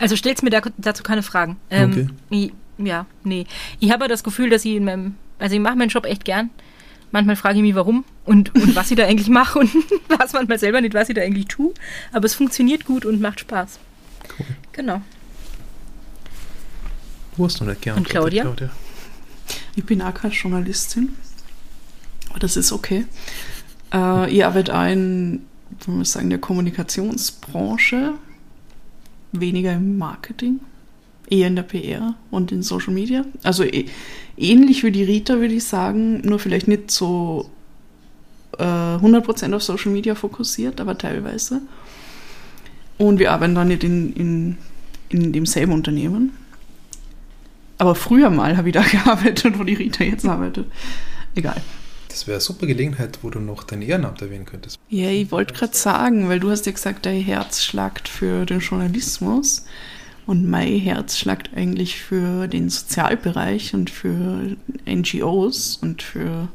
Also 0.00 0.16
stellt 0.16 0.42
mir 0.42 0.50
da, 0.50 0.60
dazu 0.78 1.02
keine 1.02 1.22
Fragen. 1.22 1.56
Ähm, 1.70 1.90
Okay. 2.30 2.52
Ja, 2.78 3.06
nee. 3.24 3.46
Ich 3.80 3.90
habe 3.90 4.08
das 4.08 4.24
Gefühl, 4.24 4.50
dass 4.50 4.64
ich 4.64 4.76
in 4.76 4.84
meinem, 4.84 5.14
also 5.38 5.54
ich 5.54 5.60
mache 5.60 5.76
meinen 5.76 5.88
Job 5.88 6.04
echt 6.06 6.24
gern. 6.24 6.50
Manchmal 7.12 7.36
frage 7.36 7.56
ich 7.56 7.62
mich, 7.62 7.74
warum 7.74 8.04
und, 8.24 8.54
und 8.54 8.74
was 8.74 8.90
ich 8.90 8.96
da 8.96 9.04
eigentlich 9.04 9.28
mache 9.28 9.60
und 9.60 9.70
was 10.08 10.32
manchmal 10.32 10.58
selber 10.58 10.80
nicht, 10.80 10.94
was 10.94 11.08
ich 11.08 11.14
da 11.14 11.22
eigentlich 11.22 11.46
tue. 11.46 11.72
Aber 12.12 12.26
es 12.26 12.34
funktioniert 12.34 12.84
gut 12.84 13.04
und 13.04 13.20
macht 13.20 13.40
Spaß. 13.40 13.78
Cool. 14.38 14.46
Genau. 14.72 15.00
Du 17.36 17.44
hast 17.44 17.60
noch 17.60 17.68
nicht 17.68 17.82
geantwortet, 17.82 18.40
Claudia? 18.40 18.70
Ich 19.76 19.84
bin 19.84 20.02
auch 20.02 20.14
keine 20.14 20.32
Journalistin. 20.32 21.16
Aber 22.30 22.38
das 22.38 22.56
ist 22.56 22.72
okay. 22.72 23.06
Äh, 23.92 24.30
ich 24.30 24.44
arbeite 24.44 24.76
auch 24.76 24.86
in, 24.86 25.46
wir 25.86 26.04
sagen, 26.04 26.30
der 26.30 26.38
Kommunikationsbranche. 26.38 28.14
Weniger 29.32 29.74
im 29.74 29.98
Marketing. 29.98 30.60
Eher 31.28 31.48
in 31.48 31.56
der 31.56 31.64
PR 31.64 32.14
und 32.30 32.52
in 32.52 32.62
Social 32.62 32.92
Media. 32.92 33.24
Also 33.42 33.64
eh- 33.64 33.86
ähnlich 34.36 34.84
wie 34.84 34.92
die 34.92 35.04
Rita, 35.04 35.38
würde 35.38 35.54
ich 35.54 35.64
sagen. 35.64 36.20
Nur 36.22 36.38
vielleicht 36.38 36.68
nicht 36.68 36.90
so 36.90 37.50
äh, 38.58 38.62
100% 38.62 39.54
auf 39.54 39.62
Social 39.62 39.92
Media 39.92 40.14
fokussiert, 40.14 40.80
aber 40.80 40.96
teilweise. 40.96 41.62
Und 42.98 43.18
wir 43.18 43.32
arbeiten 43.32 43.54
dann 43.54 43.68
nicht 43.68 43.84
in, 43.84 44.12
in, 44.14 44.58
in 45.08 45.32
demselben 45.32 45.72
Unternehmen. 45.72 46.32
Aber 47.78 47.94
früher 47.94 48.30
mal 48.30 48.56
habe 48.56 48.68
ich 48.68 48.74
da 48.74 48.82
gearbeitet, 48.90 49.58
wo 49.58 49.64
die 49.64 49.74
Rita 49.74 50.04
jetzt 50.04 50.26
arbeitet. 50.26 50.66
Egal. 51.34 51.60
Das 52.08 52.26
wäre 52.26 52.36
eine 52.36 52.40
super 52.40 52.66
Gelegenheit, 52.66 53.18
wo 53.20 53.28
du 53.28 53.40
noch 53.40 53.62
dein 53.62 53.82
Ehrenamt 53.82 54.22
erwähnen 54.22 54.46
könntest. 54.46 54.78
Ja, 54.88 55.10
ich 55.10 55.30
wollte 55.30 55.52
gerade 55.52 55.76
sagen, 55.76 56.30
weil 56.30 56.40
du 56.40 56.50
hast 56.50 56.64
ja 56.64 56.72
gesagt, 56.72 57.04
dein 57.04 57.20
Herz 57.20 57.62
schlagt 57.62 58.08
für 58.08 58.46
den 58.46 58.60
Journalismus 58.60 59.66
und 60.26 60.48
mein 60.48 60.78
Herz 60.78 61.18
schlagt 61.18 61.50
eigentlich 61.56 62.00
für 62.00 62.48
den 62.48 62.68
Sozialbereich 62.68 63.74
und 63.74 63.90
für 63.90 64.56
NGOs 64.86 65.76
und 65.80 66.02
für 66.02 66.48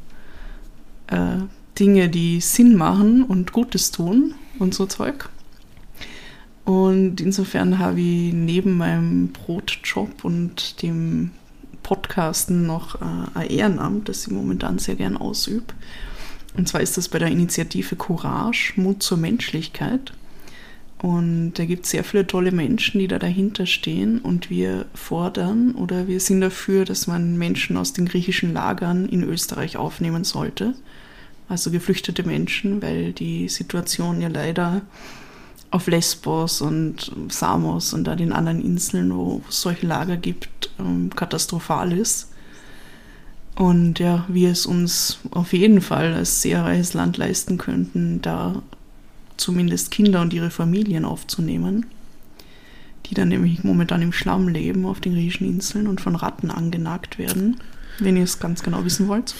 äh, 1.08 1.38
Dinge, 1.80 2.10
die 2.10 2.42
Sinn 2.42 2.76
machen 2.76 3.24
und 3.24 3.54
Gutes 3.54 3.92
tun 3.92 4.36
und 4.60 4.74
so 4.74 4.86
Zeug. 4.86 5.30
Und 6.66 7.22
insofern 7.22 7.80
habe 7.80 8.02
ich 8.02 8.34
neben 8.34 8.78
meinem 8.78 9.30
Brotjob 9.30 10.24
und 10.24 10.82
dem 10.82 11.32
Podcasten 11.82 12.68
noch 12.68 13.02
äh, 13.02 13.06
ein 13.34 13.50
Ehrenamt, 13.50 14.10
das 14.10 14.28
ich 14.28 14.34
momentan 14.34 14.80
sehr 14.80 14.96
gern 14.96 15.18
ausübe. 15.18 15.74
Und 16.56 16.68
zwar 16.68 16.82
ist 16.82 16.98
das 16.98 17.08
bei 17.08 17.20
der 17.20 17.30
Initiative 17.30 17.96
Courage, 17.96 18.74
Mut 18.76 19.02
zur 19.02 19.18
Menschlichkeit. 19.18 20.14
Und 21.02 21.54
da 21.54 21.66
gibt 21.66 21.86
es 21.86 21.92
sehr 21.92 22.04
viele 22.04 22.28
tolle 22.28 22.52
Menschen, 22.52 23.00
die 23.00 23.08
da 23.08 23.18
dahinter 23.18 23.66
stehen. 23.66 24.20
Und 24.20 24.52
wir 24.52 24.86
fordern 24.94 25.74
oder 25.74 26.08
wir 26.08 26.20
sind 26.20 26.42
dafür, 26.42 26.86
dass 26.86 27.08
man 27.08 27.40
Menschen 27.40 27.76
aus 27.76 27.94
den 27.94 28.06
griechischen 28.06 28.54
Lagern 28.54 29.10
in 29.10 29.24
Österreich 29.24 29.78
aufnehmen 29.78 30.24
sollte. 30.24 30.76
Also 31.50 31.72
geflüchtete 31.72 32.24
Menschen, 32.24 32.84
weil 32.84 33.14
die 33.14 33.50
Situation 33.50 34.22
ja 34.22 34.28
leider 34.28 34.84
auf 35.72 35.88
Lesbos 35.88 36.62
und 36.62 37.12
Samos 37.30 37.94
und 37.94 38.04
da 38.04 38.16
den 38.16 38.32
anderen 38.32 38.62
Inseln, 38.62 39.16
wo 39.16 39.42
es 39.50 39.62
solche 39.62 39.88
Lager 39.88 40.18
gibt, 40.18 40.70
ähm, 40.80 41.10
katastrophal 41.16 41.94
ist. 41.94 42.30
Und 43.56 43.98
ja, 43.98 44.26
wir 44.28 44.52
es 44.52 44.68
uns 44.68 45.20
auf 45.32 45.54
jeden 45.54 45.82
Fall 45.82 46.14
als 46.14 46.42
sehr 46.42 46.64
reiches 46.64 46.94
Land 46.94 47.18
leisten 47.18 47.58
könnten, 47.58 48.22
da 48.22 48.62
zumindest 49.42 49.92
Kinder 49.92 50.22
und 50.22 50.34
ihre 50.34 50.52
Familien 50.52 51.04
aufzunehmen, 51.04 51.88
die 53.08 53.16
dann 53.16 53.30
nämlich 53.30 53.64
momentan 53.64 54.02
im 54.02 54.14
Schlamm 54.14 54.48
leben 54.48 54.86
auf 54.86 55.02
den 55.02 55.14
griechischen 55.14 55.48
Inseln 55.48 55.88
und 55.88 56.00
von 56.00 56.16
Ratten 56.16 56.52
angenagt 56.52 57.18
werden, 57.18 57.58
wenn 58.00 58.16
ihr 58.16 58.24
es 58.24 58.40
ganz 58.40 58.64
genau 58.64 58.86
wissen 58.86 59.08
wollt. 59.08 59.36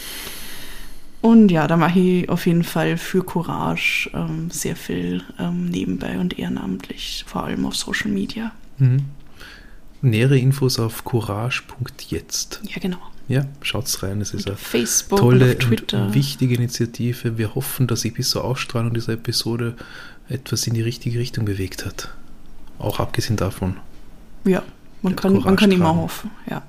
Und 1.22 1.52
ja, 1.52 1.68
da 1.68 1.78
mache 1.78 2.00
ich 2.00 2.30
auf 2.30 2.48
jeden 2.48 2.64
Fall 2.64 2.98
für 2.98 3.24
Courage 3.24 4.10
ähm, 4.14 4.50
sehr 4.50 4.76
viel 4.76 5.24
ähm, 5.38 5.66
nebenbei 5.66 6.20
und 6.20 6.40
ehrenamtlich, 6.40 7.24
vor 7.28 7.44
allem 7.44 7.66
auf 7.68 7.76
Social 7.76 8.10
Media. 8.10 8.52
Mhm. 8.80 9.06
Nähere 10.02 10.40
Infos 10.40 10.80
auf 10.80 11.04
courage.jetzt. 11.04 12.62
Ja, 12.64 12.80
genau. 12.82 12.98
Ja, 13.32 13.46
schaut's 13.62 14.04
rein. 14.04 14.20
Es 14.20 14.34
ist 14.34 14.46
eine 14.48 14.58
Facebook 14.58 15.20
tolle 15.20 15.46
und 15.46 15.52
auf 15.52 15.58
Twitter. 15.60 16.06
und 16.06 16.14
wichtige 16.14 16.56
Initiative. 16.56 17.38
Wir 17.38 17.56
hoffen, 17.56 17.88
dass 17.88 18.02
sich 18.02 18.14
bis 18.14 18.30
zur 18.30 18.44
Ausstrahlung 18.44 18.94
dieser 18.94 19.14
Episode 19.14 19.76
etwas 20.28 20.68
in 20.68 20.74
die 20.74 20.82
richtige 20.82 21.18
Richtung 21.18 21.46
bewegt 21.46 21.86
hat. 21.86 22.10
Auch 22.78 23.00
abgesehen 23.00 23.38
davon. 23.38 23.78
Ja, 24.44 24.64
man 25.02 25.16
kann, 25.16 25.40
man 25.40 25.56
kann 25.56 25.72
immer 25.72 25.96
hoffen, 25.96 26.30
ja. 26.50 26.62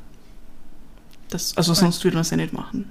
Das, 1.30 1.56
also 1.56 1.74
sonst 1.74 2.04
würde 2.04 2.14
man 2.14 2.22
es 2.22 2.30
ja 2.30 2.36
nicht 2.36 2.52
machen. 2.52 2.90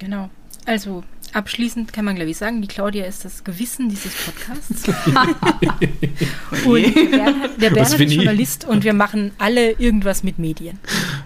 Genau. 0.00 0.28
Also 0.66 1.04
abschließend 1.32 1.92
kann 1.92 2.04
man, 2.04 2.14
glaube 2.14 2.30
ich, 2.30 2.36
sagen, 2.36 2.62
die 2.62 2.68
Claudia 2.68 3.04
ist 3.04 3.24
das 3.24 3.44
Gewissen 3.44 3.88
dieses 3.88 4.12
Podcasts. 4.14 4.88
und 6.64 6.96
der 6.96 7.04
Bernhard, 7.04 7.60
der 7.60 7.70
Bernhard 7.70 8.00
ist? 8.00 8.12
Journalist 8.12 8.64
und 8.64 8.84
wir 8.84 8.94
machen 8.94 9.32
alle 9.38 9.72
irgendwas 9.72 10.22
mit 10.22 10.38
Medien. 10.38 10.78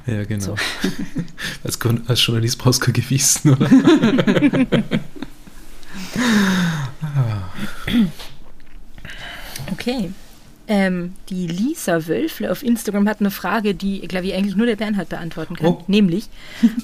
Ja, 0.07 0.25
genau. 0.25 0.45
So. 0.45 0.55
Als, 1.65 1.79
als 2.09 2.27
Journalist 2.27 2.59
brauchst 2.59 2.81
du 2.81 2.87
kein 2.87 2.95
Gewissen, 2.95 3.55
oder? 3.55 3.71
Okay. 9.71 10.11
Ähm, 10.71 11.15
die 11.31 11.47
Lisa 11.47 12.07
Wölfle 12.07 12.53
auf 12.53 12.63
Instagram 12.63 13.09
hat 13.09 13.21
eine 13.21 13.31
Frage, 13.31 13.75
die, 13.75 14.01
glaube 14.03 14.27
ich, 14.27 14.35
eigentlich 14.35 14.55
nur 14.55 14.67
der 14.67 14.77
Bernhard 14.77 15.09
beantworten 15.09 15.57
kann. 15.57 15.67
Oh. 15.67 15.85
Nämlich, 15.87 16.27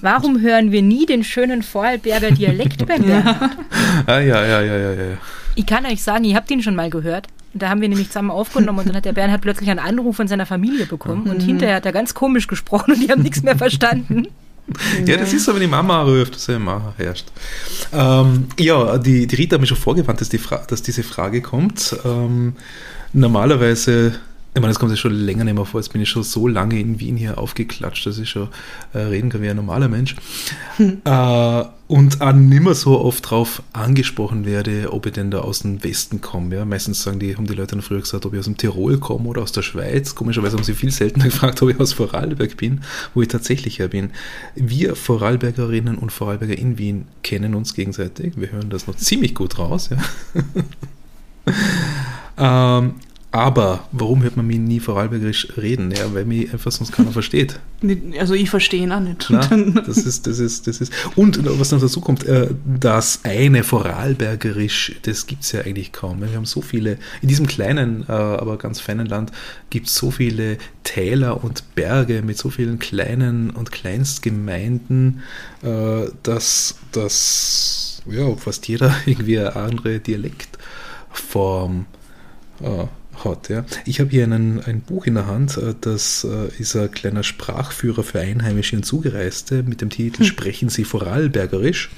warum 0.01 0.41
hören 0.41 0.73
wir 0.73 0.81
nie 0.81 1.05
den 1.05 1.23
schönen 1.23 1.63
Vorarlberger 1.63 2.31
Dialekt 2.31 2.87
beim 2.87 3.03
Bernhard? 3.03 3.51
ah, 4.07 4.21
ja, 4.21 4.47
ja, 4.47 4.63
ja, 4.63 4.77
ja, 4.77 4.93
ja. 4.95 5.19
Ich 5.55 5.67
kann 5.67 5.85
euch 5.85 6.03
sagen, 6.03 6.25
ihr 6.25 6.35
habt 6.35 6.51
ihn 6.51 6.63
schon 6.63 6.75
mal 6.75 6.89
gehört. 6.89 7.27
Da 7.53 7.69
haben 7.69 7.83
wir 7.83 7.89
nämlich 7.89 8.09
zusammen 8.09 8.31
aufgenommen 8.31 8.81
und 8.81 8.89
dann 8.89 8.97
hat 8.97 9.05
der 9.05 9.13
Bernhard 9.13 9.43
plötzlich 9.43 9.71
einen 9.71 9.79
Anruf 9.79 10.17
von 10.17 10.29
seiner 10.29 10.47
Familie 10.47 10.87
bekommen 10.87 11.29
und 11.29 11.41
hinterher 11.41 11.77
hat 11.77 11.87
er 11.87 11.93
ganz 11.93 12.15
komisch 12.15 12.49
gesprochen 12.49 12.93
und 12.95 13.01
die 13.01 13.11
haben 13.11 13.23
nichts 13.23 13.43
mehr 13.43 13.57
verstanden. 13.57 14.29
Ja, 15.05 15.19
das 15.19 15.33
ist 15.33 15.45
so, 15.45 15.53
wenn 15.53 15.61
die 15.61 15.67
Mama 15.67 16.03
ruft, 16.03 16.35
dass 16.35 16.47
die 16.47 16.53
Mama 16.53 16.95
herrscht. 16.97 17.27
Ähm, 17.93 18.47
ja, 18.59 18.97
die, 18.99 19.27
die 19.27 19.37
Rita 19.37 19.55
hat 19.55 19.61
mir 19.61 19.67
schon 19.67 19.77
vorgewarnt, 19.77 20.21
dass, 20.21 20.31
die 20.31 20.39
Fra 20.39 20.65
dass 20.67 20.83
diese 20.83 21.03
Frage 21.03 21.43
kommt. 21.43 21.95
Ähm, 22.05 22.55
normalerweise, 23.15 24.13
ich 24.55 24.61
meine, 24.61 24.69
das 24.69 24.79
kommt 24.79 24.93
ja 24.93 24.97
schon 24.97 25.15
länger 25.15 25.45
nicht 25.45 25.55
mehr 25.55 25.65
vor, 25.65 25.81
jetzt 25.81 25.93
bin 25.93 26.03
ich 26.03 26.09
schon 26.09 26.23
so 26.23 26.47
lange 26.47 26.79
in 26.79 27.01
Wien 27.01 27.17
hier 27.17 27.39
aufgeklatscht, 27.39 28.07
dass 28.07 28.19
ich 28.19 28.29
schon 28.29 28.49
äh, 28.93 28.99
reden 28.99 29.31
kann 29.31 29.41
wie 29.43 29.49
ein 29.49 29.57
normaler 29.57 29.89
Mensch. 29.89 30.15
Äh, 31.05 31.65
und 31.87 32.23
auch 32.23 32.33
nimmer 32.33 32.75
so 32.75 32.99
oft 32.99 33.31
drauf 33.31 33.63
angesprochen 33.73 34.47
werde, 34.47 34.93
ob 34.93 35.05
ich 35.07 35.13
denn 35.13 35.31
da 35.31 35.41
aus 35.41 35.61
dem 35.61 35.85
Westen 35.85 36.23
komme. 36.23 36.57
Ja? 36.57 36.65
Meistens 36.65 37.03
sagen 37.03 37.19
die, 37.19 37.37
haben 37.37 37.47
die 37.47 37.55
Leute 37.55 37.77
dann 37.77 37.83
früher 37.83 38.01
gesagt, 38.01 38.25
ob 38.25 38.33
ich 38.33 38.39
aus 38.39 38.47
dem 38.47 38.57
Tirol 38.57 38.99
komme 38.99 39.29
oder 39.29 39.43
aus 39.43 39.53
der 39.53 39.63
Schweiz. 39.63 40.15
Komischerweise 40.15 40.57
haben 40.57 40.65
sie 40.65 40.75
viel 40.75 40.91
seltener 40.91 41.25
gefragt, 41.27 41.61
ob 41.63 41.69
ich 41.69 41.79
aus 41.79 41.93
Vorarlberg 41.93 42.57
bin, 42.57 42.81
wo 43.15 43.23
ich 43.23 43.29
tatsächlich 43.29 43.79
her 43.79 43.89
bin. 43.89 44.11
Wir 44.55 44.97
Vorarlbergerinnen 44.97 45.99
und 45.99 46.11
Vorarlberger 46.11 46.57
in 46.57 46.79
Wien 46.79 47.07
kennen 47.23 47.55
uns 47.55 47.75
gegenseitig. 47.75 48.33
Wir 48.37 48.51
hören 48.51 48.71
das 48.71 48.87
noch 48.87 48.97
ziemlich 48.97 49.35
gut 49.35 49.59
raus. 49.59 49.91
Ja? 49.91 49.99
ähm, 52.39 52.95
aber 53.35 53.89
warum 53.91 54.23
hört 54.23 54.37
man 54.37 54.47
mich 54.47 54.61
nie 54.61 54.79
Vorarlbergerisch 54.79 55.49
reden? 55.57 55.91
Ja, 55.91 56.15
weil 56.15 56.25
mich 56.25 56.53
einfach 56.53 56.71
sonst 56.71 56.93
keiner 56.93 57.11
versteht. 57.11 57.59
Also 58.17 58.35
ich 58.35 58.49
verstehe 58.49 58.85
ihn 58.85 58.93
auch 58.93 59.01
nicht. 59.01 59.27
Na, 59.29 59.41
das 59.85 59.99
ist, 59.99 60.29
das 60.29 60.39
ist, 60.39 60.69
das 60.69 60.81
ist. 60.81 60.93
Und 61.17 61.41
was 61.59 61.73
noch 61.73 61.81
dazu 61.81 62.01
kommt, 62.01 62.23
äh, 62.23 62.51
das 62.65 63.25
eine 63.25 63.65
Vorarlbergerisch, 63.65 64.95
das 65.03 65.27
gibt 65.27 65.43
es 65.43 65.51
ja 65.51 65.63
eigentlich 65.63 65.91
kaum. 65.91 66.21
Wir 66.21 66.37
haben 66.37 66.45
so 66.45 66.63
viele, 66.63 66.97
in 67.23 67.29
diesem 67.29 67.49
kleinen, 67.49 68.05
äh, 68.09 68.13
aber 68.13 68.57
ganz 68.57 68.79
feinen 68.79 69.07
Land 69.07 69.33
gibt 69.69 69.89
es 69.89 69.97
so 69.97 70.13
viele 70.13 70.57
Täler 70.85 71.43
und 71.43 71.75
Berge 71.75 72.23
mit 72.23 72.39
so 72.39 72.51
vielen 72.51 72.79
kleinen 72.79 73.51
und 73.51 73.73
Kleinstgemeinden, 73.73 75.23
äh, 75.65 76.05
dass 76.23 76.77
das, 76.93 78.01
ja, 78.09 78.33
fast 78.37 78.69
jeder 78.69 78.95
irgendwie 79.07 79.41
eine 79.41 79.57
andere 79.57 79.99
Dialektform 79.99 81.87
äh, 82.61 82.87
hat. 83.23 83.49
Ja. 83.49 83.65
Ich 83.85 84.01
habe 84.01 84.11
hier 84.11 84.25
einen, 84.25 84.61
ein 84.61 84.81
Buch 84.81 85.07
in 85.07 85.15
der 85.15 85.27
Hand, 85.27 85.57
äh, 85.57 85.75
das 85.81 86.25
äh, 86.25 86.49
ist 86.61 86.75
ein 86.77 86.91
kleiner 86.91 87.23
Sprachführer 87.23 88.03
für 88.03 88.21
Einheimische 88.21 88.77
und 88.77 88.85
Zugereiste 88.85 89.63
mit 89.63 89.81
dem 89.81 89.91
Titel 89.91 90.25
Sprechen 90.25 90.69
Sie 90.69 90.85
Vorarlbergerisch. 90.85 91.91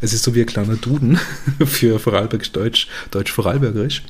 Es 0.00 0.12
ist 0.12 0.22
so 0.22 0.34
wie 0.34 0.40
ein 0.40 0.46
kleiner 0.46 0.76
Duden 0.76 1.18
für 1.64 1.98
Vorarlbergisch 1.98 2.52
Deutsch, 2.52 2.88
Deutsch 3.10 3.32
Vorarlbergerisch. 3.32 4.02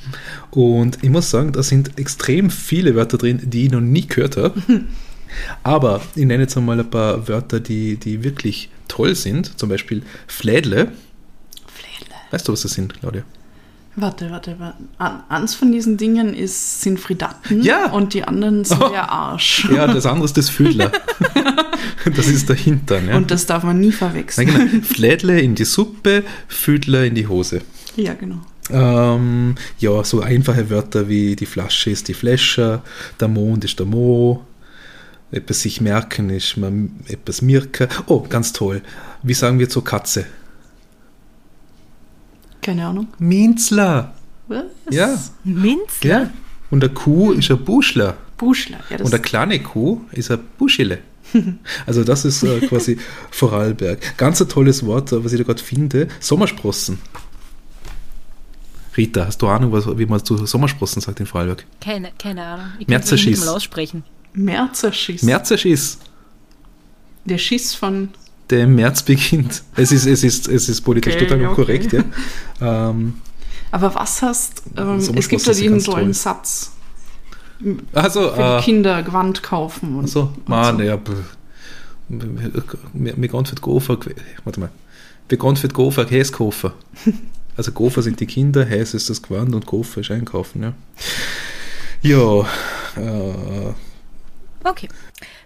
Und 0.51 0.99
ich 1.01 1.09
muss 1.09 1.29
sagen, 1.29 1.51
da 1.51 1.63
sind 1.63 1.97
extrem 1.97 2.49
viele 2.49 2.95
Wörter 2.95 3.17
drin, 3.17 3.41
die 3.43 3.65
ich 3.65 3.71
noch 3.71 3.81
nie 3.81 4.07
gehört 4.07 4.37
habe. 4.37 4.61
Aber 5.63 6.01
ich 6.15 6.25
nenne 6.25 6.43
jetzt 6.43 6.57
einmal 6.57 6.79
ein 6.79 6.89
paar 6.89 7.27
Wörter, 7.27 7.59
die, 7.59 7.97
die 7.97 8.23
wirklich 8.23 8.69
toll 8.87 9.15
sind. 9.15 9.59
Zum 9.59 9.69
Beispiel 9.69 10.01
Flädle. 10.27 10.91
Flädle. 11.67 12.15
Weißt 12.31 12.47
du, 12.47 12.51
was 12.51 12.61
das 12.61 12.73
sind, 12.73 12.99
Claudia? 12.99 13.23
Warte, 14.01 14.29
warte, 14.31 14.55
warte. 14.59 15.23
Eins 15.29 15.55
von 15.55 15.71
diesen 15.71 15.97
Dingen 15.97 16.33
ist, 16.33 16.81
sind 16.81 16.99
Fridatten 16.99 17.61
Ja. 17.63 17.91
und 17.91 18.13
die 18.13 18.23
anderen 18.23 18.63
sind 18.63 18.81
Oh. 18.81 18.89
der 18.91 19.11
Arsch. 19.11 19.67
Ja, 19.73 19.87
das 19.87 20.05
andere 20.05 20.25
ist 20.25 20.37
das 20.37 20.49
Füdler. 20.49 20.91
das 22.15 22.27
ist 22.27 22.47
der 22.49 22.55
Hintern. 22.55 23.07
Ja. 23.09 23.17
Und 23.17 23.31
das 23.31 23.45
darf 23.45 23.63
man 23.63 23.79
nie 23.79 23.91
verwechseln. 23.91 24.47
genau. 24.47 24.81
Flädle 24.83 25.39
in 25.41 25.55
die 25.55 25.65
Suppe, 25.65 26.23
Füdler 26.47 27.03
in 27.05 27.15
die 27.15 27.27
Hose. 27.27 27.61
Ja, 27.95 28.13
genau. 28.13 28.37
Ähm, 28.71 29.55
ja, 29.79 30.03
so 30.03 30.21
einfache 30.21 30.69
Wörter 30.69 31.09
wie 31.09 31.35
die 31.35 31.47
Flasche 31.47 31.89
ist 31.89 32.07
die 32.07 32.13
Fläscher, 32.13 32.83
der 33.19 33.27
Mond 33.27 33.65
ist 33.65 33.79
der 33.79 33.87
Mo, 33.87 34.45
etwas 35.31 35.61
sich 35.63 35.81
merken 35.81 36.29
ist 36.29 36.55
man 36.57 36.91
etwas 37.07 37.41
mirken. 37.41 37.87
Oh, 38.05 38.21
ganz 38.29 38.53
toll. 38.53 38.81
Wie 39.23 39.33
sagen 39.33 39.57
wir 39.59 39.69
zur 39.69 39.83
Katze? 39.83 40.25
Keine 42.61 42.85
Ahnung. 42.87 43.07
Minzler. 43.19 44.13
Was? 44.47 44.63
Ja. 44.89 45.17
Minz? 45.43 46.01
Ja. 46.03 46.29
Und 46.71 46.81
der 46.81 46.89
Kuh 46.89 47.31
ist 47.33 47.49
ein 47.51 47.63
Buschler. 47.63 48.17
Buschler. 48.37 48.79
Ja, 48.89 48.97
das 48.97 49.05
Und 49.05 49.13
eine 49.13 49.21
kleine 49.21 49.59
Kuh 49.61 50.01
ist 50.11 50.31
ein 50.31 50.39
Buschele. 50.57 50.99
Also 51.85 52.03
das 52.03 52.25
ist 52.25 52.41
äh, 52.43 52.59
quasi 52.61 52.97
Vorarlberg. 53.29 54.17
Ganz 54.17 54.41
ein 54.41 54.49
tolles 54.49 54.83
Wort, 54.85 55.11
äh, 55.11 55.23
was 55.23 55.31
ich 55.31 55.37
da 55.37 55.43
gerade 55.43 55.61
finde. 55.61 56.07
Sommersprossen. 56.19 56.99
Rita, 58.97 59.27
hast 59.27 59.39
du 59.41 59.47
Ahnung, 59.47 59.71
was, 59.71 59.85
wie 59.97 60.05
man 60.07 60.23
zu 60.23 60.43
Sommersprossen 60.45 61.01
sagt 61.01 61.19
in 61.19 61.27
Vorarlberg? 61.27 61.65
Keine, 61.79 62.11
keine 62.17 62.43
Ahnung. 62.43 62.65
Ich 62.79 62.87
kann 62.87 63.01
es 63.01 63.11
nicht 63.11 63.39
mal 63.39 63.49
aussprechen. 63.49 64.03
Märzerschiss. 64.33 65.23
Märzenschiss, 65.23 65.99
Der 67.25 67.37
Schiss 67.37 67.75
von. 67.75 68.09
Der 68.49 68.63
im 68.63 68.75
März 68.75 69.03
beginnt. 69.03 69.63
Es 69.75 69.91
ist, 69.91 70.05
es 70.05 70.23
ist, 70.23 70.47
es 70.47 70.69
ist 70.69 70.81
politisch 70.81 71.15
Okay, 71.15 71.25
total 71.27 71.39
okay. 71.39 71.47
unkorrekt, 71.49 71.93
ja. 71.93 72.03
Ähm, 72.89 73.15
Aber 73.71 73.93
was 73.95 74.21
hast. 74.21 74.63
Ähm, 74.77 74.95
es 74.97 75.05
Sommersprossen 75.05 75.29
gibt 75.29 75.47
ist 75.47 75.59
diesen 75.59 75.71
ganz 75.73 75.83
tollen 75.85 76.05
toll. 76.05 76.13
Satz. 76.13 76.71
also, 77.93 78.29
Für 78.31 78.35
die 78.35 78.41
äh, 78.41 78.61
Kinder 78.61 79.03
Gewand 79.03 79.43
kaufen. 79.43 79.95
Und, 79.95 80.03
also, 80.05 80.21
und 80.35 80.49
man, 80.49 80.77
so. 80.77 80.83
ja, 80.83 80.95
b- 80.95 81.11
wir 82.09 83.13
wir 83.17 83.27
gehen 83.27 83.45
für 83.45 83.55
die 83.55 83.61
Gofer, 83.61 83.97
warte 84.43 84.59
mal, 84.59 84.69
wir 85.27 85.37
gehen 85.37 85.55
für 85.55 85.67
die 85.67 85.73
Gofer 85.75 86.05
Käse 86.05 86.31
kaufen. 86.31 86.71
Also 87.57 87.73
Gofer 87.73 88.01
sind 88.01 88.17
die 88.21 88.25
Kinder, 88.25 88.63
Häs 88.63 88.93
ist 88.93 89.09
das 89.09 89.21
Gewand 89.21 89.53
und 89.53 89.65
Gofer 89.65 89.99
ist 89.99 90.11
einkaufen, 90.11 90.63
ja. 90.63 90.73
Ja, 92.01 92.41
äh, 92.95 93.73
Okay. 94.63 94.87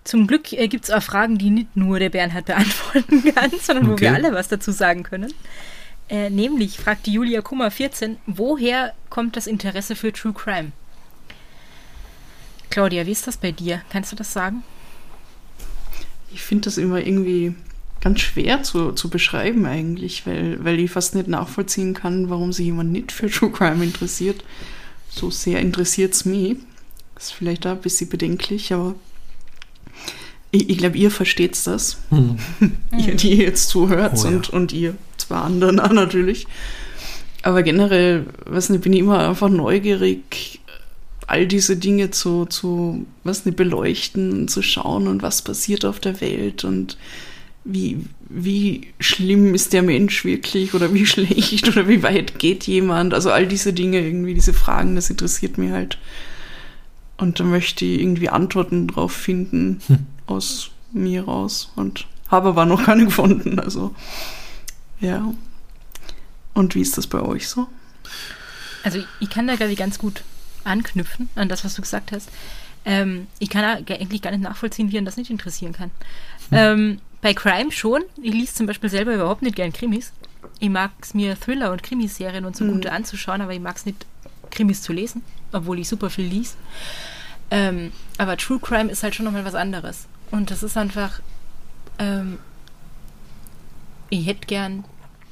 Zum 0.03 0.27
Glück 0.27 0.51
äh, 0.53 0.67
gibt 0.67 0.85
es 0.85 0.91
auch 0.91 1.01
Fragen, 1.03 1.37
die 1.37 1.49
nicht 1.49 1.75
nur 1.77 1.99
der 1.99 2.09
Bernhard 2.09 2.45
beantworten 2.45 3.23
kann, 3.35 3.51
sondern 3.61 3.87
wo 3.87 3.93
Okay. 3.93 4.01
wir 4.01 4.13
alle 4.13 4.33
was 4.33 4.47
dazu 4.49 4.71
sagen 4.71 5.03
können. 5.03 5.33
Äh, 6.09 6.29
nämlich 6.29 6.77
fragt 6.77 7.05
die 7.05 7.13
Julia 7.13 7.41
Kummer 7.41 7.71
14, 7.71 8.17
woher 8.25 8.93
kommt 9.09 9.37
das 9.37 9.47
Interesse 9.47 9.95
für 9.95 10.11
True 10.11 10.33
Crime? 10.33 10.71
Claudia, 12.69 13.05
wie 13.05 13.11
ist 13.11 13.27
das 13.27 13.37
bei 13.37 13.51
dir? 13.51 13.81
Kannst 13.89 14.11
du 14.11 14.15
das 14.15 14.33
sagen? 14.33 14.63
Ich 16.33 16.41
finde 16.41 16.65
das 16.65 16.77
immer 16.77 16.99
irgendwie 16.99 17.53
ganz 18.01 18.19
schwer 18.21 18.63
zu, 18.63 18.91
zu 18.91 19.09
beschreiben 19.09 19.65
eigentlich, 19.65 20.25
weil, 20.25 20.63
weil 20.63 20.79
ich 20.79 20.91
fast 20.91 21.15
nicht 21.15 21.27
nachvollziehen 21.27 21.93
kann, 21.93 22.29
warum 22.29 22.51
sich 22.51 22.65
jemand 22.65 22.91
nicht 22.91 23.11
für 23.11 23.29
True 23.29 23.51
Crime 23.51 23.83
interessiert. 23.83 24.43
So 25.09 25.29
sehr 25.29 25.59
interessiert 25.59 26.13
es 26.13 26.25
mich. 26.25 26.57
Das 27.15 27.25
ist 27.25 27.33
vielleicht 27.33 27.65
auch 27.67 27.71
ein 27.71 27.81
bisschen 27.81 28.09
bedenklich, 28.09 28.73
aber 28.73 28.95
ich, 30.53 30.69
ich 30.69 30.77
glaube, 30.77 30.97
ihr 30.97 31.11
versteht 31.11 31.59
das. 31.65 31.97
ihr, 32.97 33.15
die 33.15 33.31
ihr 33.31 33.43
jetzt 33.45 33.69
zuhört 33.69 34.13
Oh 34.15 34.23
ja. 34.23 34.29
und, 34.29 34.49
und 34.51 34.71
ihr 34.71 34.95
zwei 35.17 35.37
anderen 35.37 35.79
auch 35.79 35.91
natürlich. 35.91 36.47
Aber 37.41 37.63
generell, 37.63 38.27
weiß 38.45 38.69
nicht, 38.69 38.83
bin 38.83 38.93
ich 38.93 38.99
immer 38.99 39.27
einfach 39.27 39.49
neugierig, 39.49 40.61
all 41.25 41.47
diese 41.47 41.75
Dinge 41.75 42.11
zu, 42.11 42.45
zu 42.45 43.05
was 43.23 43.45
nicht, 43.45 43.57
beleuchten, 43.57 44.47
zu 44.47 44.61
schauen 44.61 45.07
und 45.07 45.23
was 45.23 45.41
passiert 45.41 45.85
auf 45.85 45.99
der 45.99 46.21
Welt 46.21 46.63
und 46.63 46.97
wie, 47.65 48.05
wie 48.29 48.89
schlimm 48.99 49.55
ist 49.55 49.73
der 49.73 49.81
Mensch 49.81 50.23
wirklich 50.23 50.75
oder 50.75 50.93
wie 50.93 51.05
schlecht 51.07 51.67
oder 51.67 51.87
wie 51.87 52.03
weit 52.03 52.37
geht 52.37 52.67
jemand. 52.67 53.15
Also 53.15 53.31
all 53.31 53.47
diese 53.47 53.73
Dinge, 53.73 54.01
irgendwie 54.01 54.35
diese 54.35 54.53
Fragen, 54.53 54.95
das 54.95 55.09
interessiert 55.09 55.57
mich 55.57 55.71
halt. 55.71 55.97
Und 57.17 57.39
da 57.39 57.43
möchte 57.43 57.85
ich 57.85 58.01
irgendwie 58.01 58.29
Antworten 58.29 58.87
drauf 58.87 59.13
finden 59.13 59.79
aus 60.27 60.71
mir 60.91 61.25
raus 61.25 61.71
und 61.75 62.07
habe 62.29 62.49
aber 62.49 62.65
noch 62.65 62.83
keine 62.83 63.05
gefunden. 63.05 63.59
Also 63.59 63.93
ja. 64.99 65.33
Und 66.53 66.75
wie 66.75 66.81
ist 66.81 66.97
das 66.97 67.07
bei 67.07 67.21
euch 67.21 67.47
so? 67.47 67.67
Also 68.83 69.03
ich 69.19 69.29
kann 69.29 69.47
da, 69.47 69.55
glaube 69.55 69.71
ich, 69.71 69.77
ganz 69.77 69.97
gut 69.97 70.23
anknüpfen 70.63 71.29
an 71.35 71.49
das, 71.49 71.63
was 71.65 71.75
du 71.75 71.81
gesagt 71.81 72.11
hast. 72.11 72.29
Ähm, 72.85 73.27
ich 73.39 73.49
kann 73.49 73.61
da 73.85 73.93
eigentlich 73.93 74.21
gar 74.21 74.31
nicht 74.31 74.43
nachvollziehen, 74.43 74.91
wie 74.91 74.97
ihn 74.97 75.05
das 75.05 75.17
nicht 75.17 75.31
interessieren 75.31 75.73
kann. 75.73 75.91
Ähm, 76.51 76.99
bei 77.21 77.33
Crime 77.33 77.71
schon. 77.71 78.03
Ich 78.21 78.33
lese 78.33 78.53
zum 78.53 78.67
Beispiel 78.67 78.89
selber 78.89 79.13
überhaupt 79.13 79.41
nicht 79.41 79.55
gern 79.55 79.71
Krimis. 79.71 80.11
Ich 80.59 80.69
mag 80.69 80.91
es 81.01 81.13
mir 81.13 81.39
Thriller 81.39 81.71
und 81.71 81.81
Krimiserien 81.81 82.45
und 82.45 82.55
so 82.55 82.65
gute 82.65 82.91
anzuschauen, 82.91 83.41
aber 83.41 83.53
ich 83.53 83.61
mag 83.61 83.77
es 83.77 83.85
nicht, 83.85 84.05
Krimis 84.51 84.81
zu 84.81 84.93
lesen, 84.93 85.23
obwohl 85.51 85.79
ich 85.79 85.87
super 85.87 86.09
viel 86.09 86.25
lies. 86.25 86.55
Ähm, 87.49 87.91
aber 88.17 88.37
True 88.37 88.59
Crime 88.59 88.91
ist 88.91 89.03
halt 89.03 89.15
schon 89.15 89.25
nochmal 89.25 89.45
was 89.45 89.55
anderes. 89.55 90.07
Und 90.31 90.51
das 90.51 90.63
ist 90.63 90.77
einfach, 90.77 91.21
ähm, 91.99 92.39
ich 94.09 94.25
hätte 94.25 94.47
gern, 94.47 94.83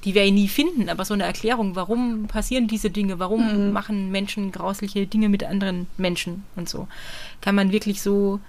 die 0.04 0.16
werde 0.16 0.28
ich 0.28 0.34
nie 0.34 0.48
finden, 0.48 0.90
aber 0.90 1.06
so 1.06 1.14
eine 1.14 1.24
Erklärung, 1.24 1.76
warum 1.76 2.28
passieren 2.28 2.68
diese 2.68 2.90
Dinge, 2.90 3.20
warum 3.20 3.72
machen 3.72 4.10
Menschen 4.12 4.52
grausliche 4.52 5.06
Dinge 5.06 5.30
mit 5.30 5.44
anderen 5.44 5.88
Menschen 5.98 6.44
und 6.56 6.68
so. 6.68 6.88
Kann 7.40 7.56
man 7.56 7.72
wirklich 7.72 8.02
so 8.02 8.40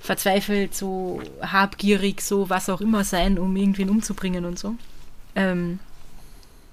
verzweifelt, 0.00 0.74
so 0.74 1.20
habgierig, 1.40 2.20
so 2.22 2.50
was 2.50 2.68
auch 2.68 2.80
immer 2.80 3.04
sein, 3.04 3.38
um 3.38 3.56
irgendwen 3.56 3.90
umzubringen 3.90 4.44
und 4.44 4.58
so. 4.58 4.74
Ähm, 5.34 5.78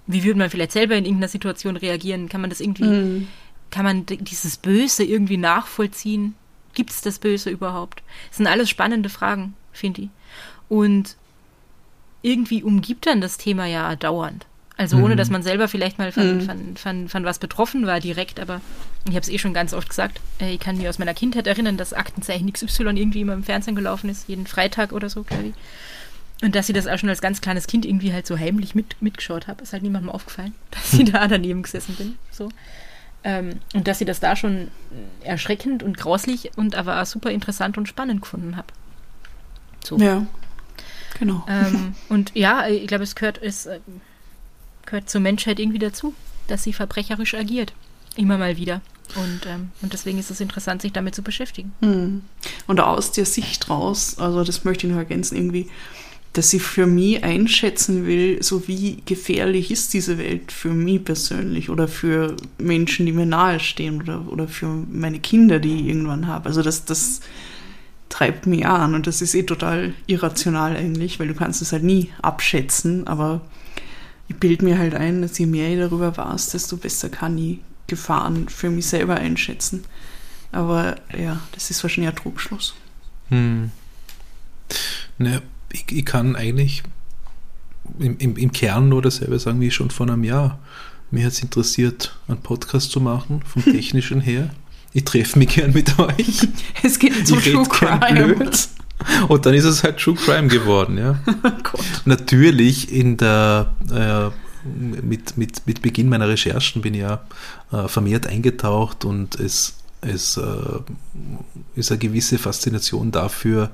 wie 0.08 0.24
würde 0.24 0.40
man 0.40 0.50
vielleicht 0.50 0.72
selber 0.72 0.96
in 0.96 1.06
irgendeiner 1.06 1.30
Situation 1.30 1.78
reagieren? 1.78 2.30
Kann 2.30 2.42
man 2.42 2.50
das 2.50 2.60
irgendwie, 2.60 3.28
kann 3.70 3.86
man 3.86 4.06
dieses 4.08 4.58
Böse 4.58 5.04
irgendwie 5.04 5.38
nachvollziehen? 5.38 6.34
Gibt 6.74 6.92
es 6.92 7.02
das 7.02 7.20
Böse 7.20 7.50
überhaupt? 7.50 8.02
Das 8.30 8.38
sind 8.38 8.48
alles 8.48 8.70
spannende 8.70 9.10
Fragen, 9.10 9.54
finde 9.72 10.04
ich. 10.04 10.10
Und 10.68 11.16
irgendwie 12.22 12.64
umgibt 12.64 13.08
dann 13.08 13.22
das 13.22 13.38
Thema 13.38 13.66
ja 13.66 13.96
dauernd. 13.96 14.46
Also 14.78 14.96
ohne, 14.96 15.18
dass 15.18 15.30
man 15.30 15.44
selber 15.44 15.68
vielleicht 15.68 15.98
mal 15.98 16.14
von, 16.14 16.40
von, 16.40 16.78
von, 16.78 17.10
von 17.10 17.26
was 17.26 17.38
betroffen 17.40 17.86
war 17.86 18.00
direkt, 18.00 18.40
aber 18.40 18.62
ich 19.10 19.12
habe 19.16 19.20
es 19.20 19.28
eh 19.28 19.38
schon 19.38 19.54
ganz 19.54 19.74
oft 19.74 19.90
gesagt. 19.90 20.22
Äh, 20.40 20.54
Ich 20.54 20.62
kann 20.62 20.78
mich 20.78 20.88
aus 20.88 21.00
meiner 21.00 21.14
Kindheit 21.14 21.48
erinnern, 21.48 21.76
dass 21.76 21.92
Aktenzeichen 21.92 22.52
XY 22.54 22.84
irgendwie 22.96 23.20
immer 23.20 23.34
im 23.34 23.44
Fernsehen 23.44 23.76
gelaufen 23.76 24.10
ist, 24.10 24.30
jeden 24.30 24.48
Freitag 24.48 24.94
oder 24.94 25.10
so, 25.10 25.24
glaube 25.24 25.48
ich. 25.48 26.46
Und 26.46 26.56
dass 26.56 26.68
sie 26.68 26.72
das 26.74 26.88
auch 26.88 26.98
schon 26.98 27.10
als 27.10 27.20
ganz 27.20 27.42
kleines 27.42 27.68
Kind 27.68 27.86
irgendwie 27.86 28.14
halt 28.14 28.26
so 28.26 28.38
heimlich 28.40 28.74
mit, 28.74 29.02
mitgeschaut 29.02 29.48
habe, 29.48 29.64
ist 29.64 29.74
halt 29.74 29.84
niemandem 29.84 30.10
aufgefallen, 30.12 30.56
dass 30.72 30.94
ich 30.94 31.12
da 31.12 31.28
daneben 31.28 31.64
gesessen 31.64 31.96
bin. 31.96 32.18
So. 32.32 32.50
Ähm, 33.24 33.60
und 33.74 33.88
dass 33.88 34.00
sie 34.00 34.06
das 34.06 34.20
da 34.20 34.36
schon 34.36 34.70
erschreckend 35.24 35.84
und 35.84 35.98
grauslich 35.98 36.52
und 36.56 36.76
aber 36.76 37.02
auch 37.02 37.06
super 37.06 37.32
interessant 37.32 37.78
und 37.78 37.88
spannend 37.88 38.22
gefunden 38.22 38.56
habe. 38.56 38.68
So. 39.84 39.98
Ja, 39.98 40.26
genau. 41.20 41.46
Ähm, 41.50 41.96
und 42.10 42.32
ja, 42.34 42.68
ich 42.68 42.88
glaube, 42.88 43.04
es 43.04 43.16
gehört, 43.16 43.42
es 43.42 43.66
äh, 43.66 43.80
gehört 44.86 45.10
zur 45.10 45.22
Menschheit 45.22 45.60
irgendwie 45.60 45.80
dazu, 45.80 46.14
dass 46.48 46.64
sie 46.64 46.74
verbrecherisch 46.74 47.34
agiert. 47.34 47.74
Immer 48.16 48.38
mal 48.38 48.58
wieder. 48.58 48.82
Und, 49.16 49.46
ähm, 49.48 49.72
und 49.82 49.94
deswegen 49.94 50.20
ist 50.20 50.30
es 50.30 50.40
interessant, 50.40 50.82
sich 50.82 50.94
damit 50.94 51.16
zu 51.16 51.22
beschäftigen. 51.22 51.74
Hm. 51.82 52.22
Und 52.68 52.80
aus 52.80 53.12
der 53.12 53.26
Sicht 53.26 53.70
raus, 53.70 54.18
also 54.20 54.44
das 54.44 54.64
möchte 54.66 54.86
ich 54.86 54.94
noch 54.94 55.00
ergänzen, 55.00 55.36
irgendwie, 55.36 55.70
dass 56.34 56.54
ich 56.54 56.62
für 56.62 56.86
mich 56.86 57.24
einschätzen 57.24 58.06
will, 58.06 58.42
so 58.44 58.68
wie 58.68 59.02
gefährlich 59.06 59.72
ist 59.72 59.94
diese 59.94 60.18
Welt 60.18 60.52
für 60.52 60.70
mich 60.70 61.04
persönlich 61.04 61.70
oder 61.70 61.88
für 61.88 62.36
Menschen, 62.58 63.06
die 63.06 63.12
mir 63.12 63.26
nahestehen 63.26 64.02
oder, 64.02 64.32
oder 64.32 64.48
für 64.48 64.68
meine 64.68 65.20
Kinder, 65.20 65.60
die 65.60 65.76
ich 65.76 65.88
irgendwann 65.88 66.28
habe. 66.28 66.46
Also 66.48 66.62
das, 66.62 66.86
das 66.86 67.22
treibt 68.10 68.46
mich 68.46 68.66
an 68.66 68.94
und 68.94 69.08
das 69.08 69.22
ist 69.22 69.34
eh 69.34 69.44
total 69.44 69.94
irrational 70.06 70.76
eigentlich, 70.76 71.20
weil 71.20 71.28
du 71.28 71.34
kannst 71.34 71.62
es 71.62 71.72
halt 71.72 71.84
nie 71.84 72.10
abschätzen, 72.22 73.08
aber 73.08 73.42
ich 74.28 74.36
bilde 74.36 74.66
mir 74.66 74.78
halt 74.78 74.94
ein, 74.94 75.24
dass 75.24 75.38
je 75.38 75.48
mehr 75.48 75.70
ich 75.72 75.80
darüber 75.80 76.16
weiß, 76.16 76.52
desto 76.52 76.78
besser 76.78 77.10
kann 77.10 77.38
ich 77.38 77.60
Gefahren 77.88 78.48
für 78.50 78.70
mich 78.70 78.86
selber 78.86 79.16
einschätzen. 79.16 79.84
Aber 80.52 80.96
ja, 81.18 81.42
das 81.54 81.72
ist 81.72 81.84
wahrscheinlich 81.84 82.14
ein 82.14 82.16
Trugschluss. 82.16 82.76
Hm. 83.30 83.72
Ne, 85.18 85.42
ich, 85.72 85.86
ich 85.92 86.06
kann 86.06 86.36
eigentlich 86.36 86.84
im, 88.00 88.18
im, 88.18 88.38
im 88.38 88.52
Kern 88.52 88.90
nur 88.90 89.02
dasselbe 89.02 89.40
sagen 89.40 89.60
wie 89.62 89.72
schon 89.72 89.90
vor 89.90 90.08
einem 90.08 90.24
Jahr. 90.24 90.60
Mir 91.12 91.26
hat 91.26 91.34
es 91.34 91.42
interessiert, 91.42 92.16
einen 92.28 92.42
Podcast 92.42 92.92
zu 92.92 93.02
machen, 93.02 93.42
vom 93.46 93.64
Technischen 93.72 94.22
her. 94.22 94.50
ich 94.94 95.06
treffe 95.06 95.40
mich 95.40 95.50
gern 95.50 95.74
mit 95.74 95.98
euch. 96.00 96.48
Es 96.84 97.00
geht 97.00 97.14
ich 97.18 97.52
True 97.52 97.68
Crime. 97.68 98.36
blöd. 98.36 98.70
Und 99.28 99.46
dann 99.46 99.54
ist 99.54 99.64
es 99.64 99.84
halt 99.84 99.98
True 99.98 100.16
Crime 100.16 100.48
geworden, 100.48 100.98
ja. 100.98 101.20
Oh. 101.74 101.80
Natürlich 102.06 102.92
in 102.92 103.18
der 103.18 103.74
äh, 103.92 104.32
mit, 104.68 105.38
mit, 105.38 105.66
mit 105.68 105.82
Beginn 105.82 106.10
meiner 106.10 106.28
Recherchen 106.28 106.82
bin 106.82 106.96
ich 106.96 107.02
ja 107.02 107.22
äh, 107.72 107.88
vermehrt 107.88 108.28
eingetaucht 108.28 109.06
und 109.06 109.40
es, 109.40 109.76
es 110.02 110.38
äh, 110.38 110.80
ist 111.76 111.92
eine 111.92 112.00
gewisse 112.00 112.38
Faszination 112.38 113.12
dafür 113.12 113.70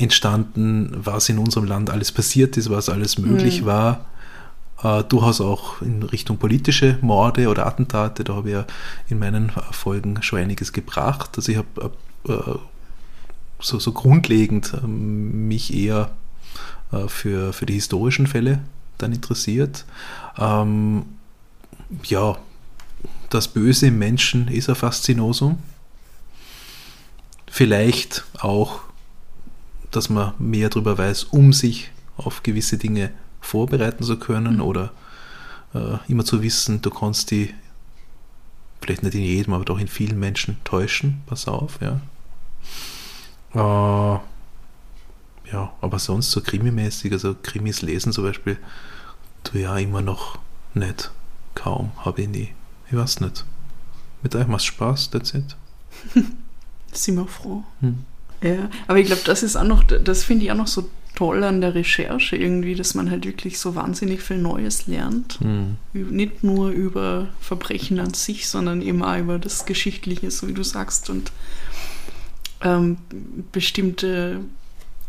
entstanden, 0.00 0.92
was 0.96 1.28
in 1.28 1.38
unserem 1.38 1.66
Land 1.66 1.90
alles 1.90 2.12
passiert 2.12 2.56
ist, 2.56 2.70
was 2.70 2.88
alles 2.88 3.18
möglich 3.18 3.64
war. 3.64 4.06
Äh, 4.82 5.04
durchaus 5.04 5.40
auch 5.40 5.82
in 5.82 6.02
Richtung 6.02 6.38
politische 6.38 6.98
Morde 7.02 7.48
oder 7.48 7.66
Attentate, 7.66 8.24
da 8.24 8.34
habe 8.34 8.48
ich 8.48 8.54
ja 8.54 8.66
in 9.08 9.18
meinen 9.18 9.52
Folgen 9.72 10.22
schon 10.22 10.38
einiges 10.38 10.72
gebracht. 10.72 11.30
Also 11.36 11.52
ich 11.52 11.58
habe 11.58 11.92
äh, 12.28 12.58
so, 13.60 13.78
so 13.78 13.92
grundlegend 13.92 14.72
ähm, 14.82 15.48
mich 15.48 15.74
eher 15.74 16.10
äh, 16.92 17.08
für, 17.08 17.52
für 17.52 17.66
die 17.66 17.74
historischen 17.74 18.26
Fälle 18.26 18.60
dann 18.98 19.12
interessiert. 19.12 19.84
Ähm, 20.38 21.04
ja, 22.04 22.36
das 23.28 23.48
Böse 23.48 23.88
im 23.88 23.98
Menschen 23.98 24.48
ist 24.48 24.68
ein 24.68 24.74
Faszinosum. 24.74 25.58
Vielleicht 27.50 28.24
auch, 28.40 28.80
dass 29.90 30.08
man 30.08 30.34
mehr 30.38 30.68
darüber 30.68 30.98
weiß, 30.98 31.24
um 31.24 31.52
sich 31.52 31.90
auf 32.16 32.42
gewisse 32.42 32.78
Dinge 32.78 33.12
vorbereiten 33.40 34.04
zu 34.04 34.18
können 34.18 34.60
oder 34.60 34.92
äh, 35.74 35.98
immer 36.08 36.24
zu 36.24 36.42
wissen, 36.42 36.82
du 36.82 36.90
kannst 36.90 37.30
die 37.30 37.54
vielleicht 38.80 39.02
nicht 39.02 39.14
in 39.14 39.22
jedem, 39.22 39.54
aber 39.54 39.64
doch 39.64 39.78
in 39.78 39.88
vielen 39.88 40.18
Menschen 40.18 40.56
täuschen. 40.64 41.22
Pass 41.26 41.48
auf, 41.48 41.78
ja. 41.80 42.00
Äh, 43.54 44.20
ja, 45.52 45.72
aber 45.80 45.98
sonst 45.98 46.30
so 46.30 46.40
krimimäßig, 46.40 47.12
also 47.12 47.34
Krimis 47.42 47.82
lesen 47.82 48.12
zum 48.12 48.24
Beispiel, 48.24 48.58
tu 49.42 49.58
ja 49.58 49.76
immer 49.76 50.02
noch 50.02 50.38
nicht. 50.74 51.10
Kaum, 51.54 51.92
habe 51.98 52.22
ich 52.22 52.28
nie. 52.28 52.54
Ich 52.88 52.96
weiß 52.96 53.20
nicht. 53.20 53.44
Mit 54.22 54.34
euch 54.34 54.46
macht 54.46 54.64
Spaß, 54.64 55.10
that's 55.10 55.34
it. 55.34 55.56
Sind 56.92 57.16
wir 57.16 57.26
froh. 57.26 57.64
Hm. 57.80 58.04
Ja, 58.42 58.70
aber 58.86 58.98
ich 58.98 59.06
glaube, 59.06 59.22
das 59.24 59.42
ist 59.42 59.56
auch 59.56 59.64
noch, 59.64 59.84
das 59.84 60.24
finde 60.24 60.44
ich 60.46 60.52
auch 60.52 60.56
noch 60.56 60.66
so 60.66 60.88
toll 61.14 61.44
an 61.44 61.60
der 61.60 61.74
Recherche 61.74 62.36
irgendwie, 62.36 62.74
dass 62.74 62.94
man 62.94 63.10
halt 63.10 63.26
wirklich 63.26 63.58
so 63.58 63.74
wahnsinnig 63.74 64.22
viel 64.22 64.38
Neues 64.38 64.86
lernt. 64.86 65.38
Hm. 65.40 65.76
Ü- 65.94 66.06
Nicht 66.10 66.42
nur 66.42 66.70
über 66.70 67.28
Verbrechen 67.40 67.98
an 68.00 68.14
sich, 68.14 68.48
sondern 68.48 68.80
eben 68.80 69.02
auch 69.02 69.18
über 69.18 69.38
das 69.38 69.66
Geschichtliche, 69.66 70.30
so 70.30 70.48
wie 70.48 70.54
du 70.54 70.62
sagst, 70.62 71.10
und 71.10 71.32
ähm, 72.62 72.96
bestimmte 73.52 74.40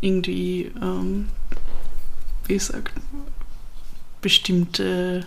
irgendwie, 0.02 0.70
ähm, 0.82 1.28
wie 2.48 2.58
sagt, 2.58 2.92
bestimmte 4.20 5.26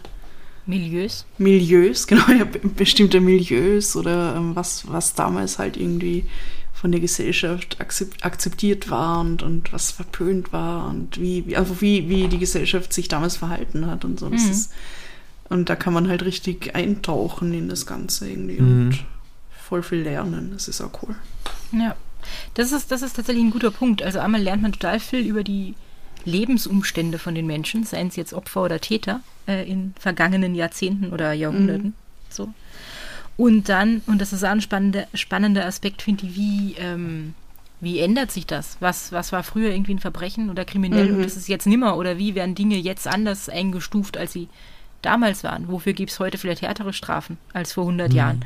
Milieus. 0.65 1.25
Milieus, 1.37 2.07
genau, 2.07 2.27
ja, 2.29 2.45
be- 2.45 2.59
bestimmte 2.59 3.21
Milieus 3.21 3.95
oder 3.95 4.35
ähm, 4.35 4.55
was, 4.55 4.87
was 4.91 5.13
damals 5.13 5.59
halt 5.59 5.77
irgendwie 5.77 6.25
von 6.85 6.91
der 6.91 7.01
Gesellschaft 7.01 7.81
akzep- 7.81 8.21
akzeptiert 8.21 8.91
war 8.91 9.19
und, 9.19 9.41
und 9.41 9.73
was 9.73 9.89
verpönt 9.89 10.53
war 10.53 10.87
und 10.87 11.19
wie, 11.19 11.43
wie, 11.47 11.57
also 11.57 11.81
wie, 11.81 12.09
wie 12.09 12.27
die 12.27 12.37
Gesellschaft 12.37 12.93
sich 12.93 13.07
damals 13.07 13.37
verhalten 13.37 13.87
hat 13.87 14.05
und 14.05 14.19
so. 14.19 14.29
Das 14.29 14.43
Mhm. 14.43 14.51
ist, 14.51 14.71
und 15.49 15.67
da 15.69 15.75
kann 15.75 15.93
man 15.93 16.07
halt 16.07 16.23
richtig 16.23 16.75
eintauchen 16.75 17.55
in 17.55 17.69
das 17.69 17.87
Ganze 17.87 18.29
irgendwie 18.29 18.61
Mhm. 18.61 18.67
und 18.89 18.99
voll 19.67 19.81
viel 19.81 20.01
lernen. 20.03 20.51
Das 20.53 20.67
ist 20.67 20.79
auch 20.79 20.91
cool. 21.01 21.15
Ja. 21.71 21.95
Das 22.53 22.71
ist, 22.71 22.91
das 22.91 23.01
ist 23.01 23.15
tatsächlich 23.15 23.43
ein 23.43 23.49
guter 23.49 23.71
Punkt. 23.71 24.03
Also 24.03 24.19
einmal 24.19 24.41
lernt 24.43 24.61
man 24.61 24.71
total 24.73 24.99
viel 24.99 25.25
über 25.25 25.43
die 25.43 25.73
Lebensumstände 26.23 27.17
von 27.17 27.33
den 27.33 27.47
Menschen, 27.47 27.83
seien 27.83 28.09
es 28.09 28.15
jetzt 28.15 28.33
Opfer 28.33 28.61
oder 28.63 28.79
Täter, 28.79 29.21
äh, 29.47 29.67
in 29.67 29.95
vergangenen 29.99 30.53
Jahrzehnten 30.53 31.11
oder 31.11 31.33
Jahrhunderten. 31.33 31.95
So. 32.29 32.53
Und 33.37 33.67
dann, 33.69 34.01
und 34.07 34.19
das 34.21 34.31
ist 34.33 34.43
auch 34.43 34.49
ein 34.49 34.61
spannender, 34.61 35.07
spannender 35.13 35.65
Aspekt, 35.65 36.01
finde 36.01 36.25
ich, 36.25 36.35
wie, 36.35 36.75
ähm, 36.79 37.33
wie 37.81 37.99
ändert 37.99 38.31
sich 38.31 38.45
das? 38.47 38.77
Was, 38.79 39.11
was 39.11 39.31
war 39.33 39.43
früher 39.43 39.71
irgendwie 39.71 39.93
ein 39.93 39.99
Verbrechen 39.99 40.49
oder 40.49 40.63
kriminell 40.63 41.11
Mhm. 41.11 41.17
und 41.17 41.23
ist 41.25 41.35
es 41.35 41.47
jetzt 41.49 41.67
nimmer? 41.67 41.97
Oder 41.97 42.17
wie 42.17 42.33
werden 42.35 42.55
Dinge 42.55 42.77
jetzt 42.77 43.07
anders 43.07 43.49
eingestuft, 43.49 44.15
als 44.17 44.31
sie 44.33 44.47
damals 45.01 45.43
waren? 45.43 45.67
Wofür 45.67 45.91
gibt 45.93 46.11
es 46.11 46.19
heute 46.19 46.37
vielleicht 46.37 46.61
härtere 46.61 46.93
Strafen 46.93 47.37
als 47.53 47.73
vor 47.73 47.83
100 47.85 48.13
Jahren? 48.13 48.45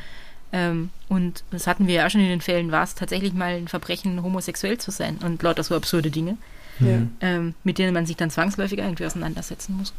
Ähm, 0.51 0.89
und 1.07 1.43
das 1.51 1.67
hatten 1.67 1.85
wir 1.85 1.93
ja 1.93 2.07
auch 2.07 2.09
schon 2.09 2.21
in 2.21 2.29
den 2.29 2.41
Fällen, 2.41 2.71
war 2.71 2.83
es 2.83 2.95
tatsächlich 2.95 3.33
mal 3.33 3.53
ein 3.53 3.67
Verbrechen, 3.67 4.23
homosexuell 4.23 4.79
zu 4.79 4.89
sein 4.89 5.17
und 5.23 5.43
lauter 5.43 5.61
so 5.63 5.75
absurde 5.75 6.09
Dinge, 6.09 6.37
Ja. 6.79 7.03
ähm, 7.21 7.53
mit 7.63 7.77
denen 7.77 7.93
man 7.93 8.07
sich 8.07 8.17
dann 8.17 8.31
zwangsläufig 8.31 8.79
irgendwie 8.79 9.05
auseinandersetzen 9.05 9.77
muss. 9.77 9.93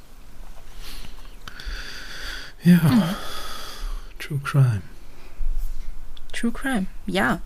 Ja. 2.65 2.81
True 4.31 4.41
Crime. 4.45 4.83
True 6.33 6.53
Crime, 6.53 6.87
ja. 7.07 7.41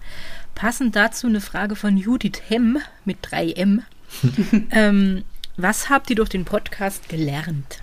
Passend 0.55 0.95
dazu 0.95 1.26
eine 1.26 1.41
Frage 1.41 1.76
von 1.76 1.97
Judith 1.97 2.43
Hemm 2.49 2.76
mit 3.07 3.26
3M. 3.26 3.78
ähm, 4.70 5.24
was 5.57 5.89
habt 5.89 6.11
ihr 6.11 6.16
durch 6.16 6.28
den 6.28 6.45
Podcast 6.45 7.09
gelernt? 7.09 7.82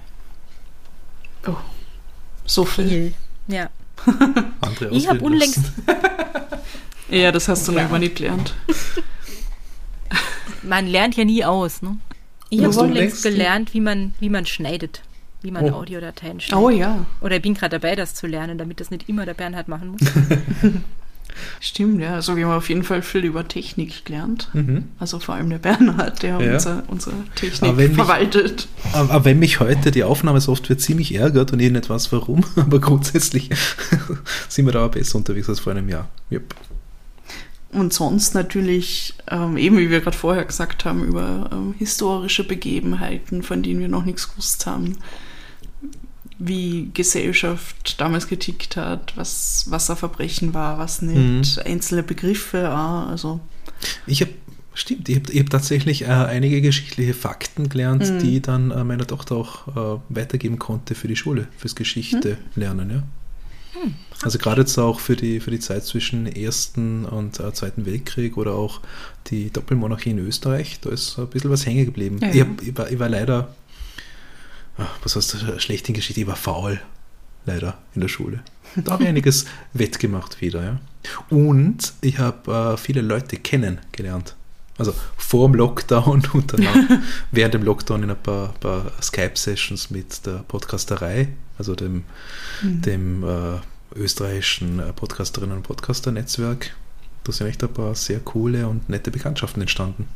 Oh, 1.48 1.56
so 2.46 2.64
viel. 2.64 3.16
Ja. 3.48 3.72
Andere 4.62 4.90
Ich 4.92 5.10
habe 5.10 5.22
unlängst. 5.22 5.60
Ja, 7.10 7.32
das 7.34 7.48
hast 7.50 7.68
du 7.68 7.72
Ja. 7.74 7.82
noch 7.82 7.90
immer 7.90 8.00
nicht 8.00 8.16
gelernt. 8.18 8.54
man 10.62 10.86
lernt 10.88 11.18
ja 11.18 11.26
nie 11.26 11.44
aus, 11.44 11.82
ne? 11.82 11.98
Ich 12.50 12.64
habe 12.64 12.74
unlängst- 12.74 13.24
gelernt, 13.24 13.74
wie 13.74 13.82
man, 13.82 14.14
wie 14.20 14.30
man 14.30 14.46
schneidet, 14.46 15.02
wie 15.42 15.52
man 15.52 15.66
Oh. 15.66 15.74
Audiodateien 15.78 16.40
schneidet. 16.40 16.64
Oh 16.66 16.70
ja, 16.70 17.06
Oder 17.22 17.38
ich 17.38 17.42
bin 17.42 17.54
gerade 17.54 17.80
dabei, 17.80 17.96
das 17.96 18.14
zu 18.16 18.28
lernen, 18.28 18.58
damit 18.58 18.80
das 18.80 18.92
nicht 18.92 19.10
immer 19.10 19.26
der 19.26 19.34
Bernhard 19.34 19.68
machen 19.68 19.90
muss. 19.90 20.02
stimmt, 21.60 22.02
ja. 22.02 22.16
Also 22.16 22.36
wir 22.36 22.46
haben 22.46 22.54
auf 22.58 22.70
jeden 22.70 22.84
Fall 22.84 23.02
viel 23.02 23.24
über 23.24 23.48
Technik 23.48 24.06
gelernt. 24.06 24.50
Mhm. 24.54 24.86
Also 25.00 25.20
vor 25.20 25.36
allem 25.36 25.50
der 25.50 25.60
Bernhard, 25.60 26.24
der 26.24 26.40
Ja. 26.42 26.54
unser, 26.54 26.84
unsere 26.88 27.16
Aber 27.16 27.36
Technik 27.36 27.76
mich- 27.78 27.92
verwaltet. 27.94 28.68
Aber 28.94 29.12
aber 29.14 29.26
wenn 29.26 29.40
mich 29.40 29.60
heute 29.60 29.92
die 29.92 30.04
Aufnahmesoftware 30.04 30.78
ziemlich 30.78 31.16
ärgert 31.16 31.54
und 31.54 31.60
ich 31.60 31.72
nicht 31.72 31.90
weiß 31.90 32.12
warum, 32.12 32.44
aber 32.56 32.80
grundsätzlich 32.80 33.50
sind 34.50 34.66
wir 34.66 34.74
da 34.74 34.86
auch 34.86 34.92
besser 34.92 35.18
unterwegs 35.18 35.48
als 35.50 35.60
vor 35.62 35.72
einem 35.72 35.90
Jahr. 35.90 36.10
Yep. 36.32 36.54
Und 37.74 37.94
sonst 37.94 38.36
natürlich, 38.36 39.14
ähm, 39.30 39.56
eben 39.56 39.78
wie 39.78 39.90
wir 39.90 40.02
gerade 40.02 40.18
vorher 40.18 40.44
gesagt 40.44 40.84
haben, 40.84 41.06
über 41.06 41.50
ähm, 41.54 41.74
historische 41.80 42.44
Begebenheiten, 42.44 43.44
von 43.44 43.64
denen 43.64 43.80
wir 43.80 43.88
noch 43.88 44.04
nichts 44.04 44.30
gewusst 44.30 44.66
haben. 44.66 44.98
Wie 46.44 46.90
Gesellschaft 46.94 48.00
damals 48.02 48.28
getickt 48.28 48.76
hat, 48.78 49.14
was, 49.16 49.66
was 49.70 49.90
ein 49.90 49.98
Verbrechen 49.98 50.54
war, 50.54 50.80
was 50.80 51.02
nicht, 51.02 51.60
einzelne 51.66 52.04
Begriffe, 52.04 52.72
auch, 52.72 53.08
also 53.10 53.40
Ich 54.08 54.22
habe, 54.22 54.32
stimmt, 54.74 55.08
ich 55.08 55.18
habe 55.18 55.32
ich 55.32 55.40
hab 55.40 55.50
tatsächlich 55.52 56.02
äh, 56.04 56.06
einige 56.08 56.62
geschichtliche 56.62 57.14
Fakten 57.14 57.70
gelernt, 57.70 58.10
Mhm. 58.10 58.20
die 58.20 58.38
ich 58.38 58.42
dann 58.42 58.72
äh, 58.72 58.84
meiner 58.84 59.06
Tochter 59.06 59.36
auch 59.36 59.98
äh, 59.98 60.00
weitergeben 60.10 60.58
konnte 60.58 60.96
für 60.96 61.08
die 61.08 61.16
Schule, 61.16 61.48
fürs 61.58 61.76
Geschichte 61.76 62.38
lernen, 62.56 62.90
ja. 62.90 63.04
Also 64.24 64.38
gerade 64.38 64.62
jetzt 64.62 64.78
auch 64.78 65.00
für 65.00 65.16
die, 65.16 65.40
für 65.40 65.50
die 65.50 65.60
Zeit 65.60 65.84
zwischen 65.86 66.28
Ersten 66.28 67.06
und 67.06 67.40
äh, 67.40 67.52
Zweiten 67.54 67.86
Weltkrieg 67.88 68.38
oder 68.38 68.54
auch 68.54 68.82
die 69.28 69.50
Doppelmonarchie 69.50 70.12
in 70.12 70.20
Österreich, 70.20 70.80
da 70.82 70.92
ist 70.92 71.18
ein 71.18 71.28
bisschen 71.28 71.50
was 71.50 71.66
hängen 71.66 71.86
geblieben. 71.86 72.20
Ja, 72.22 72.30
ich, 72.30 72.36
ja. 72.36 72.46
hab, 72.46 72.62
ich, 72.62 72.78
war, 72.78 72.92
ich 72.92 73.00
war 73.00 73.10
leider, 73.10 73.56
ah, 73.61 73.61
was 75.04 75.16
heißt 75.16 75.34
das, 75.34 75.64
schlecht 75.64 75.88
in 75.90 75.96
Geschichte, 75.96 76.22
ich 76.22 76.28
war 76.28 76.36
faul, 76.36 76.82
leider, 77.46 77.78
in 77.94 78.02
der 78.02 78.08
Schule. 78.08 78.42
Da 78.76 78.94
habe 78.94 79.04
ich 79.04 79.10
einiges 79.10 79.46
wettgemacht 79.74 80.42
wieder, 80.42 80.64
ja. 80.64 80.80
Und 81.30 81.94
ich 82.02 82.20
habe 82.20 82.74
äh, 82.74 82.78
viele 82.78 83.02
Leute 83.02 83.38
kennengelernt. 83.38 84.36
Also 84.78 84.96
vor 85.18 85.48
dem 85.48 85.56
Lockdown 85.56 86.24
und 86.34 86.54
dann 86.54 86.68
auch 86.68 86.98
während 87.32 87.54
dem 87.54 87.64
Lockdown 87.64 88.04
in 88.04 88.10
ein 88.12 88.22
paar, 88.22 88.54
paar 88.60 88.92
Skype-Sessions 89.02 89.92
mit 89.92 90.26
der 90.26 90.44
Podcasterei, 90.48 91.30
also 91.58 91.76
dem, 91.76 92.04
dem 92.62 93.24
äh, 93.24 93.60
österreichischen 93.96 94.80
äh, 94.80 94.94
Podcasterinnen 94.94 95.58
und 95.58 95.64
Podcaster-Netzwerk. 95.64 96.76
Da 97.24 97.32
sind 97.32 97.48
echt 97.48 97.64
ein 97.64 97.74
paar 97.74 97.94
sehr 97.94 98.20
coole 98.20 98.68
und 98.68 98.90
nette 98.90 99.12
Bekanntschaften 99.12 99.62
entstanden. 99.62 100.08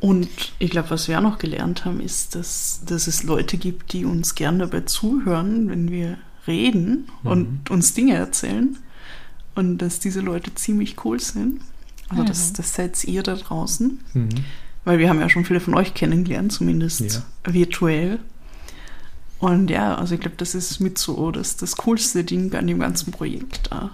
Und 0.00 0.28
ich 0.58 0.70
glaube, 0.70 0.90
was 0.90 1.08
wir 1.08 1.18
auch 1.18 1.22
noch 1.22 1.38
gelernt 1.38 1.84
haben, 1.84 2.00
ist, 2.00 2.34
dass, 2.34 2.82
dass 2.84 3.06
es 3.06 3.22
Leute 3.22 3.56
gibt, 3.56 3.92
die 3.92 4.04
uns 4.04 4.34
gern 4.34 4.58
dabei 4.58 4.82
zuhören, 4.82 5.68
wenn 5.70 5.90
wir 5.90 6.18
reden 6.46 7.06
und 7.24 7.70
uns 7.70 7.94
Dinge 7.94 8.14
erzählen. 8.14 8.76
Und 9.54 9.78
dass 9.78 10.00
diese 10.00 10.20
Leute 10.20 10.54
ziemlich 10.54 11.02
cool 11.04 11.18
sind. 11.18 11.60
Also 12.08 12.22
das, 12.24 12.52
das 12.52 12.74
seid 12.74 13.02
ihr 13.04 13.22
da 13.22 13.34
draußen. 13.34 13.98
Weil 14.84 14.98
wir 14.98 15.08
haben 15.08 15.18
ja 15.18 15.28
schon 15.28 15.44
viele 15.44 15.60
von 15.60 15.74
euch 15.74 15.94
kennengelernt, 15.94 16.52
zumindest 16.52 17.00
Ja. 17.46 17.52
virtuell. 17.54 18.20
Und 19.38 19.70
ja, 19.70 19.96
also 19.96 20.14
ich 20.14 20.20
glaube, 20.20 20.36
das 20.36 20.54
ist 20.54 20.78
mit 20.78 20.98
so 20.98 21.30
das, 21.30 21.56
das 21.56 21.76
coolste 21.78 22.22
Ding 22.22 22.54
an 22.54 22.66
dem 22.66 22.78
ganzen 22.78 23.10
Projekt 23.12 23.72
da. 23.72 23.90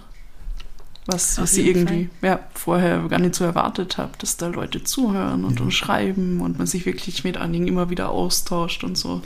Was, 1.05 1.37
was 1.37 1.57
ich 1.57 1.65
irgendwie 1.65 2.09
ja, 2.21 2.39
vorher 2.53 2.99
gar 3.09 3.19
nicht 3.19 3.35
so 3.35 3.43
erwartet 3.43 3.97
habe, 3.97 4.11
dass 4.19 4.37
da 4.37 4.47
Leute 4.47 4.83
zuhören 4.83 5.43
und, 5.43 5.59
Ja. 5.59 5.65
und 5.65 5.71
schreiben 5.71 6.39
und 6.39 6.57
man 6.57 6.67
sich 6.67 6.85
wirklich 6.85 7.23
mit 7.25 7.37
einigen 7.37 7.67
immer 7.67 7.89
wieder 7.89 8.09
austauscht 8.09 8.83
und 8.83 8.97
so. 8.97 9.21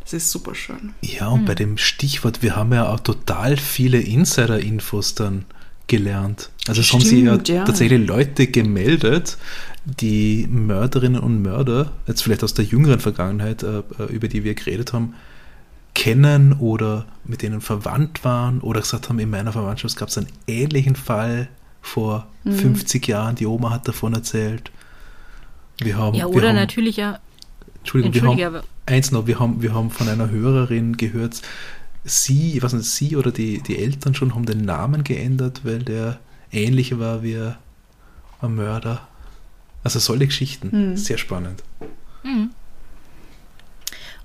Das 0.00 0.14
ist 0.14 0.30
super 0.30 0.54
schön. 0.54 0.94
Ja, 1.02 1.28
und 1.28 1.44
bei 1.44 1.54
dem 1.54 1.76
Stichwort, 1.76 2.42
wir 2.42 2.56
haben 2.56 2.72
ja 2.72 2.88
auch 2.88 3.00
total 3.00 3.58
viele 3.58 4.00
Insider-Infos 4.00 5.14
dann 5.14 5.44
gelernt. 5.86 6.50
Also 6.68 6.80
es 6.80 6.92
haben 6.92 7.00
sich 7.00 7.22
ja, 7.22 7.36
ja. 7.36 7.64
tatsächlich 7.64 8.06
Leute 8.06 8.46
gemeldet, 8.46 9.36
die 9.84 10.46
Mörderinnen 10.48 11.20
und 11.20 11.42
Mörder, 11.42 11.92
jetzt 12.06 12.22
vielleicht 12.22 12.44
aus 12.44 12.54
der 12.54 12.64
jüngeren 12.64 13.00
Vergangenheit, 13.00 13.62
äh, 13.62 13.82
äh, 13.98 14.04
über 14.08 14.28
die 14.28 14.44
wir 14.44 14.54
geredet 14.54 14.92
haben, 14.92 15.14
kennen 15.94 16.52
oder 16.54 17.06
mit 17.24 17.42
denen 17.42 17.60
verwandt 17.60 18.24
waren 18.24 18.60
oder 18.60 18.80
gesagt 18.80 19.08
haben, 19.08 19.18
in 19.18 19.30
meiner 19.30 19.52
Verwandtschaft 19.52 19.96
gab 19.96 20.08
es 20.08 20.18
einen 20.18 20.28
ähnlichen 20.46 20.96
Fall 20.96 21.48
vor 21.82 22.26
Mhm. 22.44 22.52
50 22.54 23.06
Jahren, 23.06 23.34
die 23.36 23.46
Oma 23.46 23.70
hat 23.70 23.86
davon 23.86 24.14
erzählt. 24.14 24.70
Wir 25.78 25.96
haben, 25.98 26.16
Ja, 26.16 26.26
oder 26.26 26.48
haben, 26.48 26.56
natürlich 26.56 26.96
ja. 26.96 27.18
Entschuldigung, 27.78 28.36
wir 28.36 28.46
haben, 28.46 28.60
Eins 28.86 29.10
noch, 29.10 29.26
wir 29.26 29.38
haben, 29.38 29.62
wir 29.62 29.74
haben 29.74 29.90
von 29.90 30.08
einer 30.08 30.30
Hörerin 30.30 30.96
gehört, 30.96 31.40
sie, 32.04 32.56
ich 32.56 32.62
weiß 32.62 32.72
nicht, 32.72 32.86
sie 32.86 33.16
oder 33.16 33.30
die, 33.30 33.60
die 33.62 33.78
Eltern 33.78 34.14
schon 34.14 34.34
haben 34.34 34.46
den 34.46 34.64
Namen 34.64 35.04
geändert, 35.04 35.60
weil 35.64 35.80
der 35.80 36.18
ähnlich 36.50 36.98
war 36.98 37.22
wie 37.22 37.36
ein 38.40 38.54
Mörder. 38.54 39.06
Also 39.84 39.98
solche 39.98 40.26
Geschichten. 40.26 40.70
Hm. 40.72 40.96
Sehr 40.96 41.18
spannend. 41.18 41.62
Mhm. 42.22 42.50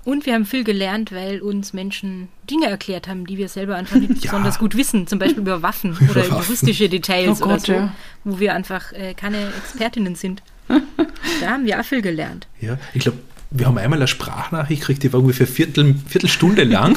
Und 0.06 0.24
wir 0.24 0.34
haben 0.34 0.46
viel 0.46 0.62
gelernt, 0.62 1.10
weil 1.10 1.40
uns 1.42 1.72
Menschen 1.72 2.28
Dinge 2.48 2.66
erklärt 2.68 3.08
haben, 3.08 3.26
die 3.26 3.38
wir 3.38 3.48
selber 3.48 3.74
einfach 3.74 3.96
nicht 3.96 4.08
Ja. 4.24 4.30
besonders 4.30 4.58
gut 4.60 4.76
wissen. 4.76 5.08
Zum 5.08 5.18
Beispiel 5.18 5.40
über 5.42 5.62
Waffen 5.62 5.96
Über 6.00 6.12
oder 6.12 6.30
Waffen. 6.30 6.44
juristische 6.44 6.88
Details 6.88 7.42
Oh 7.42 7.46
oder 7.46 7.54
Gott, 7.56 7.66
so, 7.66 7.72
ja. 7.72 7.92
wo 8.22 8.38
wir 8.38 8.54
einfach 8.54 8.92
äh, 8.92 9.14
keine 9.14 9.48
Expertinnen 9.48 10.14
sind. 10.14 10.42
da 10.68 11.48
haben 11.50 11.64
wir 11.66 11.80
auch 11.80 11.84
viel 11.84 12.02
gelernt. 12.02 12.46
Ja, 12.60 12.78
ich 12.94 13.00
glaube, 13.00 13.18
wir 13.50 13.66
haben 13.66 13.78
einmal 13.78 13.98
eine 13.98 14.06
Sprachnachricht 14.06 14.80
gekriegt, 14.82 15.02
die 15.02 15.12
war 15.12 15.18
ungefähr 15.20 15.46
Viertel, 15.48 15.96
Viertelstunde 16.06 16.62
lang. 16.64 16.96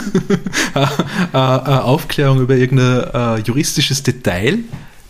Eine 1.33 1.83
Aufklärung 1.83 2.41
über 2.41 2.55
irgendein 2.55 3.39
äh, 3.39 3.41
juristisches 3.41 4.03
Detail. 4.03 4.59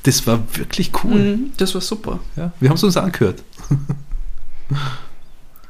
Das 0.03 0.25
war 0.25 0.39
wirklich 0.53 0.91
cool. 1.03 1.19
Mhm, 1.35 1.51
das 1.57 1.73
war 1.73 1.81
super. 1.81 2.19
Ja, 2.37 2.51
wir 2.59 2.69
haben 2.69 2.75
es 2.75 2.83
uns 2.83 2.95
angehört. 2.97 3.43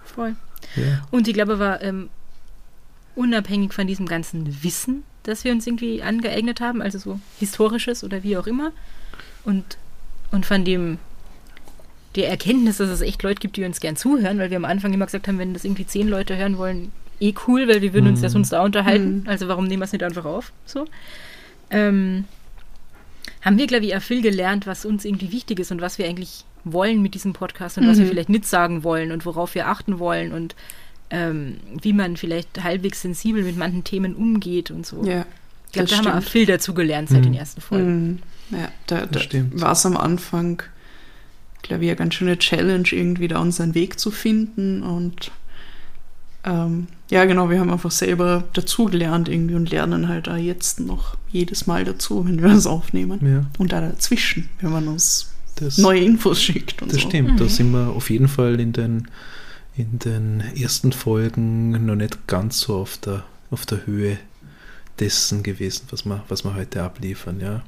Voll. 0.05 0.35
Ja. 0.75 1.01
Und 1.11 1.27
ich 1.27 1.33
glaube 1.33 1.53
aber, 1.53 1.81
ähm, 1.81 2.09
unabhängig 3.19 3.73
von 3.73 3.85
diesem 3.85 4.05
ganzen 4.07 4.63
Wissen, 4.63 5.03
das 5.23 5.43
wir 5.43 5.51
uns 5.51 5.67
irgendwie 5.67 6.01
angeeignet 6.01 6.61
haben, 6.61 6.81
also 6.81 6.97
so 6.97 7.19
historisches 7.39 8.03
oder 8.03 8.23
wie 8.23 8.37
auch 8.37 8.47
immer, 8.47 8.71
und, 9.43 9.77
und 10.31 10.45
von 10.45 10.63
dem 10.63 10.97
der 12.15 12.29
Erkenntnis, 12.29 12.77
dass 12.77 12.89
es 12.89 13.01
echt 13.01 13.21
Leute 13.21 13.39
gibt, 13.39 13.55
die 13.57 13.63
uns 13.65 13.79
gern 13.79 13.95
zuhören, 13.95 14.39
weil 14.39 14.49
wir 14.49 14.57
am 14.57 14.65
Anfang 14.65 14.93
immer 14.93 15.05
gesagt 15.05 15.27
haben, 15.27 15.37
wenn 15.37 15.53
das 15.53 15.63
irgendwie 15.63 15.85
zehn 15.85 16.07
Leute 16.07 16.35
hören 16.37 16.57
wollen, 16.57 16.91
eh 17.19 17.33
cool, 17.47 17.67
weil 17.67 17.81
wir 17.81 17.93
würden 17.93 18.07
uns 18.07 18.19
Mhm. 18.19 18.23
ja 18.23 18.29
sonst 18.29 18.49
da 18.51 18.63
unterhalten. 18.63 19.21
Mhm. 19.21 19.27
Also 19.27 19.47
warum 19.47 19.65
nehmen 19.67 19.81
wir 19.81 19.85
es 19.85 19.91
nicht 19.93 20.03
einfach 20.03 20.25
auf? 20.25 20.51
So. 20.65 20.85
Ähm, 21.69 22.25
haben 23.41 23.57
wir, 23.57 23.67
glaube 23.67 23.85
ich, 23.85 23.95
auch 23.95 24.01
viel 24.01 24.21
gelernt, 24.21 24.65
was 24.65 24.85
uns 24.85 25.05
irgendwie 25.05 25.31
wichtig 25.31 25.59
ist 25.59 25.71
und 25.71 25.81
was 25.81 25.97
wir 25.99 26.07
eigentlich 26.07 26.45
wollen 26.63 27.01
mit 27.01 27.13
diesem 27.13 27.33
Podcast 27.33 27.77
und 27.77 27.87
was 27.87 27.97
wir 27.99 28.05
Mhm. 28.05 28.09
vielleicht 28.09 28.29
nicht 28.29 28.45
sagen 28.45 28.83
wollen 28.83 29.11
und 29.11 29.25
worauf 29.25 29.53
wir 29.55 29.67
achten 29.67 29.99
wollen 29.99 30.33
und 30.33 30.55
ähm, 31.11 31.57
wie 31.81 31.93
man 31.93 32.17
vielleicht 32.17 32.63
halbwegs 32.63 33.01
sensibel 33.01 33.43
mit 33.43 33.57
manchen 33.57 33.83
Themen 33.83 34.15
umgeht 34.15 34.71
und 34.71 34.85
so. 34.85 35.03
Ja, 35.03 35.25
ich 35.67 35.73
glaube, 35.73 35.87
das 35.87 35.89
da 35.89 35.97
haben 35.97 36.05
wir 36.05 36.11
auch 36.13 36.21
stimmt. 36.21 36.29
viel 36.31 36.45
dazu 36.45 36.73
gelernt 36.73 37.09
seit 37.09 37.19
Mhm. 37.19 37.23
den 37.23 37.33
ersten 37.35 37.61
Folgen. 37.61 38.07
Mhm. 38.51 38.57
Ja, 38.57 38.69
da, 38.87 38.99
da 39.01 39.05
Das 39.07 39.23
stimmt. 39.23 39.59
war 39.61 39.71
es 39.73 39.85
am 39.85 39.97
Anfang, 39.97 40.61
glaube 41.61 41.83
ich, 41.83 41.89
eine 41.89 41.97
ganz 41.97 42.15
schöne 42.15 42.37
Challenge, 42.39 42.87
irgendwie 42.91 43.27
da 43.27 43.39
unseren 43.39 43.75
Weg 43.75 43.99
zu 43.99 44.09
finden. 44.11 44.81
Und 44.83 45.31
ähm, 46.45 46.87
ja, 47.09 47.25
genau, 47.25 47.49
wir 47.49 47.59
haben 47.59 47.69
einfach 47.71 47.91
selber 47.91 48.43
dazugelernt 48.53 49.27
irgendwie 49.29 49.55
und 49.55 49.69
lernen 49.71 50.07
halt 50.07 50.29
auch 50.29 50.37
jetzt 50.37 50.79
noch 50.79 51.17
jedes 51.31 51.67
Mal 51.67 51.83
dazu, 51.83 52.25
wenn 52.25 52.41
wir 52.41 52.51
es 52.51 52.65
aufnehmen. 52.65 53.19
Ja, 53.27 53.45
Und 53.57 53.71
da 53.71 53.81
dazwischen, 53.81 54.49
wenn 54.61 54.71
man 54.71 54.87
uns 54.87 55.31
das, 55.55 55.77
neue 55.77 55.99
Infos 56.01 56.41
schickt 56.41 56.81
und 56.81 56.91
Das 56.93 57.01
so. 57.01 57.07
stimmt, 57.09 57.39
da 57.39 57.43
Mhm. 57.43 57.49
sind 57.49 57.71
wir 57.71 57.89
auf 57.89 58.09
jeden 58.09 58.27
Fall 58.29 58.59
in 58.59 58.71
den, 58.73 59.07
in 59.79 59.97
den 59.97 60.43
ersten 60.57 60.91
Folgen 60.91 61.85
noch 61.85 61.95
nicht 61.95 62.27
ganz 62.27 62.59
so 62.59 62.75
auf 62.75 62.97
der, 62.97 63.23
auf 63.49 63.65
der 63.65 63.85
Höhe 63.85 64.17
dessen 64.99 65.41
gewesen, 65.41 65.87
was 65.89 66.03
wir, 66.05 66.21
was 66.27 66.43
wir 66.43 66.53
heute 66.53 66.83
abliefern, 66.83 67.39
ja. 67.39 67.63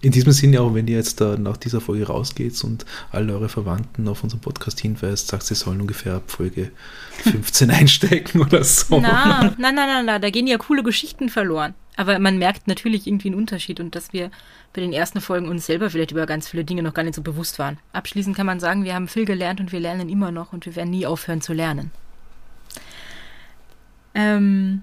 In 0.00 0.10
diesem 0.10 0.32
Sinne 0.32 0.60
auch, 0.60 0.74
wenn 0.74 0.88
ihr 0.88 0.96
jetzt 0.96 1.20
da 1.20 1.36
nach 1.36 1.56
dieser 1.56 1.80
Folge 1.80 2.08
rausgeht 2.08 2.64
und 2.64 2.84
alle 3.12 3.32
eure 3.34 3.48
Verwandten 3.48 4.08
auf 4.08 4.24
unseren 4.24 4.40
Podcast 4.40 4.80
hinweist, 4.80 5.28
sagt, 5.28 5.44
sie 5.44 5.54
sollen 5.54 5.80
ungefähr 5.80 6.16
ab 6.16 6.24
Folge 6.26 6.72
15 7.22 7.70
einsteigen 7.70 8.40
oder 8.40 8.64
so. 8.64 8.98
Na, 8.98 9.42
nein, 9.42 9.54
nein, 9.58 9.74
nein, 9.76 10.06
nein, 10.06 10.20
da 10.20 10.30
gehen 10.30 10.48
ja 10.48 10.58
coole 10.58 10.82
Geschichten 10.82 11.28
verloren. 11.28 11.74
Aber 11.96 12.18
man 12.18 12.38
merkt 12.38 12.68
natürlich 12.68 13.06
irgendwie 13.06 13.28
einen 13.28 13.38
Unterschied 13.38 13.78
und 13.78 13.94
dass 13.94 14.12
wir 14.12 14.30
bei 14.72 14.80
den 14.80 14.92
ersten 14.92 15.20
Folgen 15.20 15.48
uns 15.48 15.66
selber 15.66 15.90
vielleicht 15.90 16.12
über 16.12 16.24
ganz 16.24 16.48
viele 16.48 16.64
Dinge 16.64 16.82
noch 16.82 16.94
gar 16.94 17.02
nicht 17.02 17.14
so 17.14 17.22
bewusst 17.22 17.58
waren. 17.58 17.78
Abschließend 17.92 18.34
kann 18.34 18.46
man 18.46 18.60
sagen, 18.60 18.84
wir 18.84 18.94
haben 18.94 19.08
viel 19.08 19.26
gelernt 19.26 19.60
und 19.60 19.72
wir 19.72 19.80
lernen 19.80 20.08
immer 20.08 20.30
noch 20.30 20.52
und 20.52 20.64
wir 20.64 20.74
werden 20.74 20.90
nie 20.90 21.06
aufhören 21.06 21.42
zu 21.42 21.52
lernen. 21.52 21.90
Ähm, 24.14 24.82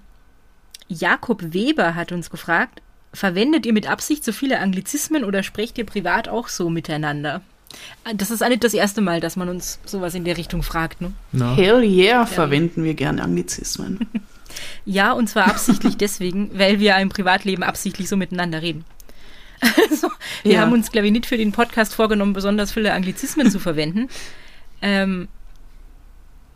Jakob 0.88 1.53
Weber 1.53 1.95
hat 1.95 2.12
uns 2.12 2.30
gefragt, 2.30 2.82
verwendet 3.14 3.66
ihr 3.66 3.74
mit 3.74 3.89
Absicht 3.89 4.24
so 4.24 4.32
viele 4.32 4.60
Anglizismen 4.60 5.24
oder 5.24 5.41
sprecht 5.41 5.78
ihr 5.78 5.86
privat 5.86 6.28
auch 6.28 6.47
so 6.47 6.70
miteinander? 6.70 7.41
Das 8.16 8.32
ist 8.32 8.43
auch 8.43 8.49
nicht 8.49 8.64
das 8.64 8.74
erste 8.74 9.01
Mal, 9.01 9.20
dass 9.20 9.36
man 9.36 9.49
uns 9.49 9.80
sowas 9.86 10.16
in 10.16 10.26
der 10.26 10.38
Richtung 10.38 10.64
fragt, 10.64 11.01
ne? 11.01 11.12
Na, 11.32 11.55
Hell 11.55 11.84
yeah, 11.84 12.26
verwenden 12.26 12.84
wir 12.84 12.95
gerne 12.95 13.24
Anglizismen. 13.24 13.99
Ja, 14.86 15.12
und 15.14 15.28
zwar 15.28 15.47
absichtlich 15.47 15.97
deswegen, 16.06 16.52
weil 16.58 16.80
wir 16.80 16.95
im 16.97 17.10
Privatleben 17.10 17.64
absichtlich 17.64 18.10
so 18.10 18.18
miteinander 18.18 18.62
reden. 18.62 18.86
Also, 19.91 20.10
wir 20.43 20.54
Ja. 20.54 20.62
haben 20.62 20.72
uns, 20.72 20.89
glaube 20.91 21.08
ich, 21.08 21.12
nicht 21.14 21.26
für 21.26 21.36
den 21.38 21.52
Podcast 21.52 21.93
vorgenommen, 21.93 22.32
besonders 22.34 22.72
viele 22.72 22.93
Anglizismen 22.93 23.50
zu 23.52 23.60
verwenden. 23.60 24.08
Ähm, 24.82 25.28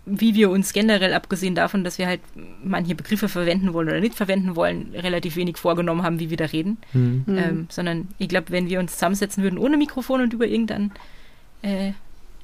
wie 0.06 0.34
wir 0.34 0.50
uns 0.50 0.72
generell, 0.72 1.14
abgesehen 1.14 1.56
davon, 1.56 1.84
dass 1.84 1.98
wir 1.98 2.08
halt 2.08 2.22
manche 2.64 2.96
Begriffe 2.96 3.28
verwenden 3.30 3.74
wollen 3.74 3.88
oder 3.90 4.00
nicht 4.00 4.16
verwenden 4.16 4.56
wollen, 4.56 4.94
relativ 4.94 5.36
wenig 5.36 5.58
vorgenommen 5.58 6.04
haben, 6.04 6.20
wie 6.20 6.30
wir 6.30 6.38
da 6.38 6.46
reden. 6.46 6.78
hm. 6.94 7.26
Ähm, 7.28 7.68
sondern 7.70 8.08
ich 8.20 8.30
glaube, 8.30 8.52
wenn 8.52 8.70
wir 8.70 8.80
uns 8.80 8.94
zusammensetzen 8.94 9.44
würden 9.44 9.58
ohne 9.60 9.76
Mikrofon 9.78 10.22
und 10.22 10.34
über 10.34 10.46
irgendeinen 10.48 10.92
äh, 11.64 11.92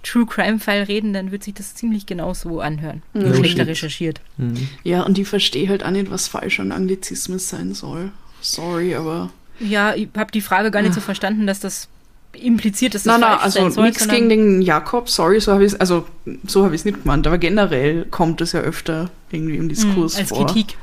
True 0.03 0.25
Crime-Fall 0.25 0.83
reden, 0.83 1.11
dann 1.13 1.31
wird 1.31 1.43
sich 1.43 1.53
das 1.53 1.75
ziemlich 1.75 2.05
genau 2.05 2.33
so 2.33 2.61
anhören. 2.61 3.01
Nur 3.13 3.35
schlechter 3.35 3.67
recherchiert. 3.67 4.21
Hm. 4.37 4.55
Ja, 4.83 5.01
und 5.03 5.17
ich 5.17 5.27
verstehe 5.27 5.67
halt 5.67 5.83
auch 5.83 5.91
nicht, 5.91 6.09
was 6.09 6.27
falsch 6.27 6.59
an 6.61 6.71
Anglizismus 6.71 7.49
sein 7.49 7.73
soll. 7.73 8.11
Sorry, 8.41 8.95
aber. 8.95 9.29
Ja, 9.59 9.93
ich 9.95 10.07
habe 10.17 10.31
die 10.31 10.39
Frage 10.41 10.71
gar 10.71 10.81
nicht 10.81 10.93
so 10.93 11.01
verstanden, 11.01 11.45
dass 11.47 11.59
das 11.59 11.89
impliziert, 12.31 12.93
dass 12.95 13.03
das 13.03 13.11
Nein, 13.11 13.19
nein, 13.21 13.29
falsch 13.31 13.43
also 13.43 13.59
sein 13.59 13.71
soll. 13.71 13.85
nichts 13.87 14.07
gegen 14.07 14.29
den 14.29 14.61
Jakob, 14.61 15.09
sorry, 15.09 15.41
so 15.41 15.51
habe 15.51 15.65
ich 15.65 15.73
es, 15.73 15.79
also 15.79 16.05
so 16.47 16.63
habe 16.63 16.75
ich 16.75 16.81
es 16.81 16.85
nicht 16.85 17.01
gemeint, 17.01 17.27
aber 17.27 17.37
generell 17.39 18.05
kommt 18.05 18.39
es 18.39 18.53
ja 18.53 18.61
öfter 18.61 19.09
irgendwie 19.31 19.57
im 19.57 19.67
Diskurs 19.67 20.13
Hm, 20.13 20.19
als 20.21 20.29
vor. 20.29 20.45
Kritik. 20.45 20.77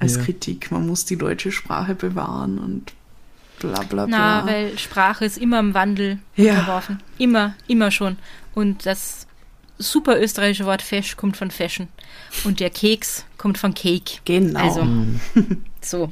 Als 0.00 0.16
Ja. 0.16 0.22
Kritik. 0.24 0.70
Man 0.72 0.86
muss 0.86 1.04
die 1.04 1.16
deutsche 1.16 1.52
Sprache 1.52 1.94
bewahren 1.94 2.58
und 2.58 2.92
bla 3.60 3.82
bla 3.82 4.06
bla. 4.06 4.42
Na, 4.42 4.46
weil 4.46 4.76
Sprache 4.78 5.24
ist 5.24 5.38
immer 5.38 5.60
im 5.60 5.72
Wandel 5.74 6.18
Ja. 6.34 6.54
unterworfen. 6.54 7.00
Immer, 7.18 7.54
immer 7.68 7.90
schon. 7.90 8.16
Und 8.56 8.86
das 8.86 9.26
super 9.78 10.18
österreichische 10.20 10.64
Wort 10.64 10.80
Fesch 10.80 11.16
kommt 11.16 11.36
von 11.36 11.50
Fashion. 11.50 11.88
Und 12.44 12.60
der 12.60 12.70
Keks 12.70 13.26
kommt 13.36 13.58
von 13.58 13.74
Cake. 13.74 14.20
genau. 14.24 14.58
Also, 14.58 14.80
Hm. 14.82 15.20
so. 15.82 16.10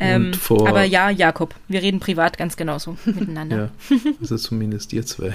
Ähm, 0.00 0.34
vor- 0.34 0.68
aber 0.68 0.82
ja, 0.82 1.08
Jakob, 1.08 1.54
wir 1.68 1.80
reden 1.82 2.00
privat 2.00 2.36
ganz 2.36 2.56
genauso 2.56 2.96
miteinander. 3.04 3.70
Ja, 3.90 3.96
also 4.20 4.36
zumindest 4.36 4.92
ihr 4.92 5.06
zwei. 5.06 5.32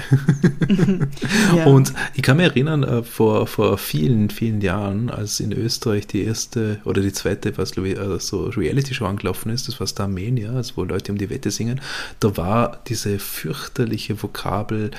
ja. 1.55 1.65
Und 1.65 1.93
ich 2.13 2.21
kann 2.21 2.37
mich 2.37 2.45
erinnern, 2.47 2.83
äh, 2.83 3.03
vor, 3.03 3.47
vor 3.47 3.77
vielen, 3.77 4.29
vielen 4.29 4.59
Jahren, 4.61 5.09
als 5.09 5.39
in 5.39 5.53
Österreich 5.53 6.07
die 6.07 6.23
erste 6.23 6.81
oder 6.83 7.01
die 7.01 7.13
zweite, 7.13 7.57
was 7.57 7.71
glaube 7.71 7.89
ich, 7.89 7.97
äh, 7.97 8.19
so 8.19 8.45
Reality-Show 8.47 9.05
angelaufen 9.05 9.49
ist, 9.49 9.67
das 9.69 9.79
war 9.79 9.87
Starmania, 9.87 10.51
also 10.53 10.73
wo 10.75 10.83
Leute 10.83 11.11
um 11.13 11.17
die 11.17 11.29
Wette 11.29 11.51
singen, 11.51 11.79
da 12.19 12.35
war 12.37 12.81
diese 12.87 13.17
fürchterliche 13.19 14.21
Vokabel, 14.21 14.91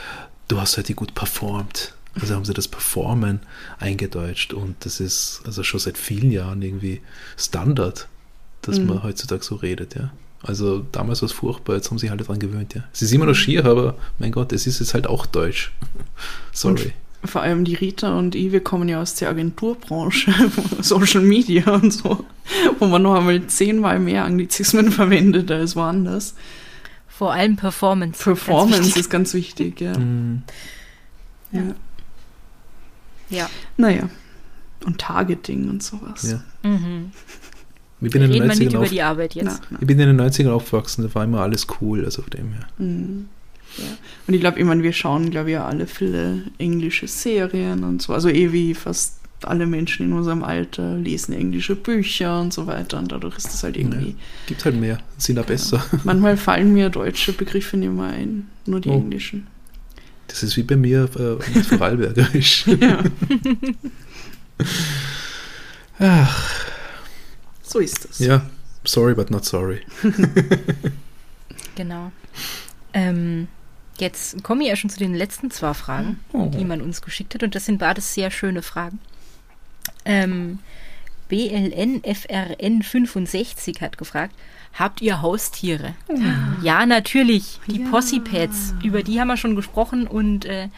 du 0.49 0.61
hast 0.61 0.77
heute 0.77 0.95
gut 0.95 1.15
performt. 1.15 1.93
Also 2.19 2.35
haben 2.35 2.47
sie 2.47 2.55
das 2.55 2.67
Performen 2.69 3.41
eingedeutscht 3.79 4.55
und 4.55 4.77
das 4.87 5.01
ist 5.01 5.43
also 5.45 5.63
schon 5.63 5.81
seit 5.81 5.99
vielen 5.99 6.31
Jahren 6.31 6.63
irgendwie 6.63 7.03
Standard, 7.37 8.09
dass 8.63 8.79
Mhm. 8.79 8.87
man 8.87 9.03
heutzutage 9.03 9.45
so 9.45 9.57
redet, 9.57 9.95
ja. 9.97 10.11
Also 10.43 10.87
damals 10.93 11.21
war 11.21 11.27
es 11.27 11.33
furchtbar, 11.33 11.77
jetzt 11.77 11.91
haben 11.91 11.99
sich 11.99 12.11
alle 12.11 12.25
dran 12.25 12.39
gewöhnt, 12.39 12.73
ja. 12.75 12.85
Es 12.93 13.03
ist 13.03 13.13
immer 13.13 13.27
noch 13.27 13.35
schier, 13.35 13.67
aber 13.67 13.97
mein 14.19 14.33
Gott, 14.33 14.53
es 14.55 14.67
ist 14.67 14.79
jetzt 14.81 14.95
halt 14.95 15.07
auch 15.07 15.27
Deutsch. 15.27 15.73
Sorry. 16.53 16.93
Vor 17.25 17.43
allem 17.43 17.65
die 17.65 17.75
Rita 17.75 18.17
und 18.17 18.35
ich, 18.35 18.53
wir 18.53 18.61
kommen 18.61 18.89
ja 18.89 19.03
aus 19.03 19.15
der 19.17 19.29
Agenturbranche, 19.29 20.33
Social 20.81 21.23
Media 21.23 21.69
und 21.75 21.93
so, 21.93 22.25
wo 22.79 22.87
man 22.87 23.03
noch 23.03 23.17
einmal 23.17 23.47
zehnmal 23.49 23.99
mehr 23.99 24.25
Anglizismen 24.25 24.91
verwendet 24.93 25.51
als 25.51 25.77
woanders. 25.77 26.35
Vor 27.17 27.33
allem 27.33 27.57
Performance. 27.57 28.23
Performance 28.23 28.83
Ganz 28.83 28.97
ist 28.97 29.11
ganz 29.11 29.33
wichtig, 29.33 29.81
ja. 29.81 29.99
Mhm. 29.99 30.43
ja. 31.51 31.75
Ja. 33.31 33.51
Naja. 33.79 34.11
Und 34.85 34.99
Targeting 34.99 35.71
und 35.71 35.83
sowas. 35.83 36.31
Ja. 36.31 36.69
Mhm. 36.69 37.13
Ich 38.03 38.11
bin 38.11 38.21
in 38.21 38.31
den 38.31 38.43
Reden 38.43 38.49
wir 38.51 38.59
nicht 38.59 38.73
90ern 38.73 38.77
über 38.77 38.87
die 38.89 39.03
Arbeit 39.03 39.35
jetzt. 39.35 39.47
Na, 39.47 39.61
na. 39.71 39.79
ich 39.81 39.87
bin 39.87 39.99
in 39.99 40.15
den 40.15 40.21
90ern 40.21 40.51
aufgewachsen, 40.51 41.03
da 41.03 41.15
war 41.15 41.25
immer 41.25 41.41
alles 41.41 41.67
cool, 41.81 42.05
also 42.05 42.21
auf 42.21 42.29
dem 42.29 42.53
her. 42.53 42.67
Mhm. 42.77 43.29
Ja. 43.79 43.85
Und 44.27 44.35
ich 44.35 44.41
glaube, 44.41 44.59
ich 44.59 44.65
mein, 44.67 44.83
wir 44.83 44.93
schauen, 44.93 45.31
glaube 45.31 45.49
ich, 45.49 45.55
ja 45.55 45.67
alle 45.67 45.87
viele 45.87 46.43
englische 46.59 47.09
Serien 47.09 47.83
und 47.85 48.03
so. 48.03 48.13
Also 48.13 48.29
eh 48.29 48.53
wie 48.53 48.75
fast 48.75 49.21
alle 49.43 49.67
Menschen 49.67 50.07
in 50.07 50.13
unserem 50.13 50.43
Alter 50.43 50.97
lesen 50.97 51.33
englische 51.35 51.77
Bücher 51.77 52.41
und 52.41 52.53
so 52.55 52.67
weiter. 52.67 52.99
Und 52.99 53.13
dadurch 53.13 53.37
ist 53.37 53.47
das 53.47 53.63
halt 53.63 53.77
irgendwie. 53.77 54.17
Gibt 54.47 54.65
halt 54.65 54.77
mehr, 54.81 54.99
sind 55.19 55.39
auch 55.39 55.45
besser. 55.47 55.85
Manchmal 56.05 56.37
fallen 56.37 56.73
mir 56.73 56.89
deutsche 56.89 57.33
Begriffe 57.35 57.77
nicht 57.77 57.93
mehr 57.93 58.07
ein, 58.07 58.49
nur 58.67 58.81
die 58.81 58.89
Oh. 58.89 58.95
englischen. 58.95 59.47
Das 60.29 60.43
ist 60.43 60.57
wie 60.57 60.63
bei 60.65 60.77
mir 60.77 61.09
äh, 61.19 61.37
mit 61.57 61.67
Vorarlbergerisch. 61.67 62.67
Ja, 62.77 63.05
Ach, 65.99 66.65
so 67.63 67.79
ist 67.79 68.05
das. 68.09 68.19
ja, 68.19 68.45
sorry 68.85 69.15
but 69.15 69.31
not 69.31 69.45
sorry. 69.45 69.81
Genau. 71.75 72.13
Ähm, 72.93 73.49
jetzt 73.99 74.43
komme 74.43 74.63
ich 74.63 74.69
ja 74.69 74.77
schon 74.77 74.91
zu 74.91 74.99
den 74.99 75.15
letzten 75.15 75.51
zwei 75.51 75.73
Fragen, 75.75 76.21
Oh. 76.33 76.51
die 76.55 76.65
man 76.65 76.81
uns 76.83 77.01
geschickt 77.03 77.35
hat. 77.35 77.43
Und 77.43 77.55
das 77.55 77.65
sind 77.67 77.79
beides 77.79 78.13
sehr 78.15 78.31
schöne 78.31 78.63
Fragen. 78.63 78.99
Ähm, 80.05 80.59
BLNFRN65 81.31 83.81
hat 83.81 83.99
gefragt, 83.99 84.35
habt 84.75 85.01
ihr 85.03 85.23
Haustiere? 85.23 85.95
Ja, 86.63 86.87
natürlich. 86.87 87.59
Die 87.67 87.81
Ja. 87.81 87.89
Possypads, 87.91 88.75
über 88.85 89.03
die 89.03 89.21
haben 89.21 89.29
wir 89.29 89.37
schon 89.37 89.57
gesprochen 89.57 90.07
und 90.07 90.45
äh, 90.45 90.69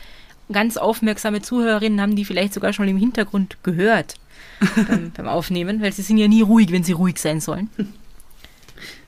ganz 0.53 0.77
aufmerksame 0.77 1.43
Zuhörerinnen 1.43 2.01
haben 2.01 2.17
die 2.17 2.25
vielleicht 2.25 2.55
sogar 2.55 2.73
schon 2.73 2.89
im 2.89 2.97
Hintergrund 2.97 3.59
gehört 3.63 4.15
beim, 4.89 5.11
beim 5.15 5.29
Aufnehmen, 5.29 5.81
weil 5.83 5.93
sie 5.93 6.03
sind 6.03 6.19
ja 6.19 6.29
nie 6.29 6.43
ruhig, 6.43 6.71
wenn 6.73 6.85
sie 6.85 6.93
ruhig 6.93 7.19
sein 7.19 7.41
sollen. 7.41 7.69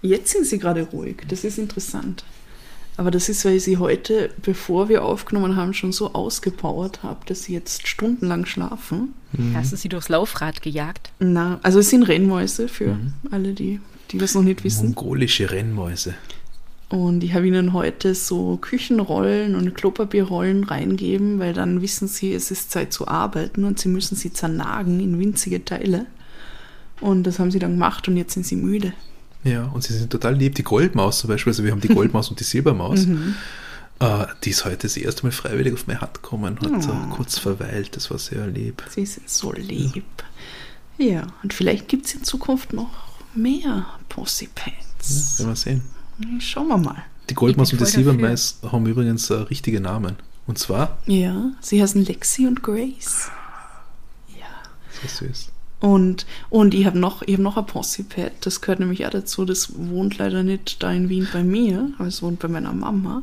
Jetzt 0.03 0.33
sind 0.33 0.47
sie 0.47 0.59
gerade 0.59 0.83
ruhig. 0.83 1.23
Das 1.29 1.45
ist 1.45 1.59
interessant. 1.59 2.25
Aber 2.97 3.11
das 3.11 3.29
ist, 3.29 3.45
weil 3.45 3.57
ich 3.57 3.65
sie 3.65 3.79
heute, 3.79 4.31
bevor 4.43 4.89
wir 4.89 5.05
aufgenommen 5.05 5.57
haben, 5.57 5.73
schon 5.73 5.93
so 5.93 6.13
ausgepowert 6.13 7.03
habe, 7.03 7.21
dass 7.27 7.45
sie 7.45 7.55
jetzt 7.55 7.89
stundenlang 7.89 8.45
schlafen. 8.45 9.15
Hast 9.55 9.73
du 9.73 9.77
sie 9.77 9.89
durchs 9.89 10.09
Laufrad 10.09 10.61
gejagt? 10.61 11.13
Na, 11.21 11.61
also 11.63 11.79
es 11.79 11.89
sind 11.89 12.03
Rennmäuse 12.03 12.69
für 12.69 12.99
alle, 13.31 13.53
die, 13.53 13.81
die 14.11 14.19
das 14.19 14.35
noch 14.35 14.43
nicht 14.43 14.65
wissen. 14.65 14.87
Mongolische 14.87 15.51
Rennmäuse. 15.51 16.15
Und 16.89 17.23
ich 17.23 17.35
habe 17.35 17.47
ihnen 17.47 17.73
heute 17.73 18.17
so 18.17 18.57
Küchenrollen 18.57 19.55
und 19.55 19.75
Klopapierrollen 19.75 20.65
reingeben, 20.65 21.39
weil 21.39 21.53
dann 21.53 21.83
wissen 21.83 22.09
sie, 22.09 22.35
es 22.35 22.51
ist 22.51 22.73
Zeit 22.73 22.93
zu 22.93 23.07
arbeiten 23.07 23.63
und 23.63 23.79
sie 23.79 23.89
müssen 23.89 24.17
sie 24.17 24.33
zernagen 24.33 24.99
in 24.99 25.19
winzige 25.21 25.65
Teile. 25.65 26.07
Und 27.01 27.23
das 27.23 27.39
haben 27.39 27.53
sie 27.53 27.61
dann 27.61 27.75
gemacht 27.75 28.09
und 28.09 28.17
jetzt 28.17 28.35
sind 28.35 28.45
sie 28.45 28.57
müde. 28.57 28.93
Ja, 29.45 29.65
und 29.65 29.83
sie 29.83 29.95
sind 29.97 30.11
total 30.11 30.35
lieb. 30.35 30.55
Die 30.55 30.63
Goldmaus 30.63 31.21
zum 31.21 31.29
Beispiel, 31.29 31.51
also 31.53 31.65
wir 31.65 31.71
haben 31.73 31.81
die 31.81 31.89
Goldmaus 31.89 32.29
und 32.31 32.39
die 32.41 32.45
Silbermaus. 32.45 33.07
Mhm. 33.07 33.35
Äh, 34.03 34.27
die 34.45 34.51
ist 34.51 34.65
heute 34.65 34.79
das 34.79 34.97
erste 34.97 35.25
Mal 35.27 35.33
freiwillig 35.33 35.75
auf 35.75 35.87
meine 35.87 36.01
Hand 36.01 36.15
gekommen, 36.15 36.59
hat 36.59 36.83
so 36.83 36.91
Oh. 36.91 37.15
kurz 37.15 37.37
verweilt, 37.39 37.95
das 37.97 38.11
war 38.11 38.19
sehr 38.19 38.47
lieb. 38.47 38.83
Sie 38.89 39.05
sind 39.05 39.29
so 39.29 39.53
lieb. 39.53 40.05
Ja, 40.97 41.27
und 41.43 41.53
vielleicht 41.53 41.87
gibt 41.89 42.07
es 42.07 42.15
in 42.15 42.25
Zukunft 42.25 42.73
noch 42.73 42.89
mehr 43.35 43.85
Pussypants. 44.09 45.39
Werden 45.39 45.51
wir 45.51 45.57
sehen. 45.57 45.83
Schauen 46.41 46.69
wir 46.69 46.79
mal. 46.79 47.03
Die 47.29 47.35
Goldmaus 47.35 47.73
und 47.73 47.81
die. 47.83 47.85
Silbermaus 47.85 48.59
haben 48.73 48.87
übrigens 48.87 49.29
äh, 49.29 49.35
richtige 49.35 49.81
Namen. 49.83 50.17
Und 50.47 50.59
zwar, 50.59 50.97
Ja, 51.07 51.51
sie 51.61 51.83
heißen 51.83 52.03
Lexi 52.05 52.47
und 52.47 52.63
Grace. 52.63 53.31
Ja. 54.39 54.47
so 55.03 55.27
süß. 55.27 55.51
Und, 55.81 56.27
und 56.51 56.75
ich 56.75 56.85
habe 56.85 56.99
noch, 56.99 57.23
ich 57.23 57.35
hab 57.35 57.41
noch 57.41 57.57
ein 57.57 57.65
Possypad, 57.67 58.33
das 58.43 58.61
gehört 58.61 58.81
nämlich 58.81 59.07
auch 59.07 59.11
dazu, 59.11 59.47
das 59.47 59.73
wohnt 59.77 60.19
leider 60.19 60.43
nicht 60.43 60.83
da 60.83 60.93
in 60.93 61.09
Wien 61.09 61.27
bei 61.33 61.43
mir, 61.43 61.91
aber 61.99 62.07
es 62.09 62.23
wohnt 62.23 62.39
bei 62.39 62.49
meiner 62.49 62.73
Mama. 62.75 63.23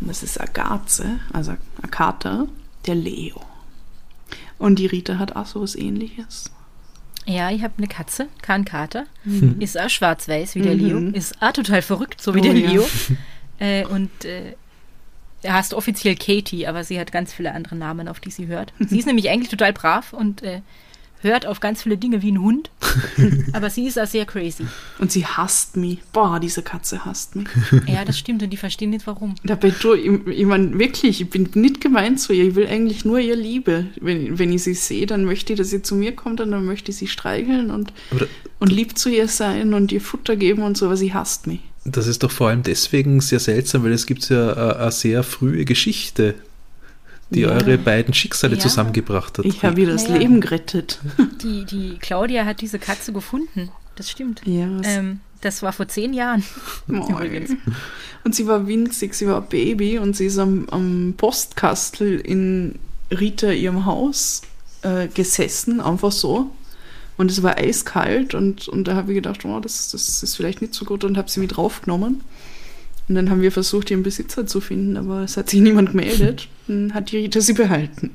Und 0.00 0.08
das 0.08 0.22
ist 0.22 0.38
Agaze, 0.40 1.18
also 1.32 1.52
ein 1.82 1.90
Kater, 1.90 2.46
der 2.86 2.94
Leo. 2.94 3.40
Und 4.58 4.78
die 4.78 4.86
Rita 4.86 5.18
hat 5.18 5.34
auch 5.34 5.46
so 5.46 5.62
was 5.62 5.74
ähnliches. 5.76 6.50
Ja, 7.24 7.50
ich 7.50 7.62
habe 7.62 7.74
eine 7.78 7.88
Katze, 7.88 8.28
kein 8.42 8.64
Kater. 8.64 9.04
Ist 9.58 9.78
auch 9.78 9.90
schwarz-weiß 9.90 10.54
wie 10.54 10.62
der 10.62 10.74
Mhm. 10.74 10.80
Leo. 10.80 10.98
Ist 11.16 11.40
auch 11.42 11.52
total 11.52 11.82
verrückt, 11.82 12.20
so 12.22 12.34
wie 12.34 12.40
Oh, 12.40 12.42
der 12.42 12.54
ja. 12.54 12.70
Leo. 12.70 12.86
Äh, 13.60 13.84
und 13.86 14.24
äh, 14.24 14.54
er 15.42 15.54
heißt 15.54 15.74
offiziell 15.74 16.14
Katie, 16.14 16.68
aber 16.68 16.84
sie 16.84 17.00
hat 17.00 17.10
ganz 17.10 17.32
viele 17.32 17.52
andere 17.52 17.74
Namen, 17.74 18.06
auf 18.06 18.20
die 18.20 18.30
sie 18.30 18.46
hört. 18.46 18.72
Sie 18.78 19.00
ist 19.00 19.06
nämlich 19.08 19.30
eigentlich 19.30 19.48
total 19.48 19.72
brav 19.72 20.12
und 20.12 20.44
äh, 20.44 20.60
hört 21.20 21.46
auf 21.46 21.60
ganz 21.60 21.82
viele 21.82 21.96
Dinge 21.96 22.22
wie 22.22 22.32
ein 22.32 22.40
Hund. 22.40 22.70
aber 23.52 23.70
sie 23.70 23.86
ist 23.86 23.98
auch 23.98 24.06
sehr 24.06 24.24
crazy. 24.24 24.66
Und 24.98 25.12
sie 25.12 25.26
hasst 25.26 25.76
mich. 25.76 25.98
Boah, 26.12 26.40
diese 26.40 26.62
Katze 26.62 27.04
hasst 27.04 27.36
mich. 27.36 27.48
Ja, 27.86 28.04
das 28.04 28.18
stimmt 28.18 28.42
und 28.42 28.50
die 28.50 28.56
verstehen 28.56 28.90
nicht 28.90 29.06
warum. 29.06 29.34
Dabei, 29.44 29.70
du, 29.70 29.94
ich, 29.94 30.26
ich 30.26 30.46
meine, 30.46 30.78
wirklich, 30.78 31.20
ich 31.20 31.30
bin 31.30 31.48
nicht 31.54 31.80
gemeint 31.80 32.20
zu 32.20 32.32
ihr. 32.32 32.48
Ich 32.48 32.54
will 32.54 32.66
eigentlich 32.66 33.04
nur 33.04 33.18
ihr 33.18 33.36
Liebe. 33.36 33.86
Wenn, 34.00 34.38
wenn 34.38 34.52
ich 34.52 34.62
sie 34.62 34.74
sehe, 34.74 35.06
dann 35.06 35.24
möchte 35.24 35.52
ich, 35.52 35.58
dass 35.58 35.70
sie 35.70 35.82
zu 35.82 35.94
mir 35.94 36.12
kommt 36.12 36.40
und 36.40 36.50
dann 36.50 36.64
möchte 36.64 36.90
ich 36.90 36.96
sie 36.96 37.08
streicheln 37.08 37.70
und, 37.70 37.92
und 38.58 38.72
lieb 38.72 38.98
zu 38.98 39.08
ihr 39.08 39.28
sein 39.28 39.74
und 39.74 39.92
ihr 39.92 40.00
Futter 40.00 40.36
geben 40.36 40.62
und 40.62 40.76
so, 40.76 40.86
aber 40.86 40.96
sie 40.96 41.14
hasst 41.14 41.46
mich. 41.46 41.60
das 41.84 42.06
ist 42.06 42.22
doch 42.22 42.30
vor 42.30 42.48
allem 42.48 42.62
deswegen 42.62 43.20
sehr 43.20 43.40
seltsam, 43.40 43.84
weil 43.84 43.92
es 43.92 44.06
gibt 44.06 44.28
ja 44.28 44.52
äh, 44.52 44.76
eine 44.76 44.92
sehr 44.92 45.22
frühe 45.22 45.64
Geschichte, 45.64 46.34
die 47.30 47.40
Ja. 47.40 47.48
eure 47.48 47.78
beiden 47.78 48.14
Schicksale 48.14 48.54
Ja. 48.56 48.60
zusammengebracht 48.60 49.38
hat. 49.38 49.44
Ich 49.44 49.62
habe 49.64 49.80
ihr 49.80 49.86
das. 49.88 50.08
Leben 50.08 50.40
gerettet. 50.40 50.98
Die, 51.42 51.64
die 51.64 51.96
Claudia 52.00 52.44
hat 52.44 52.60
diese 52.60 52.78
Katze 52.78 53.12
gefunden. 53.12 53.70
Das 53.96 54.10
stimmt. 54.10 54.42
Ja, 54.44 54.66
was- 54.78 54.86
Ähm, 54.86 55.20
das 55.40 55.62
war 55.62 55.72
vor 55.72 55.86
zehn 55.88 56.14
Jahren. 56.14 56.42
Oh, 56.88 56.92
übrigens. 57.20 57.50
Und 58.24 58.34
sie 58.34 58.46
war 58.46 58.66
winzig, 58.66 59.14
sie 59.14 59.26
war 59.28 59.40
ein 59.42 59.48
Baby 59.48 59.98
und 59.98 60.16
sie 60.16 60.26
ist 60.26 60.38
am, 60.38 60.68
am 60.70 61.14
Postkastel 61.16 62.18
in 62.20 62.74
Rita 63.10 63.50
ihrem 63.50 63.84
Haus 63.86 64.42
äh, 64.82 65.06
gesessen, 65.08 65.80
einfach 65.80 66.12
so. 66.12 66.50
Und 67.16 67.30
es 67.30 67.42
war 67.42 67.56
eiskalt 67.58 68.34
und, 68.34 68.68
und 68.68 68.84
da 68.88 68.94
habe 68.94 69.12
ich 69.12 69.16
gedacht, 69.16 69.44
oh, 69.44 69.58
das, 69.60 69.90
das 69.90 70.22
ist 70.22 70.36
vielleicht 70.36 70.60
nicht 70.62 70.74
so 70.74 70.84
gut 70.84 71.04
und 71.04 71.16
habe 71.18 71.28
sie 71.30 71.40
mit 71.40 71.56
draufgenommen. 71.56 72.20
Und 73.08 73.14
dann 73.14 73.30
haben 73.30 73.40
wir 73.40 73.52
versucht, 73.52 73.90
ihren 73.90 74.02
Besitzer 74.02 74.46
zu 74.46 74.60
finden, 74.60 74.96
aber 74.96 75.22
es 75.22 75.36
hat 75.36 75.48
sich 75.48 75.60
niemand 75.60 75.90
gemeldet. 75.90 76.48
Dann 76.66 76.92
hat 76.92 77.10
die 77.10 77.18
Rita 77.18 77.40
sie 77.40 77.54
behalten. 77.54 78.10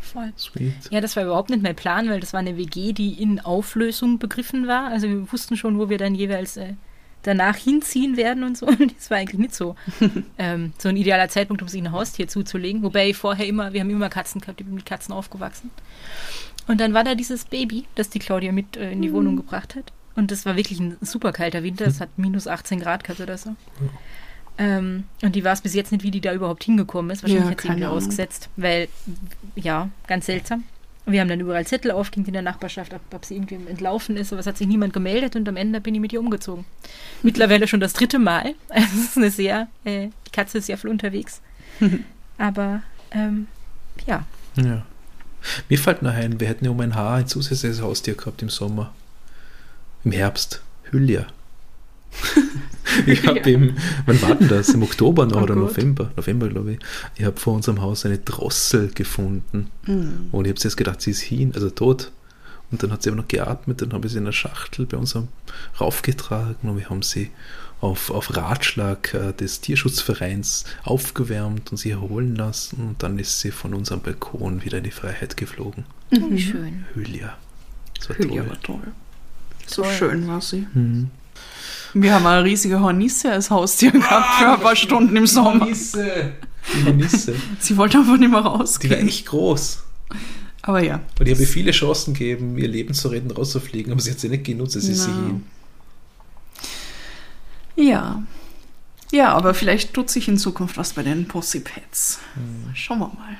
Voll. 0.00 0.32
Sweet. 0.36 0.72
Ja, 0.90 1.00
das 1.00 1.14
war 1.14 1.24
überhaupt 1.24 1.50
nicht 1.50 1.62
mein 1.62 1.76
Plan, 1.76 2.08
weil 2.08 2.20
das 2.20 2.32
war 2.32 2.40
eine 2.40 2.56
WG, 2.56 2.92
die 2.92 3.22
in 3.22 3.38
Auflösung 3.38 4.18
begriffen 4.18 4.66
war. 4.66 4.88
Also 4.88 5.08
wir 5.08 5.30
wussten 5.30 5.56
schon, 5.56 5.78
wo 5.78 5.88
wir 5.88 5.98
dann 5.98 6.14
jeweils 6.14 6.56
äh, 6.56 6.74
danach 7.22 7.56
hinziehen 7.56 8.16
werden 8.16 8.42
und 8.42 8.56
so. 8.56 8.66
Und 8.66 8.94
das 8.96 9.10
war 9.10 9.18
eigentlich 9.18 9.38
nicht 9.38 9.54
so, 9.54 9.76
ähm, 10.38 10.72
so 10.78 10.88
ein 10.88 10.96
idealer 10.96 11.28
Zeitpunkt, 11.28 11.62
um 11.62 11.68
sich 11.68 11.82
ein 11.82 11.92
Haustier 11.92 12.28
zuzulegen. 12.28 12.82
Wobei 12.82 13.10
ich 13.10 13.16
vorher 13.16 13.46
immer, 13.46 13.72
wir 13.72 13.80
haben 13.80 13.90
immer 13.90 14.08
Katzen 14.08 14.40
gehabt, 14.40 14.60
ich 14.60 14.66
bin 14.66 14.74
mit 14.74 14.86
Katzen 14.86 15.12
aufgewachsen. 15.12 15.70
Und 16.66 16.80
dann 16.80 16.94
war 16.94 17.04
da 17.04 17.14
dieses 17.14 17.44
Baby, 17.44 17.84
das 17.94 18.10
die 18.10 18.18
Claudia 18.18 18.52
mit 18.52 18.76
äh, 18.76 18.90
in 18.90 19.02
die 19.02 19.12
Wohnung 19.12 19.36
gebracht 19.36 19.76
hat. 19.76 19.92
Und 20.16 20.30
das 20.30 20.46
war 20.46 20.56
wirklich 20.56 20.80
ein 20.80 20.96
super 21.02 21.32
kalter 21.32 21.62
Winter. 21.62 21.86
Es 21.86 22.00
hat 22.00 22.08
minus 22.18 22.46
18 22.48 22.80
Grad 22.80 23.04
gehabt 23.04 23.20
oder 23.20 23.36
so. 23.36 23.54
Ähm, 24.58 25.04
und 25.22 25.34
die 25.36 25.44
war 25.44 25.52
es 25.52 25.60
bis 25.60 25.74
jetzt 25.74 25.92
nicht, 25.92 26.02
wie 26.02 26.10
die 26.10 26.22
da 26.22 26.32
überhaupt 26.32 26.64
hingekommen 26.64 27.10
ist. 27.10 27.22
Wahrscheinlich 27.22 27.44
Ja, 27.44 27.50
hat 27.50 27.60
sie 27.60 27.68
irgendwie 27.68 27.84
Ahnung. 27.84 27.98
ausgesetzt. 27.98 28.48
Weil, 28.56 28.88
ja, 29.54 29.90
ganz 30.06 30.26
seltsam. 30.26 30.64
Wir 31.08 31.20
haben 31.20 31.28
dann 31.28 31.38
überall 31.38 31.64
Zettel 31.66 31.92
aufgehängt 31.92 32.26
in 32.26 32.32
der 32.32 32.42
Nachbarschaft, 32.42 32.92
ob, 32.92 33.00
ob 33.14 33.24
sie 33.24 33.36
irgendwie 33.36 33.54
entlaufen 33.54 34.16
ist, 34.16 34.32
aber 34.32 34.40
es 34.40 34.46
hat 34.46 34.56
sich 34.56 34.66
niemand 34.66 34.92
gemeldet 34.92 35.36
und 35.36 35.48
am 35.48 35.56
Ende 35.56 35.80
bin 35.80 35.94
ich 35.94 36.00
mit 36.00 36.12
ihr 36.12 36.18
umgezogen. 36.18 36.64
Mittlerweile 37.22 37.68
schon 37.68 37.78
das 37.80 37.92
dritte 37.92 38.18
Mal. 38.18 38.54
Also 38.70 38.88
es 38.94 39.04
ist 39.04 39.16
eine 39.16 39.30
sehr, 39.30 39.68
äh, 39.84 40.08
die 40.26 40.30
Katze 40.32 40.58
ist 40.58 40.66
sehr 40.66 40.78
viel 40.78 40.90
unterwegs. 40.90 41.42
aber, 42.38 42.82
ähm, 43.12 43.46
ja. 44.06 44.24
Ja. 44.56 44.84
Mir 45.68 45.78
fällt 45.78 46.02
noch 46.02 46.12
ein, 46.12 46.40
wir 46.40 46.48
hätten 46.48 46.64
ja 46.64 46.70
um 46.72 46.80
ein 46.80 46.94
Haar 46.96 47.18
ein 47.18 47.28
zusätzliches 47.28 47.82
Haustier 47.82 48.14
gehabt 48.14 48.42
im 48.42 48.48
Sommer. 48.48 48.92
Im 50.06 50.12
Herbst. 50.12 50.62
Hylia. 50.92 51.26
ich 53.06 53.26
habe 53.26 53.40
im, 53.50 53.76
wann 54.06 54.22
war 54.22 54.36
denn 54.36 54.48
das? 54.48 54.68
Im 54.70 54.82
Oktober 54.84 55.26
noch 55.26 55.38
Oh 55.40 55.42
oder 55.42 55.54
Gott. 55.54 55.76
November? 55.76 56.12
November, 56.16 56.48
glaube 56.48 56.72
ich. 56.74 56.78
Ich 57.16 57.24
habe 57.24 57.38
vor 57.38 57.54
unserem 57.54 57.82
Haus 57.82 58.06
eine 58.06 58.18
Drossel 58.18 58.88
gefunden. 58.94 59.68
Hm. 59.84 60.28
Und 60.32 60.44
ich 60.44 60.50
habe 60.50 60.60
zuerst 60.60 60.76
gedacht, 60.76 61.02
sie 61.02 61.10
ist 61.10 61.20
hin, 61.20 61.52
also 61.54 61.70
tot. 61.70 62.12
Und 62.70 62.82
dann 62.82 62.92
hat 62.92 63.02
sie 63.02 63.10
aber 63.10 63.16
noch 63.20 63.28
geatmet, 63.28 63.82
dann 63.82 63.92
habe 63.92 64.06
ich 64.06 64.12
sie 64.12 64.18
in 64.18 64.24
einer 64.24 64.32
Schachtel 64.32 64.86
bei 64.86 64.96
uns 64.96 65.14
am- 65.16 65.28
raufgetragen 65.80 66.68
und 66.70 66.78
wir 66.78 66.88
haben 66.88 67.02
sie 67.02 67.30
auf, 67.80 68.10
auf 68.10 68.36
Ratschlag 68.36 69.12
äh, 69.14 69.32
des 69.32 69.60
Tierschutzvereins 69.60 70.64
aufgewärmt 70.84 71.70
und 71.72 71.76
sie 71.78 71.90
erholen 71.90 72.34
lassen. 72.36 72.76
Und 72.88 73.02
dann 73.02 73.18
ist 73.18 73.40
sie 73.40 73.50
von 73.50 73.74
unserem 73.74 74.00
Balkon 74.00 74.64
wieder 74.64 74.78
in 74.78 74.84
die 74.84 74.90
Freiheit 74.92 75.36
geflogen. 75.36 75.84
Oh, 76.16 76.30
wie 76.30 76.40
schön. 76.40 76.86
Hylia. 76.94 77.36
Das 77.98 78.08
war 78.08 78.18
Hylia 78.18 78.42
toll. 78.42 78.48
war 78.50 78.60
toll. 78.62 78.92
So 79.66 79.82
Toll. 79.82 79.92
schön 79.92 80.28
war 80.28 80.40
sie. 80.40 80.66
Mhm. 80.74 81.10
Wir 81.94 82.14
haben 82.14 82.26
eine 82.26 82.44
riesige 82.44 82.80
Hornisse 82.80 83.32
als 83.32 83.50
Haustier 83.50 83.90
gehabt 83.92 84.34
für 84.38 84.48
ein 84.52 84.60
paar 84.60 84.76
Stunden 84.76 85.16
im 85.16 85.26
Sommer. 85.26 85.64
Nisse. 85.66 86.32
Die 86.74 86.92
Nisse. 86.92 87.34
Sie 87.58 87.76
wollte 87.76 87.98
einfach 87.98 88.18
nicht 88.18 88.30
mehr 88.30 88.40
Die 88.40 88.44
war 88.44 88.56
rausgehen. 88.58 89.06
echt 89.08 89.26
groß. 89.26 89.82
Aber 90.62 90.82
ja. 90.82 91.00
Und 91.18 91.26
ich 91.26 91.32
habe 91.32 91.42
ihr 91.42 91.48
viele 91.48 91.70
Chancen 91.70 92.12
gegeben, 92.14 92.58
ihr 92.58 92.68
Leben 92.68 92.92
zu 92.92 93.08
retten, 93.08 93.30
rauszufliegen, 93.30 93.92
aber 93.92 94.00
sie 94.00 94.10
hat 94.10 94.18
sie 94.20 94.28
nicht 94.28 94.44
genutzt, 94.44 94.74
es 94.76 94.88
ist 94.88 95.04
sie 95.04 95.10
Na. 95.10 95.26
hin. 95.26 95.44
Ja. 97.76 98.22
Ja, 99.12 99.32
aber 99.34 99.54
vielleicht 99.54 99.94
tut 99.94 100.10
sich 100.10 100.26
in 100.28 100.36
Zukunft 100.38 100.76
was 100.76 100.92
bei 100.94 101.02
den 101.02 101.28
Pussypets. 101.28 102.18
Hm. 102.34 102.74
Schauen 102.74 102.98
wir 102.98 103.06
mal. 103.06 103.36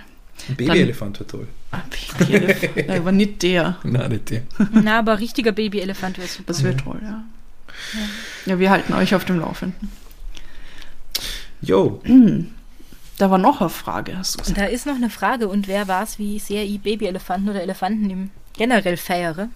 Ein 0.49 0.57
Babyelefant 0.57 1.19
wäre 1.21 1.27
toll. 1.27 1.49
Ah, 1.73 1.81
Babyelef- 1.91 2.87
Ja, 2.89 2.97
aber 3.01 3.13
nicht 3.13 3.43
der. 3.43 3.77
Nein, 3.83 4.11
nicht 4.11 4.31
der. 4.31 4.43
Na, 4.73 4.99
aber 5.01 5.19
richtiger 5.19 5.53
Babyelefant 5.53 6.19
wäre 6.19 6.29
super. 6.29 6.45
Das 6.49 6.63
wäre 6.63 6.77
toll, 6.77 6.99
ja. 7.03 7.25
Ja, 8.47 8.59
wir 8.59 8.71
halten 8.71 8.93
euch 8.95 9.15
auf 9.15 9.25
dem 9.25 9.39
Laufenden. 9.41 9.91
Jo, 11.61 12.01
Da 13.19 13.31
war 13.31 13.39
noch 13.39 13.61
eine 13.61 13.71
Frage, 13.71 14.17
hast 14.17 14.35
du 14.35 14.39
gesagt. 14.41 14.59
da 14.59 14.65
ist 14.67 14.87
noch 14.87 14.95
eine 14.97 15.11
Frage, 15.11 15.49
und 15.49 15.69
wer 15.69 15.89
war 15.89 16.03
es, 16.03 16.19
wie 16.19 16.39
sehr 16.39 16.65
ich 16.65 16.81
Babyelefanten 16.81 17.49
oder 17.49 17.63
Elefanten 17.63 18.11
im 18.11 18.31
generell 18.59 18.97
feiere? 18.97 19.49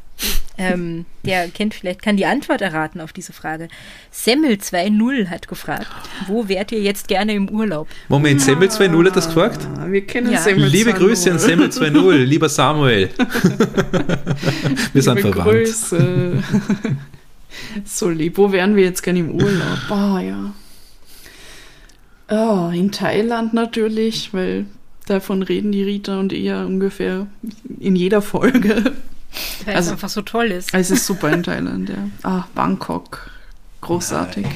Ähm, 0.58 1.06
der 1.24 1.48
kennt 1.48 1.72
vielleicht, 1.72 2.02
kann 2.02 2.18
die 2.18 2.26
Antwort 2.26 2.60
erraten 2.60 3.00
auf 3.00 3.14
diese 3.14 3.32
Frage. 3.32 3.68
Semmel 4.10 4.56
2.0 4.56 5.28
hat 5.28 5.48
gefragt, 5.48 5.86
wo 6.26 6.48
wärt 6.48 6.70
ihr 6.72 6.82
jetzt 6.82 7.08
gerne 7.08 7.32
im 7.32 7.48
Urlaub? 7.48 7.88
Moment, 8.08 8.42
Semmel 8.42 8.68
2.0 8.68 9.06
hat 9.06 9.16
das 9.16 9.28
gefragt? 9.28 9.66
Ah, 9.78 9.86
Wir 9.88 10.06
kennen 10.06 10.30
Ja. 10.30 10.38
Semmel 10.40 10.66
Liebe 10.68 10.90
2.0. 10.90 10.94
Grüße 10.98 11.30
an 11.30 11.38
Semmel 11.38 11.68
2.0, 11.70 12.12
lieber 12.24 12.50
Samuel. 12.50 13.08
Wir 14.92 15.02
sind 15.02 15.16
Liebe 15.16 15.32
verwandt. 15.32 15.50
Grüße. 15.50 16.42
so 17.86 18.08
lieb. 18.10 18.36
Wo 18.36 18.52
wären 18.52 18.76
wir 18.76 18.84
jetzt 18.84 19.02
gerne 19.02 19.20
im 19.20 19.30
Urlaub? 19.30 19.78
Ah, 19.90 20.20
ja. 20.20 20.52
Oh, 22.28 22.70
in 22.72 22.92
Thailand 22.92 23.54
natürlich, 23.54 24.34
weil 24.34 24.66
davon 25.10 25.42
reden 25.42 25.72
die 25.72 25.82
Rita 25.82 26.18
und 26.18 26.32
ja 26.32 26.64
ungefähr 26.64 27.26
in 27.78 27.96
jeder 27.96 28.22
Folge. 28.22 28.92
Weil 29.64 29.76
Also- 29.76 29.88
es 29.88 29.92
einfach 29.92 30.08
so 30.08 30.22
toll 30.22 30.46
ist. 30.46 30.72
Es 30.74 30.90
ist 30.90 31.06
super 31.06 31.30
in 31.32 31.42
Thailand, 31.42 31.88
ja. 31.88 32.08
Ah, 32.22 32.44
Bangkok. 32.54 33.30
Großartig. 33.80 34.46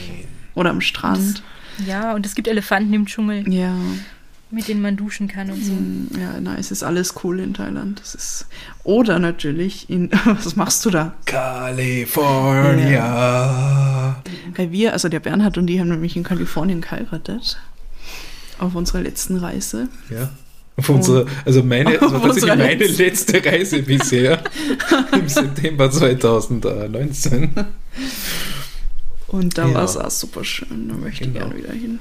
Oder 0.55 0.70
am 0.70 0.80
Strand. 0.80 1.42
Ja, 1.86 2.14
und 2.14 2.24
es 2.26 2.34
gibt 2.34 2.46
Elefanten 2.48 2.92
im 2.94 3.07
Dschungel, 3.07 3.48
Ja. 3.52 3.74
mit 4.50 4.68
denen 4.68 4.80
man 4.82 4.96
duschen 4.96 5.26
kann 5.28 5.50
und 5.50 5.64
so. 5.64 5.72
Mm, 5.72 6.09
Ja, 6.20 6.38
nein, 6.40 6.57
es 6.59 6.70
ist 6.70 6.82
alles 6.84 7.14
cool 7.24 7.40
in 7.40 7.55
Thailand. 7.55 8.00
Das 8.00 8.14
ist. 8.14 8.46
Oder 8.84 9.18
natürlich 9.18 9.88
in. 9.90 10.11
Was 10.24 10.55
machst 10.57 10.84
du 10.84 10.90
da? 10.90 11.14
California. 12.84 14.16
Weil 14.57 14.70
wir, 14.72 14.92
also 14.92 15.09
der 15.09 15.20
Bernhard 15.20 15.59
und 15.59 15.66
die 15.66 15.80
haben 15.80 15.88
nämlich 15.88 16.16
in 16.16 16.22
Kalifornien 16.22 16.80
geheiratet. 16.80 17.59
Auf 18.59 18.74
unserer 18.76 19.00
letzten 19.02 19.36
Reise. 19.38 19.88
Ja. 20.11 20.30
Auf 20.77 20.89
unsere, 20.89 21.27
also 21.45 21.62
meine, 21.62 21.93
das 21.99 22.01
war 22.12 22.16
Auf 22.16 22.22
tatsächlich 22.22 22.57
meine 22.57 22.87
letzte 22.87 23.45
Reise 23.45 23.83
bisher. 23.83 24.43
Im 25.12 25.29
September 25.29 25.91
2019. 25.91 27.51
Und 29.29 29.59
da 29.59 29.68
Ja. 29.68 29.75
war 29.75 29.85
es 29.85 29.97
auch 29.97 30.11
super 30.11 30.45
schön. 30.45 30.89
Da 30.89 30.95
möchte 30.95 31.25
Genau. 31.25 31.47
ich 31.47 31.53
gerne 31.53 31.57
wieder 31.57 31.72
hin. 31.72 31.99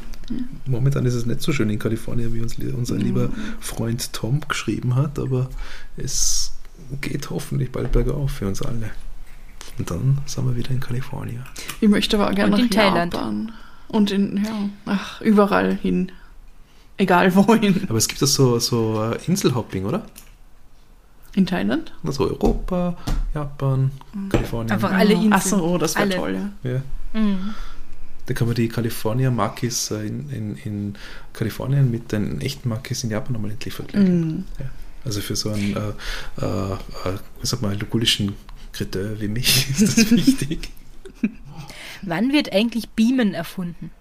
Momentan 0.66 1.06
ist 1.06 1.14
es 1.16 1.26
nicht 1.26 1.42
so 1.42 1.52
schön 1.52 1.70
in 1.70 1.80
Kalifornien, 1.80 2.34
wie 2.34 2.42
uns 2.42 2.56
unser 2.58 2.96
lieber. 2.96 3.30
Freund 3.60 4.14
Tom 4.14 4.42
geschrieben 4.48 4.96
hat, 4.96 5.20
aber 5.20 5.50
es 5.98 6.54
geht 7.02 7.30
hoffentlich 7.30 7.72
bald 7.72 7.92
bergauf 7.92 8.32
für 8.32 8.48
uns 8.48 8.62
alle. 8.62 8.92
Und 9.78 9.90
dann 9.90 10.20
sind 10.26 10.46
wir 10.46 10.56
wieder 10.56 10.70
in 10.72 10.80
Kalifornien. 10.80 11.44
Ich 11.82 11.90
möchte 11.90 12.18
aber 12.20 12.34
gerne 12.34 12.54
Und 12.56 12.60
in 12.62 12.66
nach 12.68 12.74
Thailand. 12.76 13.14
Japan. 13.14 13.52
Und 13.88 14.12
in, 14.12 14.38
ja, 14.44 14.70
ach, 14.86 15.22
überall 15.22 15.76
hin. 15.76 16.12
Egal 16.98 17.34
wohin. 17.36 17.86
Aber 17.90 17.98
es 17.98 18.08
gibt 18.08 18.22
das 18.22 18.34
so, 18.34 18.60
so 18.60 19.02
äh, 19.04 19.18
Inselhopping, 19.28 19.86
oder? 19.86 20.06
In 21.36 21.48
Thailand? 21.48 21.92
Also 22.04 22.26
Europa, 22.26 22.96
Japan, 23.34 23.92
Kalifornien. 24.30 24.72
Einfach 24.72 24.92
alle 24.92 25.14
Inseln. 25.14 25.34
Ach 25.34 25.42
so, 25.42 25.64
oh, 25.64 25.78
das 25.80 25.96
wäre 25.96 26.10
toll, 26.10 26.38
ja. 26.64 26.72
Ja. 26.72 26.82
Mhm. 27.20 27.56
Da 28.26 28.34
kann 28.34 28.48
man 28.48 28.56
die 28.56 28.70
California 28.70 29.32
Makis 29.32 29.92
äh, 29.92 30.06
in, 30.06 30.30
in, 30.30 30.56
in 30.58 30.94
Kalifornien 31.34 31.90
mit 31.90 32.12
den 32.12 32.40
echten 32.40 32.70
Makis 32.70 33.04
in 33.04 33.10
Japan 33.10 33.34
nochmal 33.34 33.52
endlich 33.52 33.74
vergleichen. 33.74 34.38
Mm. 34.38 34.46
Also 35.04 35.20
für 35.20 35.36
so 35.36 35.50
einen, 35.50 35.76
äh, 35.76 35.80
äh, 36.42 36.74
äh, 36.74 37.18
wie 37.42 37.48
sagt 37.48 37.62
man, 37.62 37.78
logulischen 37.78 38.36
Kreteur 38.72 39.20
wie 39.20 39.28
mich 39.28 39.70
ist 39.82 39.98
das 39.98 40.12
wichtig. 40.12 40.70
Wann 42.02 42.32
wird 42.32 42.54
eigentlich 42.54 42.90
Beamen 42.90 43.34
erfunden? 43.34 43.92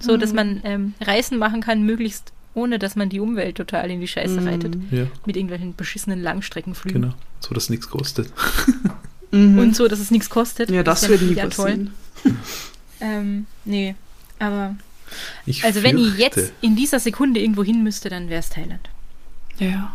So, 0.00 0.16
dass 0.16 0.32
man 0.32 0.60
ähm, 0.64 0.94
Reisen 1.00 1.38
machen 1.38 1.60
kann, 1.60 1.82
möglichst 1.82 2.32
ohne, 2.58 2.78
dass 2.78 2.96
man 2.96 3.08
die 3.08 3.20
Umwelt 3.20 3.56
total 3.56 3.90
in 3.90 4.00
die 4.00 4.08
Scheiße 4.08 4.44
reitet. 4.44 4.76
ja, 4.90 5.06
Mit 5.24 5.36
irgendwelchen 5.36 5.74
beschissenen 5.74 6.20
Langstreckenflügen. 6.22 7.02
genau. 7.02 7.14
So, 7.40 7.54
dass 7.54 7.70
nichts 7.70 7.88
kostet. 7.88 8.30
Mhm. 9.30 9.58
Und 9.58 9.76
so, 9.76 9.88
dass 9.88 10.00
es 10.00 10.10
nichts 10.10 10.30
kostet. 10.30 10.70
ja, 10.70 10.82
das 10.82 11.06
nie 11.06 11.34
ja 11.34 11.46
toll. 11.48 11.50
passieren. 11.50 11.90
Ähm, 13.00 13.46
nee, 13.66 13.94
aber 14.38 14.74
Ich 15.44 15.62
also 15.64 15.82
wenn 15.82 15.98
ich 15.98 16.14
fürchte- 16.14 16.40
jetzt 16.40 16.52
in 16.62 16.74
dieser 16.76 16.98
Sekunde 16.98 17.38
irgendwo 17.38 17.62
hin 17.62 17.82
müsste, 17.82 18.08
dann 18.08 18.30
wäre 18.30 18.40
es 18.40 18.48
Thailand. 18.48 18.88
Ja. 19.58 19.92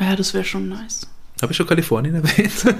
Ja, 0.00 0.16
das 0.16 0.34
wäre 0.34 0.42
schon 0.44 0.68
nice. 0.68 1.06
Habe 1.40 1.52
ich 1.52 1.56
schon 1.56 1.66
Kalifornien 1.68 2.16
erwähnt? 2.16 2.52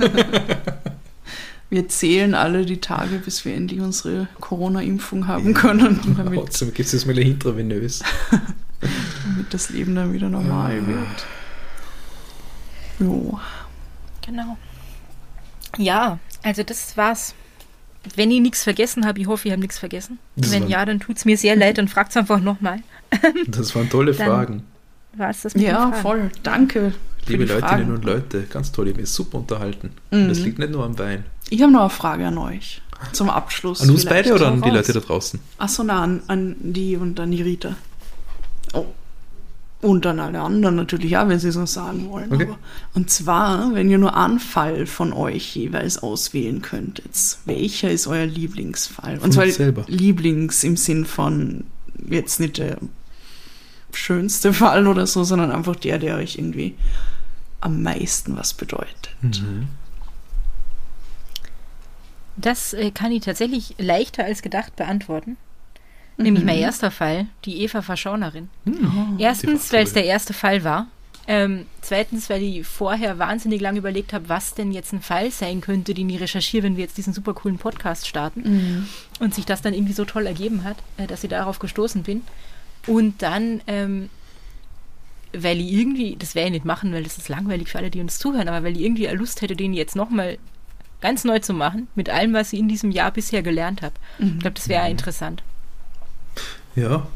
Wir 1.68 1.88
zählen 1.88 2.34
alle 2.34 2.64
die 2.64 2.80
Tage, 2.80 3.16
bis 3.18 3.44
wir 3.44 3.54
endlich 3.54 3.80
unsere 3.80 4.28
Corona-Impfung 4.40 5.26
haben 5.26 5.52
können, 5.52 6.00
damit, 6.16 6.34
Trotzdem 6.38 6.72
gibt 6.72 6.92
es 6.92 7.06
mal 7.06 7.18
intravenös. 7.18 8.02
damit 9.24 9.52
das 9.52 9.70
Leben 9.70 9.94
dann 9.96 10.12
wieder 10.12 10.28
normal 10.28 10.86
wird. 10.86 11.26
Jo. 13.00 13.38
Genau. 14.24 14.56
Ja, 15.76 16.18
also 16.42 16.62
das 16.62 16.96
war's. 16.96 17.34
Wenn 18.14 18.30
ich 18.30 18.40
nichts 18.40 18.62
vergessen 18.62 19.04
habe, 19.04 19.20
ich 19.20 19.26
hoffe, 19.26 19.48
ich 19.48 19.52
habe 19.52 19.60
nichts 19.60 19.78
vergessen. 19.78 20.18
Das 20.36 20.52
Wenn 20.52 20.68
ja, 20.68 20.84
dann 20.84 21.00
tut's 21.00 21.24
mir 21.24 21.36
sehr 21.36 21.56
leid 21.56 21.78
und 21.80 21.88
fragt's 21.90 22.16
einfach 22.16 22.40
nochmal. 22.40 22.80
Das 23.48 23.74
waren 23.74 23.88
tolle 23.90 24.12
Dann- 24.12 24.26
Fragen. 24.26 24.62
War 25.14 25.30
es 25.30 25.42
das 25.42 25.54
mit 25.54 25.64
den 25.64 25.70
Ja, 25.70 25.88
Fragen? 25.88 26.02
voll. 26.02 26.30
Danke. 26.42 26.92
Liebe 27.26 27.44
Leutinnen 27.44 27.60
Fragen. 27.68 27.92
und 27.92 28.04
Leute, 28.04 28.42
ganz 28.42 28.70
toll, 28.70 28.88
ich 28.88 28.94
bin 28.94 29.06
super 29.06 29.38
unterhalten. 29.38 29.90
Mhm. 30.10 30.18
Und 30.22 30.28
das 30.28 30.38
liegt 30.40 30.58
nicht 30.58 30.70
nur 30.70 30.84
am 30.84 30.98
Wein. 30.98 31.24
Ich 31.50 31.62
habe 31.62 31.72
noch 31.72 31.80
eine 31.80 31.90
Frage 31.90 32.26
an 32.26 32.38
euch. 32.38 32.82
Zum 33.12 33.28
Abschluss. 33.28 33.82
An 33.82 33.90
uns 33.90 34.04
beide 34.04 34.34
oder 34.34 34.48
an 34.48 34.62
die. 34.62 34.70
Leute 34.70 34.92
da 34.92 35.00
draußen? 35.00 35.38
Achso, 35.58 35.84
na, 35.84 36.02
an, 36.02 36.22
an 36.28 36.56
die 36.60 36.96
und 36.96 37.20
an 37.20 37.30
die 37.30 37.42
Rita. 37.42 37.76
Oh. 38.72 38.86
Und 39.82 40.06
an 40.06 40.18
alle 40.18 40.40
anderen 40.40 40.76
natürlich 40.76 41.16
auch, 41.18 41.28
wenn 41.28 41.38
sie 41.38 41.52
so 41.52 41.66
sagen 41.66 42.08
wollen. 42.08 42.32
Okay. 42.32 42.44
Aber, 42.44 42.58
und 42.94 43.10
zwar, 43.10 43.74
wenn 43.74 43.90
ihr 43.90 43.98
nur 43.98 44.16
einen 44.16 44.40
Fall 44.40 44.86
von 44.86 45.12
euch 45.12 45.54
jeweils 45.54 45.98
auswählen 45.98 46.62
könntet, 46.62 47.12
welcher 47.44 47.90
ist 47.90 48.06
euer 48.06 48.26
Lieblingsfall? 48.26 49.18
Und 49.18 49.32
zwar. 49.32 49.44
Lieblings 49.86 50.64
im 50.64 50.76
Sinn 50.76 51.04
von 51.04 51.64
jetzt 52.08 52.40
nicht 52.40 52.58
der 52.58 52.78
schönste 53.92 54.52
Fall 54.52 54.86
oder 54.86 55.06
so, 55.06 55.24
sondern 55.24 55.50
einfach 55.50 55.76
der, 55.76 55.98
der 55.98 56.16
euch 56.16 56.36
irgendwie 56.36 56.74
am 57.60 57.82
meisten 57.82 58.36
was 58.36 58.54
bedeutet. 58.54 59.10
Mhm. 59.20 59.68
Das 62.36 62.72
äh, 62.74 62.90
kann 62.90 63.12
ich 63.12 63.22
tatsächlich 63.22 63.74
leichter 63.78 64.24
als 64.24 64.42
gedacht 64.42 64.76
beantworten. 64.76 65.36
Nämlich 66.18 66.42
Mhm. 66.44 66.46
mein 66.50 66.58
erster 66.58 66.90
Fall, 66.90 67.26
die 67.44 67.62
Eva 67.62 67.82
Verschaunerin. 67.82 68.48
Hm. 68.64 69.16
Erstens, 69.18 69.68
Die 69.68 69.74
weil 69.74 69.84
es 69.84 69.92
der 69.92 70.04
erste 70.06 70.32
Fall 70.32 70.64
war. 70.64 70.86
Ähm, 71.28 71.66
zweitens, 71.80 72.30
weil 72.30 72.42
ich 72.42 72.64
vorher 72.66 73.18
wahnsinnig 73.18 73.60
lange 73.60 73.78
überlegt 73.80 74.12
habe, 74.12 74.28
was 74.28 74.54
denn 74.54 74.70
jetzt 74.72 74.92
ein 74.92 75.02
Fall 75.02 75.30
sein 75.32 75.60
könnte, 75.60 75.92
den 75.92 76.08
ich 76.08 76.20
recherchiere, 76.20 76.62
wenn 76.62 76.76
wir 76.76 76.84
jetzt 76.84 76.96
diesen 76.96 77.12
super 77.12 77.34
coolen 77.34 77.58
Podcast 77.58 78.06
starten. 78.06 78.40
Mhm. 78.44 78.88
Und 79.18 79.34
sich 79.34 79.44
das 79.44 79.60
dann 79.60 79.74
irgendwie 79.74 79.92
so 79.92 80.04
toll 80.04 80.26
ergeben 80.26 80.62
hat, 80.64 80.76
äh, 80.98 81.06
dass 81.06 81.24
ich 81.24 81.30
darauf 81.30 81.58
gestoßen 81.58 82.02
bin. 82.04 82.22
Und 82.86 83.20
dann, 83.22 83.60
ähm, 83.66 84.08
weil 85.32 85.60
ich 85.60 85.72
irgendwie, 85.72 86.16
das 86.16 86.34
werde 86.34 86.46
ich 86.48 86.52
nicht 86.54 86.64
machen, 86.64 86.92
weil 86.92 87.02
das 87.02 87.18
ist 87.18 87.28
langweilig 87.28 87.68
für 87.68 87.78
alle, 87.78 87.90
die 87.90 88.00
uns 88.00 88.18
zuhören, 88.18 88.48
aber 88.48 88.64
weil 88.64 88.76
ich 88.76 88.82
irgendwie 88.82 89.06
Lust 89.08 89.42
hätte, 89.42 89.56
den 89.56 89.74
jetzt 89.74 89.96
nochmal 89.96 90.38
ganz 91.00 91.24
neu 91.24 91.38
zu 91.38 91.52
machen, 91.52 91.88
mit 91.94 92.08
allem, 92.10 92.32
was 92.32 92.52
ich 92.52 92.58
in 92.60 92.68
diesem 92.68 92.90
Jahr 92.90 93.10
bisher 93.10 93.42
gelernt 93.42 93.82
habe. 93.82 93.94
Ich 94.18 94.38
glaube, 94.38 94.54
das 94.54 94.68
wäre 94.68 94.88
interessant. 94.90 95.42
Ja, 96.74 97.06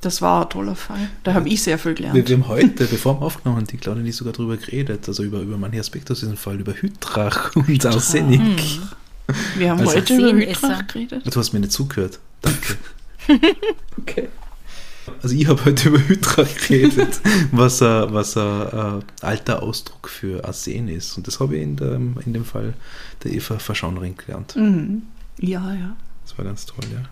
Das 0.00 0.22
war 0.22 0.44
ein 0.44 0.50
toller 0.50 0.76
Fall. 0.76 1.08
Da 1.24 1.34
habe 1.34 1.48
ich 1.48 1.62
sehr 1.62 1.78
viel 1.78 1.90
wir, 1.92 1.96
gelernt. 2.12 2.28
wir 2.28 2.36
haben 2.36 2.48
heute, 2.48 2.84
bevor 2.86 3.20
wir 3.20 3.26
aufgenommen 3.26 3.58
haben, 3.58 3.66
die 3.66 3.76
Claudia 3.76 4.02
nicht 4.02 4.16
sogar 4.16 4.32
drüber 4.32 4.56
geredet, 4.56 5.06
also 5.08 5.22
über, 5.22 5.40
über 5.40 5.56
manche 5.58 5.78
Aspekte 5.80 6.12
aus 6.12 6.20
diesem 6.20 6.36
Fall, 6.36 6.58
über 6.60 6.72
Hydrach 6.72 7.54
und 7.56 7.84
Arsenik. 7.86 8.62
Wir 9.56 9.70
haben 9.70 9.80
Also- 9.80 9.92
heute 9.96 10.14
über 10.16 10.28
Seenesser. 10.28 10.68
Hydra 10.68 10.82
geredet. 10.82 11.34
Du 11.34 11.38
hast 11.40 11.52
mir 11.52 11.60
nicht 11.60 11.72
zugehört. 11.72 12.18
Danke. 12.42 12.76
Okay. 13.98 14.28
Also 15.22 15.34
ich 15.34 15.46
habe 15.48 15.64
heute 15.64 15.88
über 15.90 15.98
Hydra 15.98 16.42
geredet, 16.42 17.20
was 17.52 17.82
ein, 17.82 18.12
was 18.12 18.36
ein 18.36 19.02
alter 19.20 19.62
Ausdruck 19.62 20.08
für 20.08 20.44
Arsen 20.44 20.88
ist. 20.88 21.16
Und 21.16 21.26
das 21.26 21.40
habe 21.40 21.56
ich 21.56 21.62
in 21.62 21.76
dem, 21.76 22.16
in 22.24 22.32
dem 22.32 22.44
Fall 22.44 22.74
der 23.22 23.32
Eva 23.32 23.58
Verschaunerin 23.58 24.16
gelernt. 24.16 24.56
Mhm. 24.56 25.02
Ja, 25.38 25.72
ja. 25.74 25.96
Das 26.24 26.36
war 26.38 26.44
ganz 26.44 26.66
toll, 26.66 26.84
ja. 26.92 27.02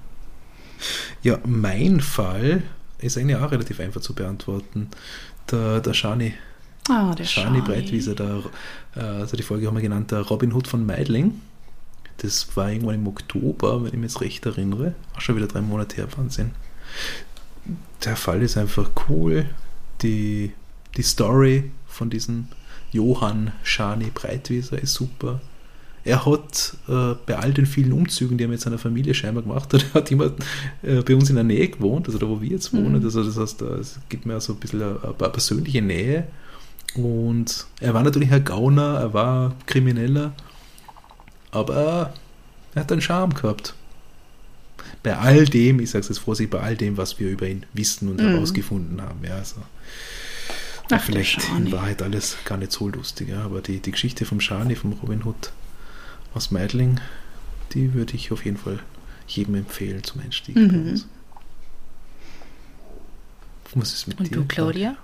Ja, 1.23 1.39
mein 1.45 2.01
Fall 2.01 2.63
ist 2.99 3.19
eigentlich 3.19 3.37
auch 3.37 3.51
relativ 3.51 3.81
einfach 3.81 4.01
zu 4.01 4.15
beantworten. 4.15 4.89
Der, 5.51 5.81
der 5.81 5.95
Shani, 5.95 6.35
Ah, 6.89 7.15
der 7.15 7.25
Shani 7.25 7.59
Shani. 7.59 7.61
Breitwieser, 7.61 8.15
der, 8.15 8.43
äh, 8.97 9.01
also 9.01 9.37
die 9.37 9.43
Folge 9.43 9.67
haben 9.67 9.75
wir 9.77 9.83
genannt, 9.83 10.11
der 10.11 10.21
Robin 10.23 10.53
Hood 10.53 10.69
von 10.69 10.87
Meidling. 10.87 11.41
Das 12.19 12.57
war 12.57 12.71
irgendwann 12.71 12.97
im 12.97 13.07
Oktober, 13.07 13.81
wenn 13.83 13.89
ich 13.89 13.95
mich 13.95 14.13
jetzt 14.13 14.21
recht 14.21 14.47
erinnere. 14.47 14.95
Auch 15.15 15.21
schon 15.21 15.37
wieder 15.37 15.47
drei 15.47 15.61
Monate 15.61 15.97
her, 15.97 16.09
Wahnsinn. 16.17 16.53
Der 18.05 18.17
Fall 18.17 18.43
ist 18.43 18.57
einfach 18.57 18.91
cool. 19.09 19.47
Die, 20.03 20.53
die 20.97 21.03
Story 21.03 21.71
von 21.87 22.11
diesem 22.11 22.47
Johann 22.93 23.53
Shani 23.63 24.11
Breitwieser 24.15 24.79
ist 24.81 24.95
super. 24.95 25.41
Er 26.05 26.25
hat 26.25 26.77
äh, 26.89 27.15
bei 27.27 27.37
all 27.37 27.53
den 27.53 27.67
vielen 27.67 27.93
Umzügen, 27.93 28.39
die 28.39 28.45
er 28.45 28.49
mit 28.49 28.61
seiner 28.61 28.79
Familie 28.79 29.13
scheinbar 29.13 29.43
gemacht 29.43 29.75
hat, 29.75 29.85
er 29.93 29.95
hat 29.95 30.11
immer 30.11 30.31
äh, 30.83 31.03
bei 31.03 31.15
uns 31.15 31.29
in 31.29 31.35
der 31.35 31.45
Nähe 31.45 31.69
gewohnt, 31.69 32.07
also 32.07 32.19
da 32.19 32.29
wo 32.29 32.41
wir 32.41 32.49
jetzt 32.49 32.73
wohnen. 32.73 33.03
Also 33.05 33.23
das 33.23 33.37
heißt, 33.37 33.61
da- 33.61 33.77
es 33.77 33.99
gibt 34.09 34.25
mir 34.25 34.41
so 34.41 34.55
ein 34.55 34.59
bisschen 34.61 34.81
eine, 34.83 34.99
eine 35.03 35.13
persönliche 35.31 35.83
Nähe. 35.83 36.27
Und 36.95 37.67
er 37.81 37.93
war 37.93 38.03
natürlich 38.03 38.33
ein 38.33 38.45
Gauner, 38.45 38.95
er 39.01 39.13
war 39.13 39.55
Krimineller, 39.67 40.33
aber 41.51 42.15
er 42.75 42.81
hat 42.83 42.93
einen 42.93 43.03
Charme 43.03 43.35
gehabt. 43.35 43.75
Bei 45.03 45.17
all 45.17 45.45
dem, 45.45 45.81
ich 45.81 45.91
sage 45.91 46.03
es 46.03 46.09
jetzt 46.09 46.19
vorsichtig, 46.19 46.51
bei 46.53 46.61
all 46.61 46.77
dem, 46.77 46.97
was 46.97 47.19
wir 47.19 47.29
über 47.31 47.47
ihn 47.49 47.65
wissen 47.73 48.09
und 48.09 48.17
Mhm. 48.21 48.29
herausgefunden 48.31 49.01
haben. 49.03 49.25
Ja, 49.25 49.37
also, 49.37 49.57
Ach, 50.91 51.03
vielleicht 51.03 51.41
in 51.57 51.71
Wahrheit 51.73 52.01
alles 52.03 52.37
gar 52.45 52.57
nicht 52.59 52.73
so 52.73 52.89
lustig, 52.89 53.29
ja, 53.29 53.43
aber 53.43 53.61
die, 53.61 53.81
die 53.81 53.91
Geschichte 53.91 54.25
vom 54.25 54.41
Shani, 54.41 54.75
vom 54.75 54.93
Robin 54.95 55.23
Hood 55.25 55.53
aus 56.35 56.51
Meidling, 56.51 57.01
die 57.75 57.93
würde 57.95 58.15
ich 58.15 58.33
auf 58.33 58.45
jeden 58.45 58.57
Fall 58.57 58.79
jedem 59.27 59.55
empfehlen 59.57 60.03
zum 60.03 60.21
Einstieg. 60.23 60.57
Mhm. 60.57 60.89
uns. 60.91 61.07
Was 63.75 63.93
ist 63.93 64.09
mit 64.09 64.19
Und 64.19 64.31
dir? 64.31 64.37
du, 64.37 64.45
Claudia? 64.47 64.97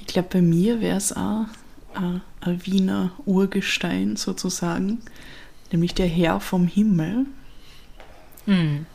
Ich 0.00 0.06
glaube, 0.06 0.28
bei 0.30 0.42
mir 0.42 0.80
wäre 0.80 0.96
es 0.96 1.12
auch 1.12 1.46
ein, 1.94 2.20
ein 2.40 2.64
Wiener 2.66 3.12
Urgestein 3.26 4.16
sozusagen, 4.16 5.00
nämlich 5.72 5.94
der 5.94 6.06
Herr 6.06 6.38
vom 6.40 6.66
Himmel, 6.68 7.26
Hm. 8.46 8.86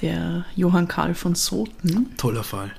der 0.00 0.44
Johann 0.56 0.88
Karl 0.88 1.14
von 1.14 1.34
Soten. 1.34 2.10
Toller 2.16 2.42
Fall. 2.44 2.70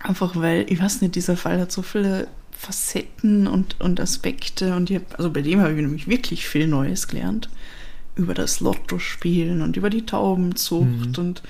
Einfach 0.00 0.36
weil, 0.36 0.66
ich 0.68 0.80
weiß 0.82 1.00
nicht, 1.00 1.14
dieser 1.14 1.36
Fall 1.36 1.60
hat 1.60 1.72
so 1.72 1.82
viele 1.82 2.28
Facetten 2.52 3.46
und, 3.46 3.80
und 3.80 4.00
Aspekte 4.00 4.74
und 4.76 4.90
ich 4.90 4.96
hab, 4.96 5.16
also 5.18 5.30
bei 5.30 5.42
dem 5.42 5.60
habe 5.60 5.70
ich 5.72 5.76
nämlich 5.80 6.08
wirklich 6.08 6.46
viel 6.48 6.66
Neues 6.66 7.08
gelernt. 7.08 7.48
Über 8.16 8.34
das 8.34 8.58
Lottospielen 8.60 9.62
und 9.62 9.76
über 9.76 9.90
die 9.90 10.04
Taubenzucht 10.04 11.18
und, 11.18 11.42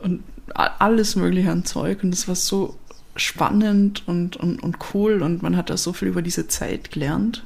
und 0.00 0.22
a- 0.54 0.72
alles 0.78 1.16
mögliche 1.16 1.50
an 1.50 1.64
Zeug. 1.64 2.02
Und 2.04 2.10
das 2.10 2.28
war 2.28 2.34
so 2.34 2.76
spannend 3.16 4.02
und, 4.06 4.36
und, 4.36 4.62
und 4.62 4.76
cool 4.92 5.22
und 5.22 5.42
man 5.42 5.56
hat 5.56 5.70
da 5.70 5.76
so 5.78 5.92
viel 5.94 6.08
über 6.08 6.20
diese 6.20 6.46
Zeit 6.46 6.90
gelernt. 6.90 7.42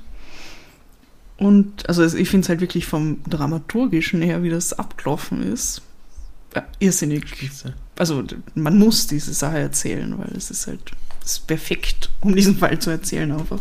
Und 1.39 1.89
also 1.89 2.03
ich 2.05 2.29
finde 2.31 2.45
es 2.45 2.49
halt 2.49 2.61
wirklich 2.61 2.87
vom 2.87 3.23
Dramaturgischen 3.29 4.21
her, 4.23 4.43
wie 4.43 4.51
das 4.51 4.73
abgelaufen 4.73 5.43
ist, 5.43 5.83
ja, 6.55 6.67
irrsinnig 6.81 7.29
Spitze. 7.29 7.75
also 7.97 8.25
man 8.55 8.77
muss 8.79 9.07
diese 9.07 9.33
Sache 9.35 9.59
erzählen, 9.59 10.19
weil 10.19 10.33
es 10.37 10.51
ist 10.51 10.67
halt 10.67 10.81
es 11.25 11.33
ist 11.35 11.47
perfekt, 11.47 12.11
um 12.23 12.35
diesen 12.35 12.57
Fall 12.57 12.79
zu 12.79 12.89
erzählen 12.91 13.31
einfach. 13.33 13.61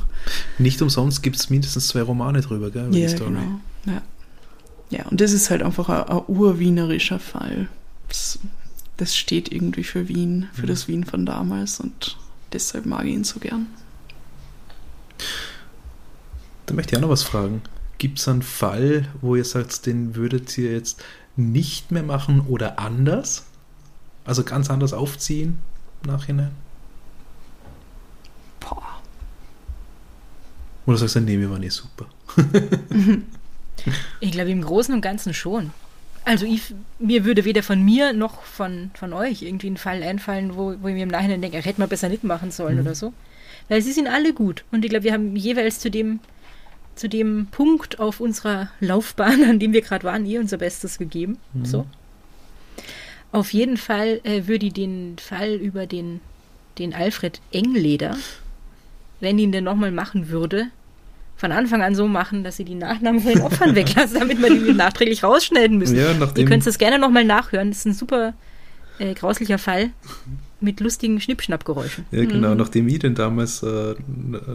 Nicht 0.58 0.82
umsonst 0.82 1.22
gibt 1.22 1.36
es 1.36 1.50
mindestens 1.50 1.90
zwei 1.90 2.02
Romane 2.02 2.42
drüber, 2.42 2.72
gell? 2.72 3.10
Story. 3.10 3.32
genau. 3.34 3.60
Ja. 3.86 4.02
ja, 4.90 5.06
und 5.08 5.20
das 5.22 5.34
ist 5.34 5.50
halt 5.50 5.62
einfach 5.62 5.90
ein, 5.90 6.04
ein 6.18 6.24
urwienerischer 6.28 7.20
Fall. 7.20 7.68
Das, 8.08 8.40
das 8.96 9.16
steht 9.18 9.52
irgendwie 9.52 9.84
für 9.84 10.08
Wien, 10.08 10.48
für 10.54 10.64
Mhm. 10.64 10.68
das 10.68 10.88
Wien 10.88 11.04
von 11.04 11.26
damals 11.26 11.80
und 11.82 12.18
deshalb 12.54 12.86
mag 12.86 13.06
ich 13.06 13.14
ihn 13.14 13.24
so 13.26 13.40
gern. 13.40 13.68
Da 16.68 16.74
möchte 16.76 16.92
ich 16.92 16.98
auch 16.98 17.02
noch 17.02 17.10
was 17.10 17.24
fragen. 17.24 17.62
Gibt 17.98 18.20
es 18.20 18.28
einen 18.28 18.44
Fall, 18.44 19.08
wo 19.22 19.36
ihr 19.36 19.44
sagt, 19.46 19.86
den 19.88 20.16
würdet 20.16 20.56
ihr 20.58 20.72
jetzt 20.72 21.02
nicht 21.36 21.92
mehr 21.92 22.04
machen 22.04 22.42
oder 22.48 22.78
anders? 22.78 23.46
Also 24.26 24.44
ganz 24.44 24.70
anders 24.70 24.94
aufziehen 24.94 25.58
im 26.04 26.12
Nachhinein? 26.12 26.52
Boah. 28.60 28.84
Oder 30.86 30.98
sagst 30.98 31.16
du, 31.16 31.22
nee, 31.22 31.40
wir 31.40 31.50
waren 31.50 31.64
eh 31.64 31.70
super. 31.70 32.06
Ich 34.20 34.32
glaube, 34.32 34.50
im 34.52 34.62
Großen 34.64 34.94
und 34.94 35.02
Ganzen 35.02 35.34
schon. 35.34 35.72
Also 36.26 36.46
ich, 36.46 36.74
mir 37.00 37.24
würde 37.24 37.46
weder 37.46 37.64
von 37.64 37.82
mir 37.86 38.12
noch 38.12 38.42
von, 38.44 38.92
von 38.96 39.14
euch 39.14 39.44
irgendwie 39.44 39.70
ein 39.70 39.78
Fall 39.78 40.04
einfallen, 40.04 40.58
wo, 40.58 40.76
wo 40.82 40.88
ich 40.90 40.94
mir 40.96 41.04
im 41.04 41.10
Nachhinein 41.10 41.42
denke, 41.42 41.60
hätte 41.60 41.80
man 41.80 41.88
besser 41.88 42.10
nicht 42.10 42.24
machen 42.26 42.52
sollen 42.52 42.76
Mhm. 42.76 42.82
oder 42.82 42.96
so. 42.96 43.14
Weil 43.70 43.82
sie 43.82 43.94
sind 43.94 44.08
alle 44.08 44.34
gut. 44.34 44.66
Und 44.72 44.84
ich 44.84 44.90
glaube, 44.90 45.04
wir 45.06 45.14
haben 45.14 45.38
jeweils 45.38 45.80
zu 45.80 45.90
dem, 45.90 46.20
zu 46.98 47.08
dem 47.10 47.48
Punkt 47.52 48.00
auf 48.00 48.20
unserer 48.20 48.70
Laufbahn, 48.80 49.44
an 49.44 49.60
dem 49.60 49.72
wir 49.74 49.82
gerade 49.82 50.04
waren, 50.04 50.26
ihr 50.26 50.40
unser 50.40 50.58
Bestes 50.58 50.98
gegeben. 50.98 51.38
Mhm. 51.54 51.66
So. 51.66 51.86
Auf 53.32 53.54
jeden 53.54 53.78
Fall 53.78 54.22
äh, 54.24 54.48
würde 54.48 54.66
ich 54.68 54.74
den 54.74 55.16
Fall 55.20 55.54
über 55.56 55.86
den, 55.86 56.22
den 56.78 56.94
Alfred 56.94 57.42
Engleder, 57.52 58.16
wenn 59.20 59.38
ich 59.38 59.44
ihn 59.46 59.52
denn 59.52 59.64
nochmal 59.66 59.92
machen 59.92 60.30
würde, 60.30 60.68
von 61.36 61.52
Anfang 61.52 61.84
an 61.84 61.94
so 61.94 62.08
machen, 62.08 62.44
dass 62.44 62.58
sie 62.58 62.64
die 62.64 62.74
Nachnamen 62.76 63.22
von 63.22 63.32
den 63.34 63.42
Opfern 63.42 63.76
weglassen, 63.76 64.20
damit 64.20 64.42
wir 64.42 64.50
die 64.50 64.74
nachträglich 64.74 65.24
rausschneiden 65.24 65.78
müssen. 65.78 65.96
Ja, 65.98 66.12
Ihr 66.12 66.18
nachdem, 66.18 66.48
könnt 66.48 66.66
es 66.66 66.78
gerne 66.78 66.98
nochmal 67.00 67.26
nachhören. 67.26 67.70
Das 67.70 67.80
ist 67.80 67.86
ein 67.86 67.94
super 67.94 68.34
äh, 68.98 69.14
grauslicher 69.14 69.60
Fall 69.60 69.92
mit 70.60 70.80
lustigen 70.80 71.22
Schnippschnappgeräuschen. 71.22 72.06
ja, 72.12 72.26
genau, 72.26 72.52
Mhm. 72.52 72.58
nachdem 72.58 72.88
ich 72.88 72.98
den 73.00 73.14
damals 73.14 73.62
äh, 73.62 73.94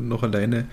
noch 0.00 0.24
alleine 0.24 0.64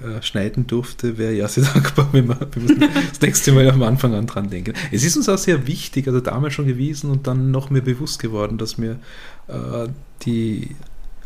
äh, 0.00 0.20
schneiden 0.22 0.66
durfte, 0.66 1.18
wäre 1.18 1.32
ja 1.32 1.46
sehr 1.46 1.64
dankbar, 1.74 2.08
wenn 2.12 2.28
wir, 2.28 2.38
wenn 2.52 2.68
wir 2.68 2.88
das 3.10 3.20
nächste 3.22 3.52
Mal 3.52 3.70
am 3.70 3.82
Anfang 3.82 4.12
an 4.14 4.26
dran 4.26 4.50
denken. 4.50 4.74
Es 4.90 5.04
ist 5.04 5.16
uns 5.16 5.28
auch 5.28 5.38
sehr 5.38 5.66
wichtig, 5.66 6.08
also 6.08 6.20
damals 6.20 6.54
schon 6.54 6.66
gewesen 6.66 7.10
und 7.10 7.26
dann 7.26 7.50
noch 7.50 7.70
mehr 7.70 7.82
bewusst 7.82 8.20
geworden, 8.20 8.58
dass 8.58 8.80
wir 8.80 8.98
äh, 9.46 9.88
die, 10.22 10.74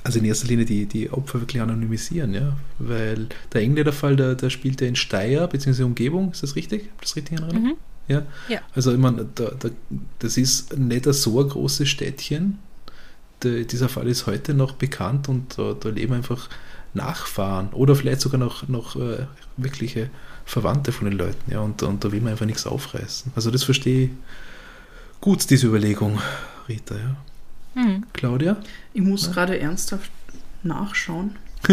also 0.05 0.19
in 0.19 0.27
erster 0.27 0.49
Linie 0.49 0.66
die, 0.66 0.87
die 0.87 1.11
Opfer 1.11 1.41
wirklich 1.41 1.62
anonymisieren, 1.62 2.35
ja, 2.35 2.57
weil 2.79 3.29
der 3.53 3.62
Engländer-Fall, 3.62 4.16
der, 4.16 4.35
der 4.35 4.51
spielt 4.51 4.81
ja 4.81 4.87
in 4.87 4.97
Steyr, 4.97 5.47
beziehungsweise 5.47 5.87
Umgebung, 5.87 6.33
ist 6.33 6.43
das 6.43 6.55
richtig? 6.55 6.91
Hab 6.93 7.01
das 7.01 7.16
richtig 7.16 7.39
in 7.39 7.45
Erinnerung? 7.45 7.69
Mhm. 7.69 7.77
Ja. 8.09 8.23
Ja. 8.49 8.61
Also 8.75 8.93
ich 8.93 8.99
meine, 8.99 9.27
da, 9.35 9.51
da, 9.59 9.69
das 10.19 10.37
ist 10.37 10.79
nicht 10.79 11.05
so 11.05 11.41
ein 11.41 11.49
großes 11.49 11.89
Städtchen. 11.89 12.59
Der, 13.43 13.64
dieser 13.64 13.89
Fall 13.89 14.09
ist 14.09 14.27
heute 14.27 14.53
noch 14.53 14.73
bekannt 14.73 15.29
und 15.29 15.57
da, 15.57 15.75
da 15.79 15.89
leben 15.91 16.14
einfach 16.14 16.49
Nachfahren 16.95 17.68
oder 17.70 17.95
vielleicht 17.95 18.20
sogar 18.20 18.39
noch, 18.39 18.68
noch 18.68 18.97
äh, 18.97 19.26
wirkliche 19.57 20.11
Verwandte 20.45 20.93
von 20.93 21.09
den 21.09 21.18
Leuten. 21.18 21.51
Ja, 21.51 21.61
und, 21.61 21.82
und 21.82 22.05
da 22.05 22.12
will 22.12 22.20
man 22.20 22.32
einfach 22.32 22.47
nichts 22.47 22.66
aufreißen. 22.66 23.32
Also 23.36 23.51
das 23.51 23.64
verstehe 23.64 24.07
ich 24.07 24.11
gut, 25.20 25.49
diese 25.51 25.66
Überlegung, 25.66 26.18
Rita. 26.68 26.95
Ja. 26.95 27.16
Mhm. 27.82 28.05
Claudia? 28.12 28.57
Ich 28.95 29.03
muss 29.03 29.30
gerade 29.30 29.59
ernsthaft 29.59 30.11
nachschauen. 30.62 31.36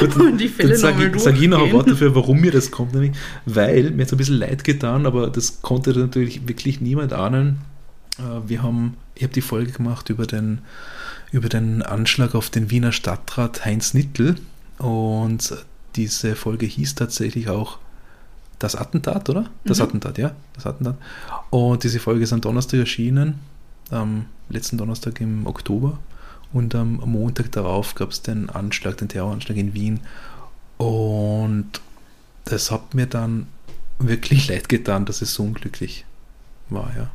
Gut, 0.00 0.16
Und 0.16 0.38
die 0.38 0.48
Fälle 0.48 0.70
dann 0.70 0.78
sage 0.78 0.96
nochmal 1.04 1.16
ich, 1.16 1.22
sag 1.22 1.40
ich 1.40 1.48
noch 1.48 1.62
ein. 1.64 1.72
Wort 1.72 1.88
dafür, 1.88 2.14
warum 2.16 2.40
mir 2.40 2.50
das 2.50 2.72
kommt. 2.72 2.94
Nämlich, 2.94 3.12
weil 3.44 3.92
mir 3.92 4.02
jetzt 4.02 4.12
ein 4.12 4.16
bisschen 4.18 4.38
leid 4.38 4.64
getan, 4.64 5.06
aber 5.06 5.30
das 5.30 5.62
konnte 5.62 5.96
natürlich 5.96 6.48
wirklich 6.48 6.80
niemand 6.80 7.12
ahnen. 7.12 7.58
Äh, 8.18 8.48
Wir 8.48 8.64
haben, 8.64 8.96
ich 9.14 9.22
habe 9.22 9.32
die 9.32 9.40
Folge 9.40 9.70
gemacht 9.70 10.10
über 10.10 10.26
den, 10.26 10.58
über 11.32 11.48
den 11.48 11.82
Anschlag 11.82 12.34
auf 12.34 12.50
den 12.50 12.70
Wiener 12.70 12.92
Stadtrat 12.92 13.64
Heinz 13.64 13.94
Nittel. 13.94 14.36
Und 14.78 15.54
diese 15.96 16.36
Folge 16.36 16.66
hieß 16.66 16.94
tatsächlich 16.94 17.48
auch 17.48 17.78
das 18.58 18.74
Attentat, 18.76 19.28
oder? 19.28 19.50
Das 19.64 19.78
Mhm. 19.78 19.84
Attentat, 19.84 20.18
ja, 20.18 20.32
das 20.54 20.66
Attentat. 20.66 20.96
Und 21.50 21.84
diese 21.84 22.00
Folge 22.00 22.24
ist 22.24 22.32
am 22.32 22.40
Donnerstag 22.40 22.78
erschienen, 22.80 23.38
am 23.90 24.26
letzten 24.48 24.78
Donnerstag 24.78 25.20
im 25.20 25.46
Oktober. 25.46 25.98
Und 26.52 26.74
am 26.74 26.94
Montag 27.04 27.52
darauf 27.52 27.94
gab 27.94 28.10
es 28.10 28.22
den 28.22 28.48
Anschlag, 28.48 28.96
den 28.98 29.08
Terroranschlag 29.08 29.56
in 29.58 29.74
Wien. 29.74 30.00
Und 30.78 31.70
das 32.44 32.70
hat 32.70 32.94
mir 32.94 33.06
dann 33.06 33.46
wirklich 33.98 34.48
leid 34.48 34.68
getan, 34.68 35.04
dass 35.06 35.22
es 35.22 35.34
so 35.34 35.42
unglücklich 35.42 36.04
war, 36.70 36.90
ja. 36.96 37.10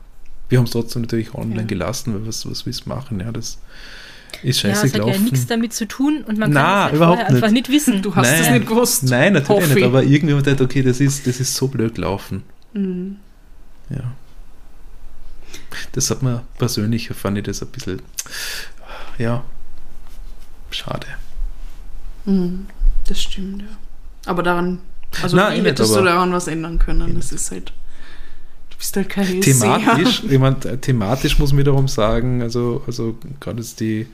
Wir 0.50 0.58
haben 0.58 0.66
es 0.66 0.72
trotzdem 0.72 1.04
natürlich 1.04 1.34
online 1.34 1.62
Ja. 1.62 1.68
gelassen, 1.68 2.14
weil 2.14 2.28
was, 2.28 2.50
was 2.50 2.66
willst 2.66 2.86
du 2.86 2.90
machen, 2.90 3.20
ja, 3.22 3.32
das 3.32 3.58
ist 4.44 4.62
Ja, 4.64 4.70
scheiße 4.70 4.88
es 4.88 4.94
hat 4.94 5.00
ja 5.00 5.06
gelaufen. 5.06 5.24
nichts 5.26 5.46
damit 5.48 5.74
zu 5.74 5.88
tun 5.88 6.24
und 6.28 6.38
man 6.38 6.52
Na, 6.52 6.62
kann 6.62 6.70
es 6.78 6.84
halt 6.84 6.94
überhaupt 6.96 7.18
vorher 7.20 7.36
einfach 7.36 7.48
nicht. 7.52 7.70
nicht 7.70 7.70
wissen. 7.70 8.02
Du 8.02 8.16
hast 8.16 8.30
Nein. 8.32 8.54
nicht 8.54 8.68
gewusst. 8.68 9.04
Nein, 9.04 9.34
natürlich 9.34 9.50
Hoffe 9.64 9.68
nicht, 9.70 9.78
ich. 9.78 9.86
aber 9.86 10.04
irgendwie 10.04 10.36
gedacht, 10.36 10.62
okay, 10.62 10.82
das 10.84 11.00
ist, 11.00 11.28
das 11.28 11.40
ist 11.40 11.56
so 11.56 11.68
blöd 11.68 11.96
gelaufen. 11.96 12.44
Mhm. 12.74 13.18
Ja. 13.90 14.14
Das 15.94 16.10
hat 16.10 16.22
mir 16.24 16.44
persönlich, 16.58 17.10
fand 17.10 17.38
ich 17.38 17.44
das 17.44 17.62
ein 17.62 17.68
bisschen, 17.70 18.02
ja, 19.18 19.44
schade. 20.70 21.08
Mhm. 22.26 22.68
Das 23.08 23.22
stimmt, 23.22 23.62
ja. 23.64 23.68
Aber 24.26 24.44
daran, 24.44 24.80
also 25.22 25.36
Nein, 25.36 25.54
wie 25.54 25.58
nicht, 25.62 25.72
hättest 25.72 25.96
du 25.96 26.02
daran 26.04 26.32
was 26.32 26.48
ändern 26.48 26.80
können? 26.80 27.16
Das 27.16 27.32
ist 27.32 27.52
halt 27.52 27.74
bist 28.82 28.96
halt 28.98 29.10
kein 29.10 29.42
thematisch, 29.42 30.24
ich 30.30 30.40
mein, 30.40 30.60
thematisch 30.82 31.38
muss 31.38 31.52
man 31.52 31.60
wiederum 31.60 31.88
sagen, 31.88 32.42
also, 32.42 32.82
also 32.88 33.16
gerade 33.40 33.60
jetzt 33.60 33.80
die, 33.80 34.08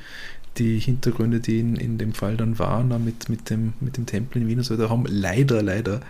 die 0.58 0.78
Hintergründe, 0.78 1.40
die 1.40 1.60
in, 1.60 1.78
in 1.78 1.98
dem 1.98 2.14
Fall 2.14 2.36
dann 2.36 2.60
waren, 2.60 2.90
mit, 3.06 3.30
mit, 3.30 3.50
dem, 3.50 3.74
mit 3.80 3.96
dem 3.96 4.06
Tempel 4.06 4.42
in 4.42 4.48
Wien 4.50 4.58
und 4.58 4.66
so 4.66 4.78
weiter, 4.78 4.90
haben 4.90 5.06
leider, 5.08 5.64
leider 5.64 6.02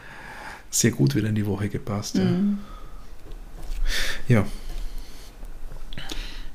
sehr 0.72 0.90
gut 0.90 1.14
wieder 1.14 1.30
in 1.30 1.36
die 1.36 1.46
Woche 1.46 1.70
gepasst. 1.70 2.16
Ja. 2.18 2.24
Mhm. 2.24 2.58
ja. 4.28 4.46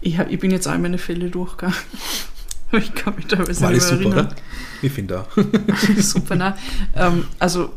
Ich, 0.00 0.18
hab, 0.18 0.28
ich 0.28 0.40
bin 0.40 0.50
jetzt 0.50 0.66
all 0.66 0.80
meine 0.80 0.98
Fälle 0.98 1.30
durchgegangen. 1.30 1.76
Ich 2.74 2.94
kann 2.94 3.14
mich 3.16 3.26
teilweise 3.26 3.60
War 3.60 3.70
nicht 3.70 3.82
mehr 3.82 3.98
super, 3.98 4.16
erinnern. 4.16 4.26
oder? 4.28 4.36
Ich 4.80 4.92
finde 4.92 5.20
auch. 5.20 5.26
Super, 5.98 6.36
na. 6.36 6.56
Ähm, 6.96 7.26
also, 7.38 7.74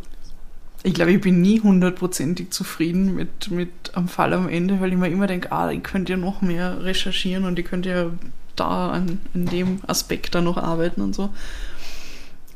ich 0.86 0.94
glaube, 0.94 1.14
ich 1.14 1.22
bin 1.22 1.42
nie 1.42 1.62
hundertprozentig 1.62 2.52
zufrieden 2.52 3.16
mit, 3.16 3.50
mit 3.50 3.70
am 3.94 4.08
Fall 4.08 4.34
am 4.34 4.48
Ende, 4.48 4.80
weil 4.80 4.92
ich 4.92 4.98
mir 5.00 5.10
immer 5.10 5.26
denke, 5.26 5.52
ah, 5.52 5.72
ich 5.72 5.82
könnte 5.82 6.14
ja 6.14 6.18
noch 6.18 6.44
mehr 6.44 6.84
recherchieren 6.84 7.46
und 7.46 7.58
ich 7.58 7.66
könnte 7.66 7.90
ja 7.90 8.12
da 8.56 8.92
an, 8.92 9.20
an 9.34 9.46
dem 9.48 9.80
Aspekt 9.88 10.36
da 10.36 10.42
noch 10.42 10.58
arbeiten 10.58 11.02
und 11.02 11.16
so. 11.16 11.32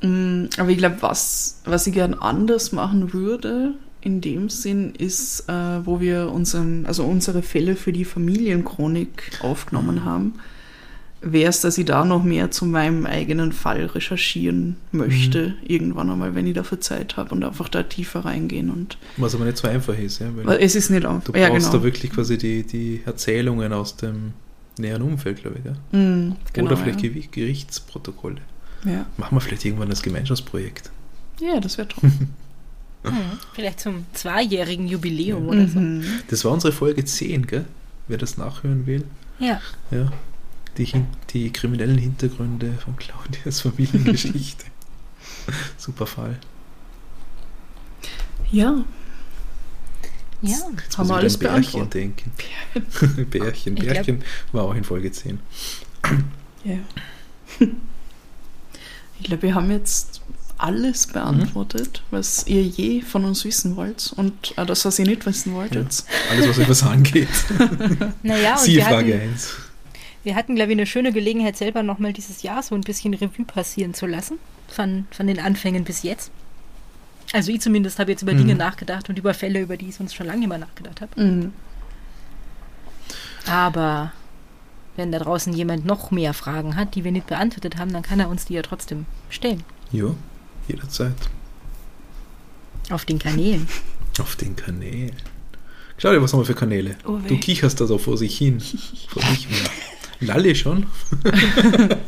Mm, 0.03 0.45
Aber 0.59 0.69
ich 0.69 0.77
glaube, 0.77 0.97
was, 0.99 1.61
was 1.65 1.87
ich 1.87 1.93
gern 1.95 2.13
anders 2.13 2.71
machen 2.71 3.13
würde, 3.13 3.73
in 4.01 4.21
dem 4.21 4.49
Sinn, 4.49 4.93
ist, 4.95 5.49
äh, 5.49 5.85
wo 5.85 5.99
wir 5.99 6.31
unseren, 6.31 6.85
also 6.85 7.05
unsere 7.05 7.41
Fälle 7.41 7.75
für 7.75 7.91
die 7.91 8.05
Familienchronik 8.05 9.39
aufgenommen 9.41 10.05
haben, 10.05 10.35
wäre 11.21 11.49
es, 11.49 11.61
dass 11.61 11.77
ich 11.77 11.85
da 11.85 12.05
noch 12.05 12.23
mehr 12.23 12.49
zu 12.51 12.65
meinem 12.65 13.05
eigenen 13.05 13.51
Fall 13.51 13.85
recherchieren 13.85 14.77
möchte, 14.91 15.55
irgendwann 15.67 16.09
einmal, 16.09 16.33
wenn 16.35 16.47
ich 16.47 16.53
dafür 16.53 16.79
Zeit 16.79 17.17
habe 17.17 17.35
und 17.35 17.43
einfach 17.43 17.67
da 17.69 17.83
tiefer 17.83 18.21
reingehen. 18.25 18.69
Und 18.69 18.97
Was 19.17 19.35
aber 19.35 19.45
nicht 19.45 19.57
so 19.57 19.67
einfach 19.67 19.97
ist, 19.97 20.19
ja, 20.19 20.27
weil 20.33 20.57
es 20.59 20.75
ist 20.75 20.89
nicht 20.89 21.03
du 21.03 21.09
einfach. 21.09 21.33
brauchst 21.33 21.39
Ja, 21.41 21.49
genau. 21.49 21.71
da 21.71 21.83
wirklich 21.83 22.11
quasi 22.11 22.37
die, 22.37 22.63
die 22.63 23.01
Erzählungen 23.05 23.73
aus 23.73 23.97
dem 23.97 24.33
näheren 24.77 25.01
Umfeld, 25.01 25.41
glaube 25.41 25.57
ich. 25.59 25.65
Ja? 25.65 25.99
Mm, 25.99 26.35
genau 26.53 26.67
Oder 26.67 26.77
vielleicht 26.77 27.01
ja. 27.01 27.09
Gerichtsprotokolle. 27.31 28.37
Ja. 28.85 29.05
Machen 29.17 29.35
wir 29.35 29.41
vielleicht 29.41 29.65
irgendwann 29.65 29.89
das 29.89 30.01
Gemeinschaftsprojekt. 30.01 30.89
ja, 31.41 31.59
das 31.59 31.77
wäre 31.77 31.87
toll. 31.87 32.11
Hm, 33.01 33.13
vielleicht 33.53 33.79
zum 33.79 34.05
zweijährigen 34.11 34.85
Jubiläum 34.85 35.47
oder 35.47 35.65
so. 35.69 35.79
Mhm. 35.79 36.03
Das 36.27 36.43
war 36.43 36.51
unsere 36.51 36.73
Folge 36.73 37.05
10, 37.05 37.47
gell? 37.47 37.63
Wer 38.09 38.17
das 38.17 38.35
nachhören 38.37 38.85
will. 38.87 39.05
Ja. 39.39 39.61
Ja. 39.89 40.11
Die, 40.79 40.85
Hin 40.85 41.05
die 41.31 41.51
kriminellen 41.53 41.97
Hintergründe 41.99 42.73
von 42.83 42.95
Claudias 42.95 43.61
Familiengeschichte. 43.61 44.65
Super 45.77 46.07
Fall. 46.07 46.39
Ja, 48.51 48.83
Ja. 50.41 50.57
Jetzt 50.81 50.97
Haben 50.97 51.09
wir 51.09 51.15
alles 51.17 51.35
an 51.35 51.39
Bärchen 51.41 51.61
beantwortet? 51.61 51.93
denken. 51.93 52.31
Bärchen. 53.29 53.75
Glaub- 53.75 53.93
Bärchen 53.93 54.23
war 54.53 54.63
auch 54.63 54.73
in 54.73 54.83
Folge 54.83 55.11
10. 55.11 55.39
ja. 56.63 56.77
Ich 57.59 59.25
glaube, 59.25 59.41
wir 59.43 59.53
haben 59.55 59.69
jetzt 59.69 60.21
alles 60.57 61.07
beantwortet, 61.07 62.03
was 62.11 62.47
ihr 62.47 62.63
je 62.63 63.01
von 63.01 63.25
uns 63.25 63.43
wissen 63.45 63.75
wollt 63.75 64.13
und 64.15 64.53
auch 64.57 64.65
das, 64.65 64.83
was 64.85 64.97
ihr 64.99 65.05
nicht 65.05 65.25
wissen 65.25 65.53
wolltet. 65.53 66.03
Alles, 66.31 66.47
was 66.49 66.57
etwas 66.57 66.83
angeht. 66.95 67.27
Naja, 68.23 68.53
und 68.53 68.59
Sie 68.61 68.75
wir 68.77 68.83
Frage 68.85 69.13
hatten, 69.15 69.29
1. 69.31 69.49
wir 70.23 70.35
hatten, 70.35 70.55
glaube 70.55 70.71
ich, 70.71 70.77
eine 70.77 70.85
schöne 70.85 71.11
Gelegenheit, 71.13 71.55
selber 71.57 71.83
nochmal 71.83 72.13
dieses 72.13 72.41
Jahr 72.43 72.61
so 72.63 72.75
ein 72.75 72.81
bisschen 72.81 73.13
Revue 73.13 73.45
passieren 73.45 73.93
zu 73.93 74.05
lassen. 74.05 74.37
Von, 74.67 75.07
von 75.11 75.25
den 75.27 75.39
Anfängen 75.39 75.83
bis 75.83 76.03
jetzt. 76.03 76.31
Also 77.33 77.51
ich 77.51 77.61
zumindest 77.61 77.99
habe 77.99 78.11
jetzt 78.11 78.21
über 78.21 78.33
Mhm. 78.33 78.37
Dinge 78.39 78.55
nachgedacht 78.55 79.09
und 79.09 79.17
über 79.17 79.33
Fälle, 79.33 79.61
über 79.61 79.77
die 79.77 79.89
ich 79.89 79.95
sonst 79.95 80.13
schon 80.15 80.27
lange 80.27 80.47
mal 80.47 80.59
nachgedacht 80.59 81.01
habe. 81.01 81.19
Mhm. 81.21 81.53
Aber 83.47 84.11
wenn 84.95 85.11
da 85.11 85.19
draußen 85.19 85.53
jemand 85.53 85.85
noch 85.85 86.11
mehr 86.11 86.33
Fragen 86.33 86.75
hat, 86.75 86.95
die 86.95 87.03
wir 87.03 87.11
nicht 87.11 87.27
beantwortet 87.27 87.77
haben, 87.77 87.93
dann 87.93 88.03
kann 88.03 88.19
er 88.19 88.29
uns 88.29 88.45
die 88.45 88.53
ja 88.53 88.61
trotzdem 88.61 89.05
stellen. 89.29 89.63
Ja, 89.91 90.13
jederzeit. 90.67 91.15
Auf 92.89 93.05
den 93.05 93.19
Kanälen. 93.19 93.67
Auf 94.19 94.35
den 94.35 94.55
Kanälen. 94.55 95.15
Claudia, 95.97 96.21
was 96.21 96.33
haben 96.33 96.41
wir 96.41 96.45
für 96.45 96.55
Kanäle? 96.55 96.95
Oh, 97.05 97.17
du 97.27 97.37
kicherst 97.37 97.79
da 97.79 97.85
so 97.87 97.97
vor 97.97 98.17
sich 98.17 98.37
hin. 98.37 98.59
Vor 99.09 99.21
sich 99.23 99.47
hin. 99.47 99.57
Lalle 100.19 100.55
schon? 100.55 100.87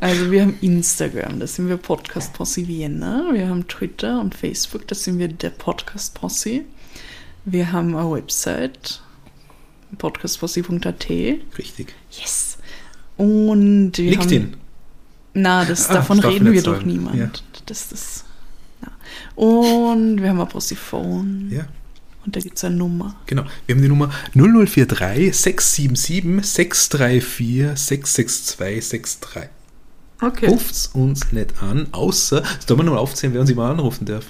Also 0.00 0.32
wir 0.32 0.42
haben 0.42 0.56
Instagram, 0.62 1.38
da 1.38 1.46
sind 1.46 1.68
wir 1.68 1.76
Podcast 1.76 2.32
Posse 2.32 2.66
Vienna. 2.66 3.28
Wir 3.32 3.48
haben 3.48 3.68
Twitter 3.68 4.20
und 4.20 4.34
Facebook, 4.34 4.88
da 4.88 4.96
sind 4.96 5.18
wir 5.20 5.28
der 5.28 5.50
Podcast 5.50 6.14
Posse. 6.14 6.62
Wir 7.44 7.70
haben 7.70 7.94
eine 7.94 8.10
Website, 8.10 9.00
podcastposse.at. 9.98 11.08
Richtig. 11.08 11.94
Yes. 12.10 12.58
Und 13.16 13.92
wir 13.96 14.10
LinkedIn. 14.10 14.42
haben... 14.42 14.56
Na, 15.34 15.64
das, 15.64 15.86
Ah, 15.90 15.94
davon 15.94 16.18
reden 16.18 16.52
wir 16.52 16.62
doch 16.62 16.82
niemand. 16.82 17.16
Ja. 17.16 17.30
Das, 17.66 17.88
das, 17.88 18.24
ja. 18.82 18.88
Und 19.36 20.20
wir 20.20 20.30
haben 20.30 20.40
ein 20.40 20.48
Possiphone. 20.48 21.48
Ja, 21.52 21.66
Und 22.24 22.36
da 22.36 22.40
gibt 22.40 22.56
es 22.56 22.64
eine 22.64 22.76
Nummer. 22.76 23.16
genau. 23.26 23.44
Wir 23.66 23.74
haben 23.74 23.82
die 23.82 23.88
Nummer 23.88 24.10
0043 24.34 25.34
677 25.36 26.44
634 26.44 27.76
662 27.76 28.56
63. 28.58 29.50
Okay. 30.20 30.46
Ruft's 30.46 30.86
uns 30.94 31.32
nicht 31.32 31.60
an, 31.62 31.88
außer, 31.90 32.42
das 32.42 32.66
darf 32.66 32.76
man 32.76 32.86
nur 32.86 33.00
aufzählen, 33.00 33.34
wer 33.34 33.40
uns 33.40 33.50
immer 33.50 33.68
anrufen 33.68 34.04
darf. 34.06 34.26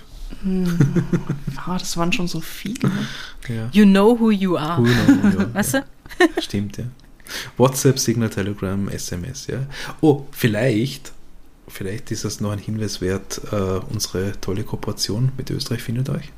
Ah, 1.56 1.76
das 1.78 1.96
waren 1.98 2.10
schon 2.12 2.26
so 2.26 2.40
viele. 2.40 2.90
Ja. 3.48 3.68
You 3.72 3.84
know 3.84 4.18
who 4.18 4.30
you 4.30 4.56
are. 4.56 4.80
Cool, 4.80 4.88
no, 4.88 5.28
ja. 5.40 5.54
Weißt 5.54 5.74
du? 5.74 5.84
Stimmt, 6.40 6.78
ja. 6.78 6.84
WhatsApp, 7.58 7.98
Signal, 7.98 8.30
Telegram, 8.30 8.88
SMS, 8.88 9.46
ja. 9.48 9.66
Oh, 10.00 10.26
vielleicht, 10.32 11.12
vielleicht 11.68 12.10
ist 12.10 12.24
das 12.24 12.40
noch 12.40 12.52
ein 12.52 12.58
Hinweis 12.58 13.02
wert, 13.02 13.40
äh, 13.52 13.80
unsere 13.90 14.32
tolle 14.40 14.64
Kooperation 14.64 15.32
mit 15.36 15.50
Österreich 15.50 15.82
findet 15.82 16.08
euch. 16.08 16.32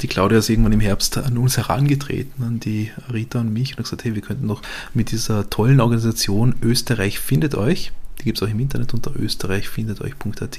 Die 0.00 0.08
Claudia 0.08 0.38
ist 0.38 0.48
irgendwann 0.48 0.72
im 0.72 0.80
Herbst 0.80 1.18
an 1.18 1.36
uns 1.36 1.56
herangetreten, 1.56 2.42
an 2.44 2.60
die 2.60 2.90
Rita 3.12 3.40
und 3.40 3.52
mich, 3.52 3.72
und 3.72 3.78
hat 3.78 3.84
gesagt, 3.84 4.04
hey, 4.04 4.14
wir 4.14 4.22
könnten 4.22 4.48
doch 4.48 4.62
mit 4.94 5.10
dieser 5.10 5.48
tollen 5.50 5.80
Organisation 5.80 6.54
Österreich 6.62 7.18
findet 7.18 7.54
euch, 7.54 7.92
die 8.18 8.24
gibt 8.24 8.38
es 8.38 8.42
auch 8.42 8.50
im 8.50 8.60
Internet 8.60 8.94
unter 8.94 9.14
österreichfindeteuch.at 9.16 10.58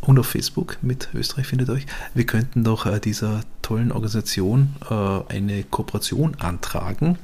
und 0.00 0.18
auf 0.18 0.26
Facebook 0.26 0.78
mit 0.82 1.08
Österreich 1.14 1.46
findet 1.46 1.70
euch. 1.70 1.86
Wir 2.12 2.26
könnten 2.26 2.64
doch 2.64 2.86
äh, 2.86 2.98
dieser 2.98 3.42
tollen 3.62 3.92
Organisation 3.92 4.74
äh, 4.90 5.32
eine 5.32 5.62
Kooperation 5.62 6.34
antragen, 6.40 7.18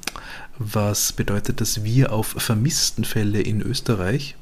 was 0.59 1.13
bedeutet, 1.13 1.61
dass 1.61 1.83
wir 1.83 2.13
auf 2.13 2.29
Vermisstenfälle 2.39 3.41
in 3.41 3.63
Österreich 3.63 4.37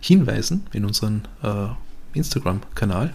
hinweisen 0.00 0.66
in 0.72 0.84
unseren 0.84 1.26
äh, 1.42 1.66
Instagram-Kanal. 2.16 3.12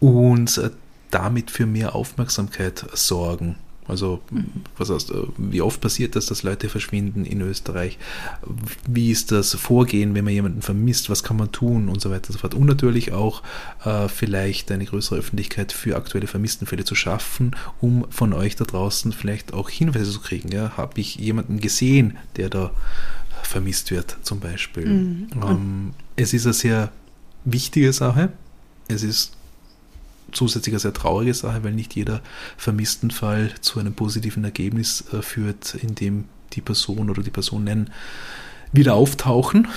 Und 0.00 0.58
äh, 0.58 0.70
damit 1.10 1.50
für 1.50 1.66
mehr 1.66 1.94
Aufmerksamkeit 1.94 2.86
sorgen. 2.94 3.56
Also, 3.88 4.20
was 4.76 4.90
heißt, 4.90 5.10
äh, 5.12 5.22
wie 5.38 5.62
oft 5.62 5.80
passiert 5.80 6.14
das, 6.14 6.26
dass 6.26 6.42
Leute 6.42 6.68
verschwinden 6.68 7.24
in 7.24 7.40
Österreich? 7.40 7.98
Wie 8.86 9.10
ist 9.10 9.32
das 9.32 9.54
Vorgehen, 9.54 10.14
wenn 10.14 10.26
man 10.26 10.34
jemanden 10.34 10.60
vermisst? 10.60 11.08
Was 11.08 11.24
kann 11.24 11.38
man 11.38 11.50
tun? 11.52 11.88
Und 11.88 12.02
so 12.02 12.10
weiter 12.10 12.28
und 12.28 12.34
so 12.34 12.38
fort. 12.38 12.54
Und 12.54 12.66
natürlich 12.66 13.12
auch 13.12 13.42
äh, 13.84 14.08
vielleicht 14.08 14.70
eine 14.70 14.84
größere 14.84 15.18
Öffentlichkeit 15.18 15.72
für 15.72 15.96
aktuelle 15.96 16.26
Vermisstenfälle 16.26 16.84
zu 16.84 16.94
schaffen, 16.94 17.56
um 17.80 18.04
von 18.10 18.34
euch 18.34 18.56
da 18.56 18.64
draußen 18.64 19.12
vielleicht 19.12 19.54
auch 19.54 19.70
Hinweise 19.70 20.12
zu 20.12 20.20
kriegen. 20.20 20.52
Ja? 20.52 20.76
Habe 20.76 21.00
ich 21.00 21.16
jemanden 21.16 21.58
gesehen, 21.58 22.18
der 22.36 22.50
da 22.50 22.72
vermisst 23.42 23.90
wird, 23.90 24.18
zum 24.20 24.38
Beispiel? 24.40 24.86
Mhm. 24.86 25.28
Ähm, 25.42 25.94
es 26.16 26.34
ist 26.34 26.44
eine 26.44 26.52
sehr 26.52 26.92
wichtige 27.46 27.94
Sache. 27.94 28.32
Es 28.88 29.02
ist 29.02 29.37
zusätzlich 30.32 30.74
eine 30.74 30.80
sehr 30.80 30.92
traurige 30.92 31.34
Sache, 31.34 31.64
weil 31.64 31.72
nicht 31.72 31.94
jeder 31.94 32.22
Vermisstenfall 32.56 33.52
zu 33.60 33.80
einem 33.80 33.94
positiven 33.94 34.44
Ergebnis 34.44 35.04
äh, 35.12 35.22
führt, 35.22 35.74
in 35.74 35.94
dem 35.94 36.24
die 36.54 36.60
Person 36.60 37.10
oder 37.10 37.22
die 37.22 37.30
Personen 37.30 37.90
wieder 38.72 38.94
auftauchen. 38.94 39.68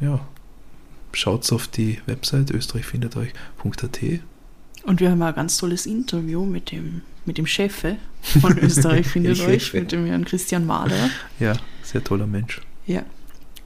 Ja, 0.00 0.20
schaut 1.12 1.50
auf 1.52 1.68
die 1.68 2.00
Website 2.06 2.50
österreichfindeteuch.at. 2.50 3.98
Und 4.84 5.00
wir 5.00 5.10
haben 5.10 5.22
ein 5.22 5.34
ganz 5.34 5.56
tolles 5.58 5.86
Interview 5.86 6.44
mit 6.44 6.72
dem, 6.72 7.02
mit 7.24 7.38
dem 7.38 7.46
Chefe 7.46 7.96
von 8.22 8.58
Österreich 8.58 9.06
findet 9.06 9.40
euch, 9.40 9.64
Chefe. 9.64 9.80
mit 9.80 9.92
dem 9.92 10.06
Herrn 10.06 10.24
Christian 10.24 10.66
Mahler. 10.66 11.10
Ja, 11.38 11.54
sehr 11.82 12.02
toller 12.02 12.26
Mensch. 12.26 12.60
Ja. 12.86 13.04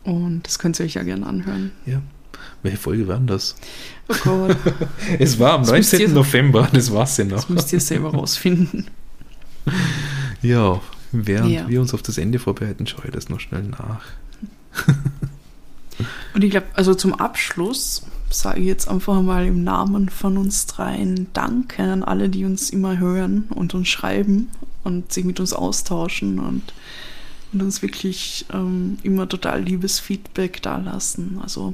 Und 0.04 0.42
das 0.46 0.58
könnt 0.58 0.78
ihr 0.78 0.86
euch 0.86 0.94
ja 0.94 1.02
gerne 1.02 1.26
anhören. 1.26 1.72
Ja. 1.84 2.00
Welche 2.62 2.78
Folge 2.78 3.06
war 3.08 3.16
denn 3.18 3.26
das? 3.26 3.56
Oh 4.08 4.14
Gott, 4.24 4.56
Es 5.18 5.38
war 5.38 5.54
am 5.54 5.62
Das 5.62 5.72
müsst 5.72 5.92
19. 5.92 6.08
ihr- 6.10 6.14
November, 6.14 6.68
das 6.72 6.92
war's 6.92 7.16
ja 7.16 7.24
noch. 7.24 7.36
das 7.36 7.48
müsst 7.48 7.72
ihr 7.72 7.80
selber 7.80 8.10
rausfinden. 8.12 8.86
Ja, 10.42 10.80
während 11.12 11.50
Ja. 11.50 11.68
wir 11.68 11.80
uns 11.80 11.92
auf 11.94 12.02
das 12.02 12.18
Ende 12.18 12.38
vorbereiten, 12.38 12.86
schaue 12.86 13.06
ich 13.06 13.10
das 13.10 13.28
noch 13.28 13.40
schnell 13.40 13.62
nach. 13.64 14.00
Und 16.34 16.44
ich 16.44 16.50
glaube, 16.50 16.66
also 16.74 16.94
zum 16.94 17.14
Abschluss 17.14 18.02
sage 18.30 18.60
ich 18.60 18.66
jetzt 18.66 18.86
einfach 18.88 19.22
mal 19.22 19.46
im 19.46 19.64
Namen 19.64 20.10
von 20.10 20.36
uns 20.36 20.66
dreien 20.66 21.28
Danke 21.32 21.82
an 21.82 22.02
alle, 22.02 22.28
die 22.28 22.44
uns 22.44 22.68
immer 22.70 22.98
hören 22.98 23.44
und 23.48 23.72
uns 23.74 23.88
schreiben 23.88 24.48
und 24.84 25.10
sich 25.12 25.24
mit 25.24 25.40
uns 25.40 25.52
austauschen 25.54 26.38
und, 26.38 26.74
und 27.52 27.62
uns 27.62 27.80
wirklich 27.80 28.44
ähm, 28.52 28.98
immer 29.02 29.26
total 29.28 29.62
liebes 29.62 29.98
Feedback 29.98 30.60
dalassen. 30.60 31.38
Also 31.42 31.72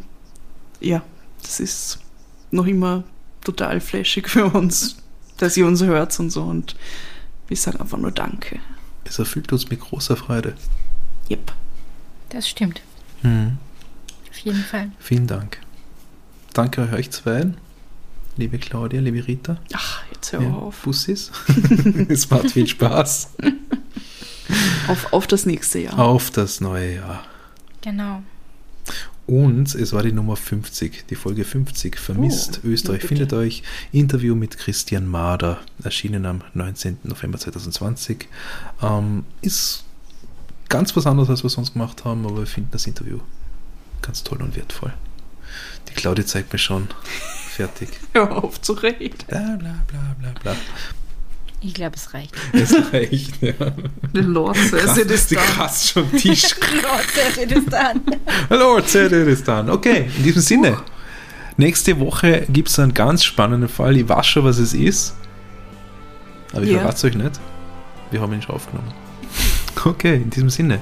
ja, 0.83 1.03
das 1.43 1.61
ist 1.61 1.99
noch 2.51 2.67
immer 2.67 3.05
total 3.43 3.81
flashig 3.81 4.29
für 4.29 4.47
uns, 4.47 4.97
dass 5.39 5.57
ihr 5.57 5.67
uns 5.67 5.83
hört 5.83 6.19
und 6.21 6.31
so. 6.31 6.43
Und 6.43 6.77
wir 7.49 7.57
sagen 7.57 7.81
einfach 7.81 7.99
nur 7.99 8.11
Danke. 8.13 8.59
Es 9.05 9.19
erfüllt 9.19 9.53
uns 9.53 9.69
mit 9.69 9.81
großer 9.81 10.17
Freude. 10.17 10.55
Yep. 11.31 11.53
Das 12.29 12.49
stimmt. 12.49 12.81
Mhm. 13.23 13.59
Auf 14.31 14.39
jeden 14.39 14.63
Fall. 14.65 14.91
Vielen 14.99 15.27
Dank. 15.27 15.59
Danke 16.55 16.89
euch 16.93 17.11
zwei. 17.11 17.47
Liebe 18.37 18.59
Claudia, 18.59 19.01
liebe 19.01 19.27
Rita. 19.27 19.59
Ach, 19.75 20.03
jetzt 20.13 20.33
hör 20.33 20.41
Ja, 20.43 20.51
auf. 20.53 20.81
Bussis. 20.83 21.31
es 22.09 22.31
macht 22.31 22.51
viel 22.53 22.67
Spaß. 22.67 23.31
auf. 24.89 25.13
Auf 25.13 25.27
das 25.27 25.45
nächste 25.45 25.81
Jahr. 25.81 25.99
Auf 25.99 26.31
das 26.31 26.61
neue 26.63 26.95
Jahr. 26.97 27.25
Genau. 27.83 28.23
Und 29.33 29.75
es 29.75 29.95
war 29.95 30.03
die 30.03 30.13
Nummer 30.13 30.37
50, 30.37 31.07
die 31.09 31.15
Folge 31.15 31.45
50, 31.45 31.97
Vermisst 31.97 32.61
Oh, 32.63 32.69
Österreich. 32.69 33.03
Findet 33.03 33.33
euch 33.33 33.63
Interview 33.91 34.35
mit 34.35 34.59
Christian 34.59 35.07
Mader, 35.07 35.59
erschienen 35.83 36.27
am 36.27 36.43
19. 36.53 36.99
November 37.05 37.39
2020. 37.39 38.29
Ähm, 38.83 39.25
ist 39.41 39.85
ganz 40.69 40.95
was 40.97 41.07
anderes, 41.07 41.31
als 41.31 41.43
wir 41.45 41.49
sonst 41.49 41.73
gemacht 41.73 42.05
haben, 42.05 42.27
aber 42.27 42.41
wir 42.41 42.47
finden 42.47 42.73
das 42.73 42.87
Interview 42.87 43.21
ganz 44.03 44.23
toll 44.23 44.43
und 44.43 44.55
wertvoll. 44.55 44.93
Die 45.89 45.95
Claudia 45.95 46.27
zeigt 46.27 46.53
mir 46.53 46.59
schon. 46.59 46.89
Fertig. 47.49 47.89
Hör 48.13 48.45
auf 48.45 48.61
zu 48.61 48.75
reden. 48.75 49.17
Bla 49.29 49.57
bla 49.57 49.83
bla 49.87 50.17
bla 50.21 50.33
bla. 50.43 50.57
Ich 51.64 51.74
glaube, 51.74 51.94
es 51.97 52.12
reicht. 52.12 52.34
Das 52.52 52.74
reicht, 52.93 53.40
ja. 53.40 53.52
The 54.14 54.20
Lord 54.20 54.56
says 54.56 54.84
Krass, 54.84 54.98
it 54.98 55.10
is 55.10 55.28
sie 55.28 55.34
done. 55.36 55.47
kratzt 55.47 55.89
schon 55.90 56.02
am 56.05 56.16
Tisch. 56.18 56.44
erzähl 58.78 59.09
dir 59.09 59.24
das 59.26 59.43
dann. 59.44 59.70
Okay, 59.70 60.10
in 60.16 60.22
diesem 60.24 60.43
Sinne. 60.43 60.78
Nächste 61.56 62.01
Woche 62.01 62.47
gibt 62.48 62.68
es 62.68 62.78
einen 62.78 62.94
ganz 62.94 63.22
spannenden 63.24 63.68
Fall. 63.68 63.97
Ich 63.97 64.09
weiß 64.09 64.26
schon, 64.26 64.44
was 64.44 64.59
es 64.59 64.74
ist. 64.74 65.14
Aber 66.52 66.62
ich 66.62 66.70
Ja. 66.70 66.78
verrate 66.78 66.97
es 66.97 67.05
euch 67.05 67.14
nicht. 67.14 67.40
Wir 68.10 68.20
haben 68.20 68.32
ihn 68.32 68.43
schon 68.43 68.55
aufgenommen. 68.56 68.93
Okay, 69.84 70.16
in 70.16 70.30
diesem 70.30 70.51
Sinne. 70.51 70.80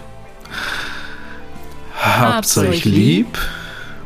Habt's 1.94 2.56
euch 2.58 2.84
lieb 2.84 3.38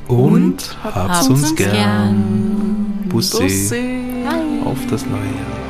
und 0.08 0.76
habt's 0.82 1.28
uns 1.28 1.54
gern. 1.54 3.04
Bussi. 3.08 3.38
Bussi. 3.42 4.00
Auf 4.64 4.78
das 4.90 5.06
neue 5.06 5.20
Jahr. 5.20 5.63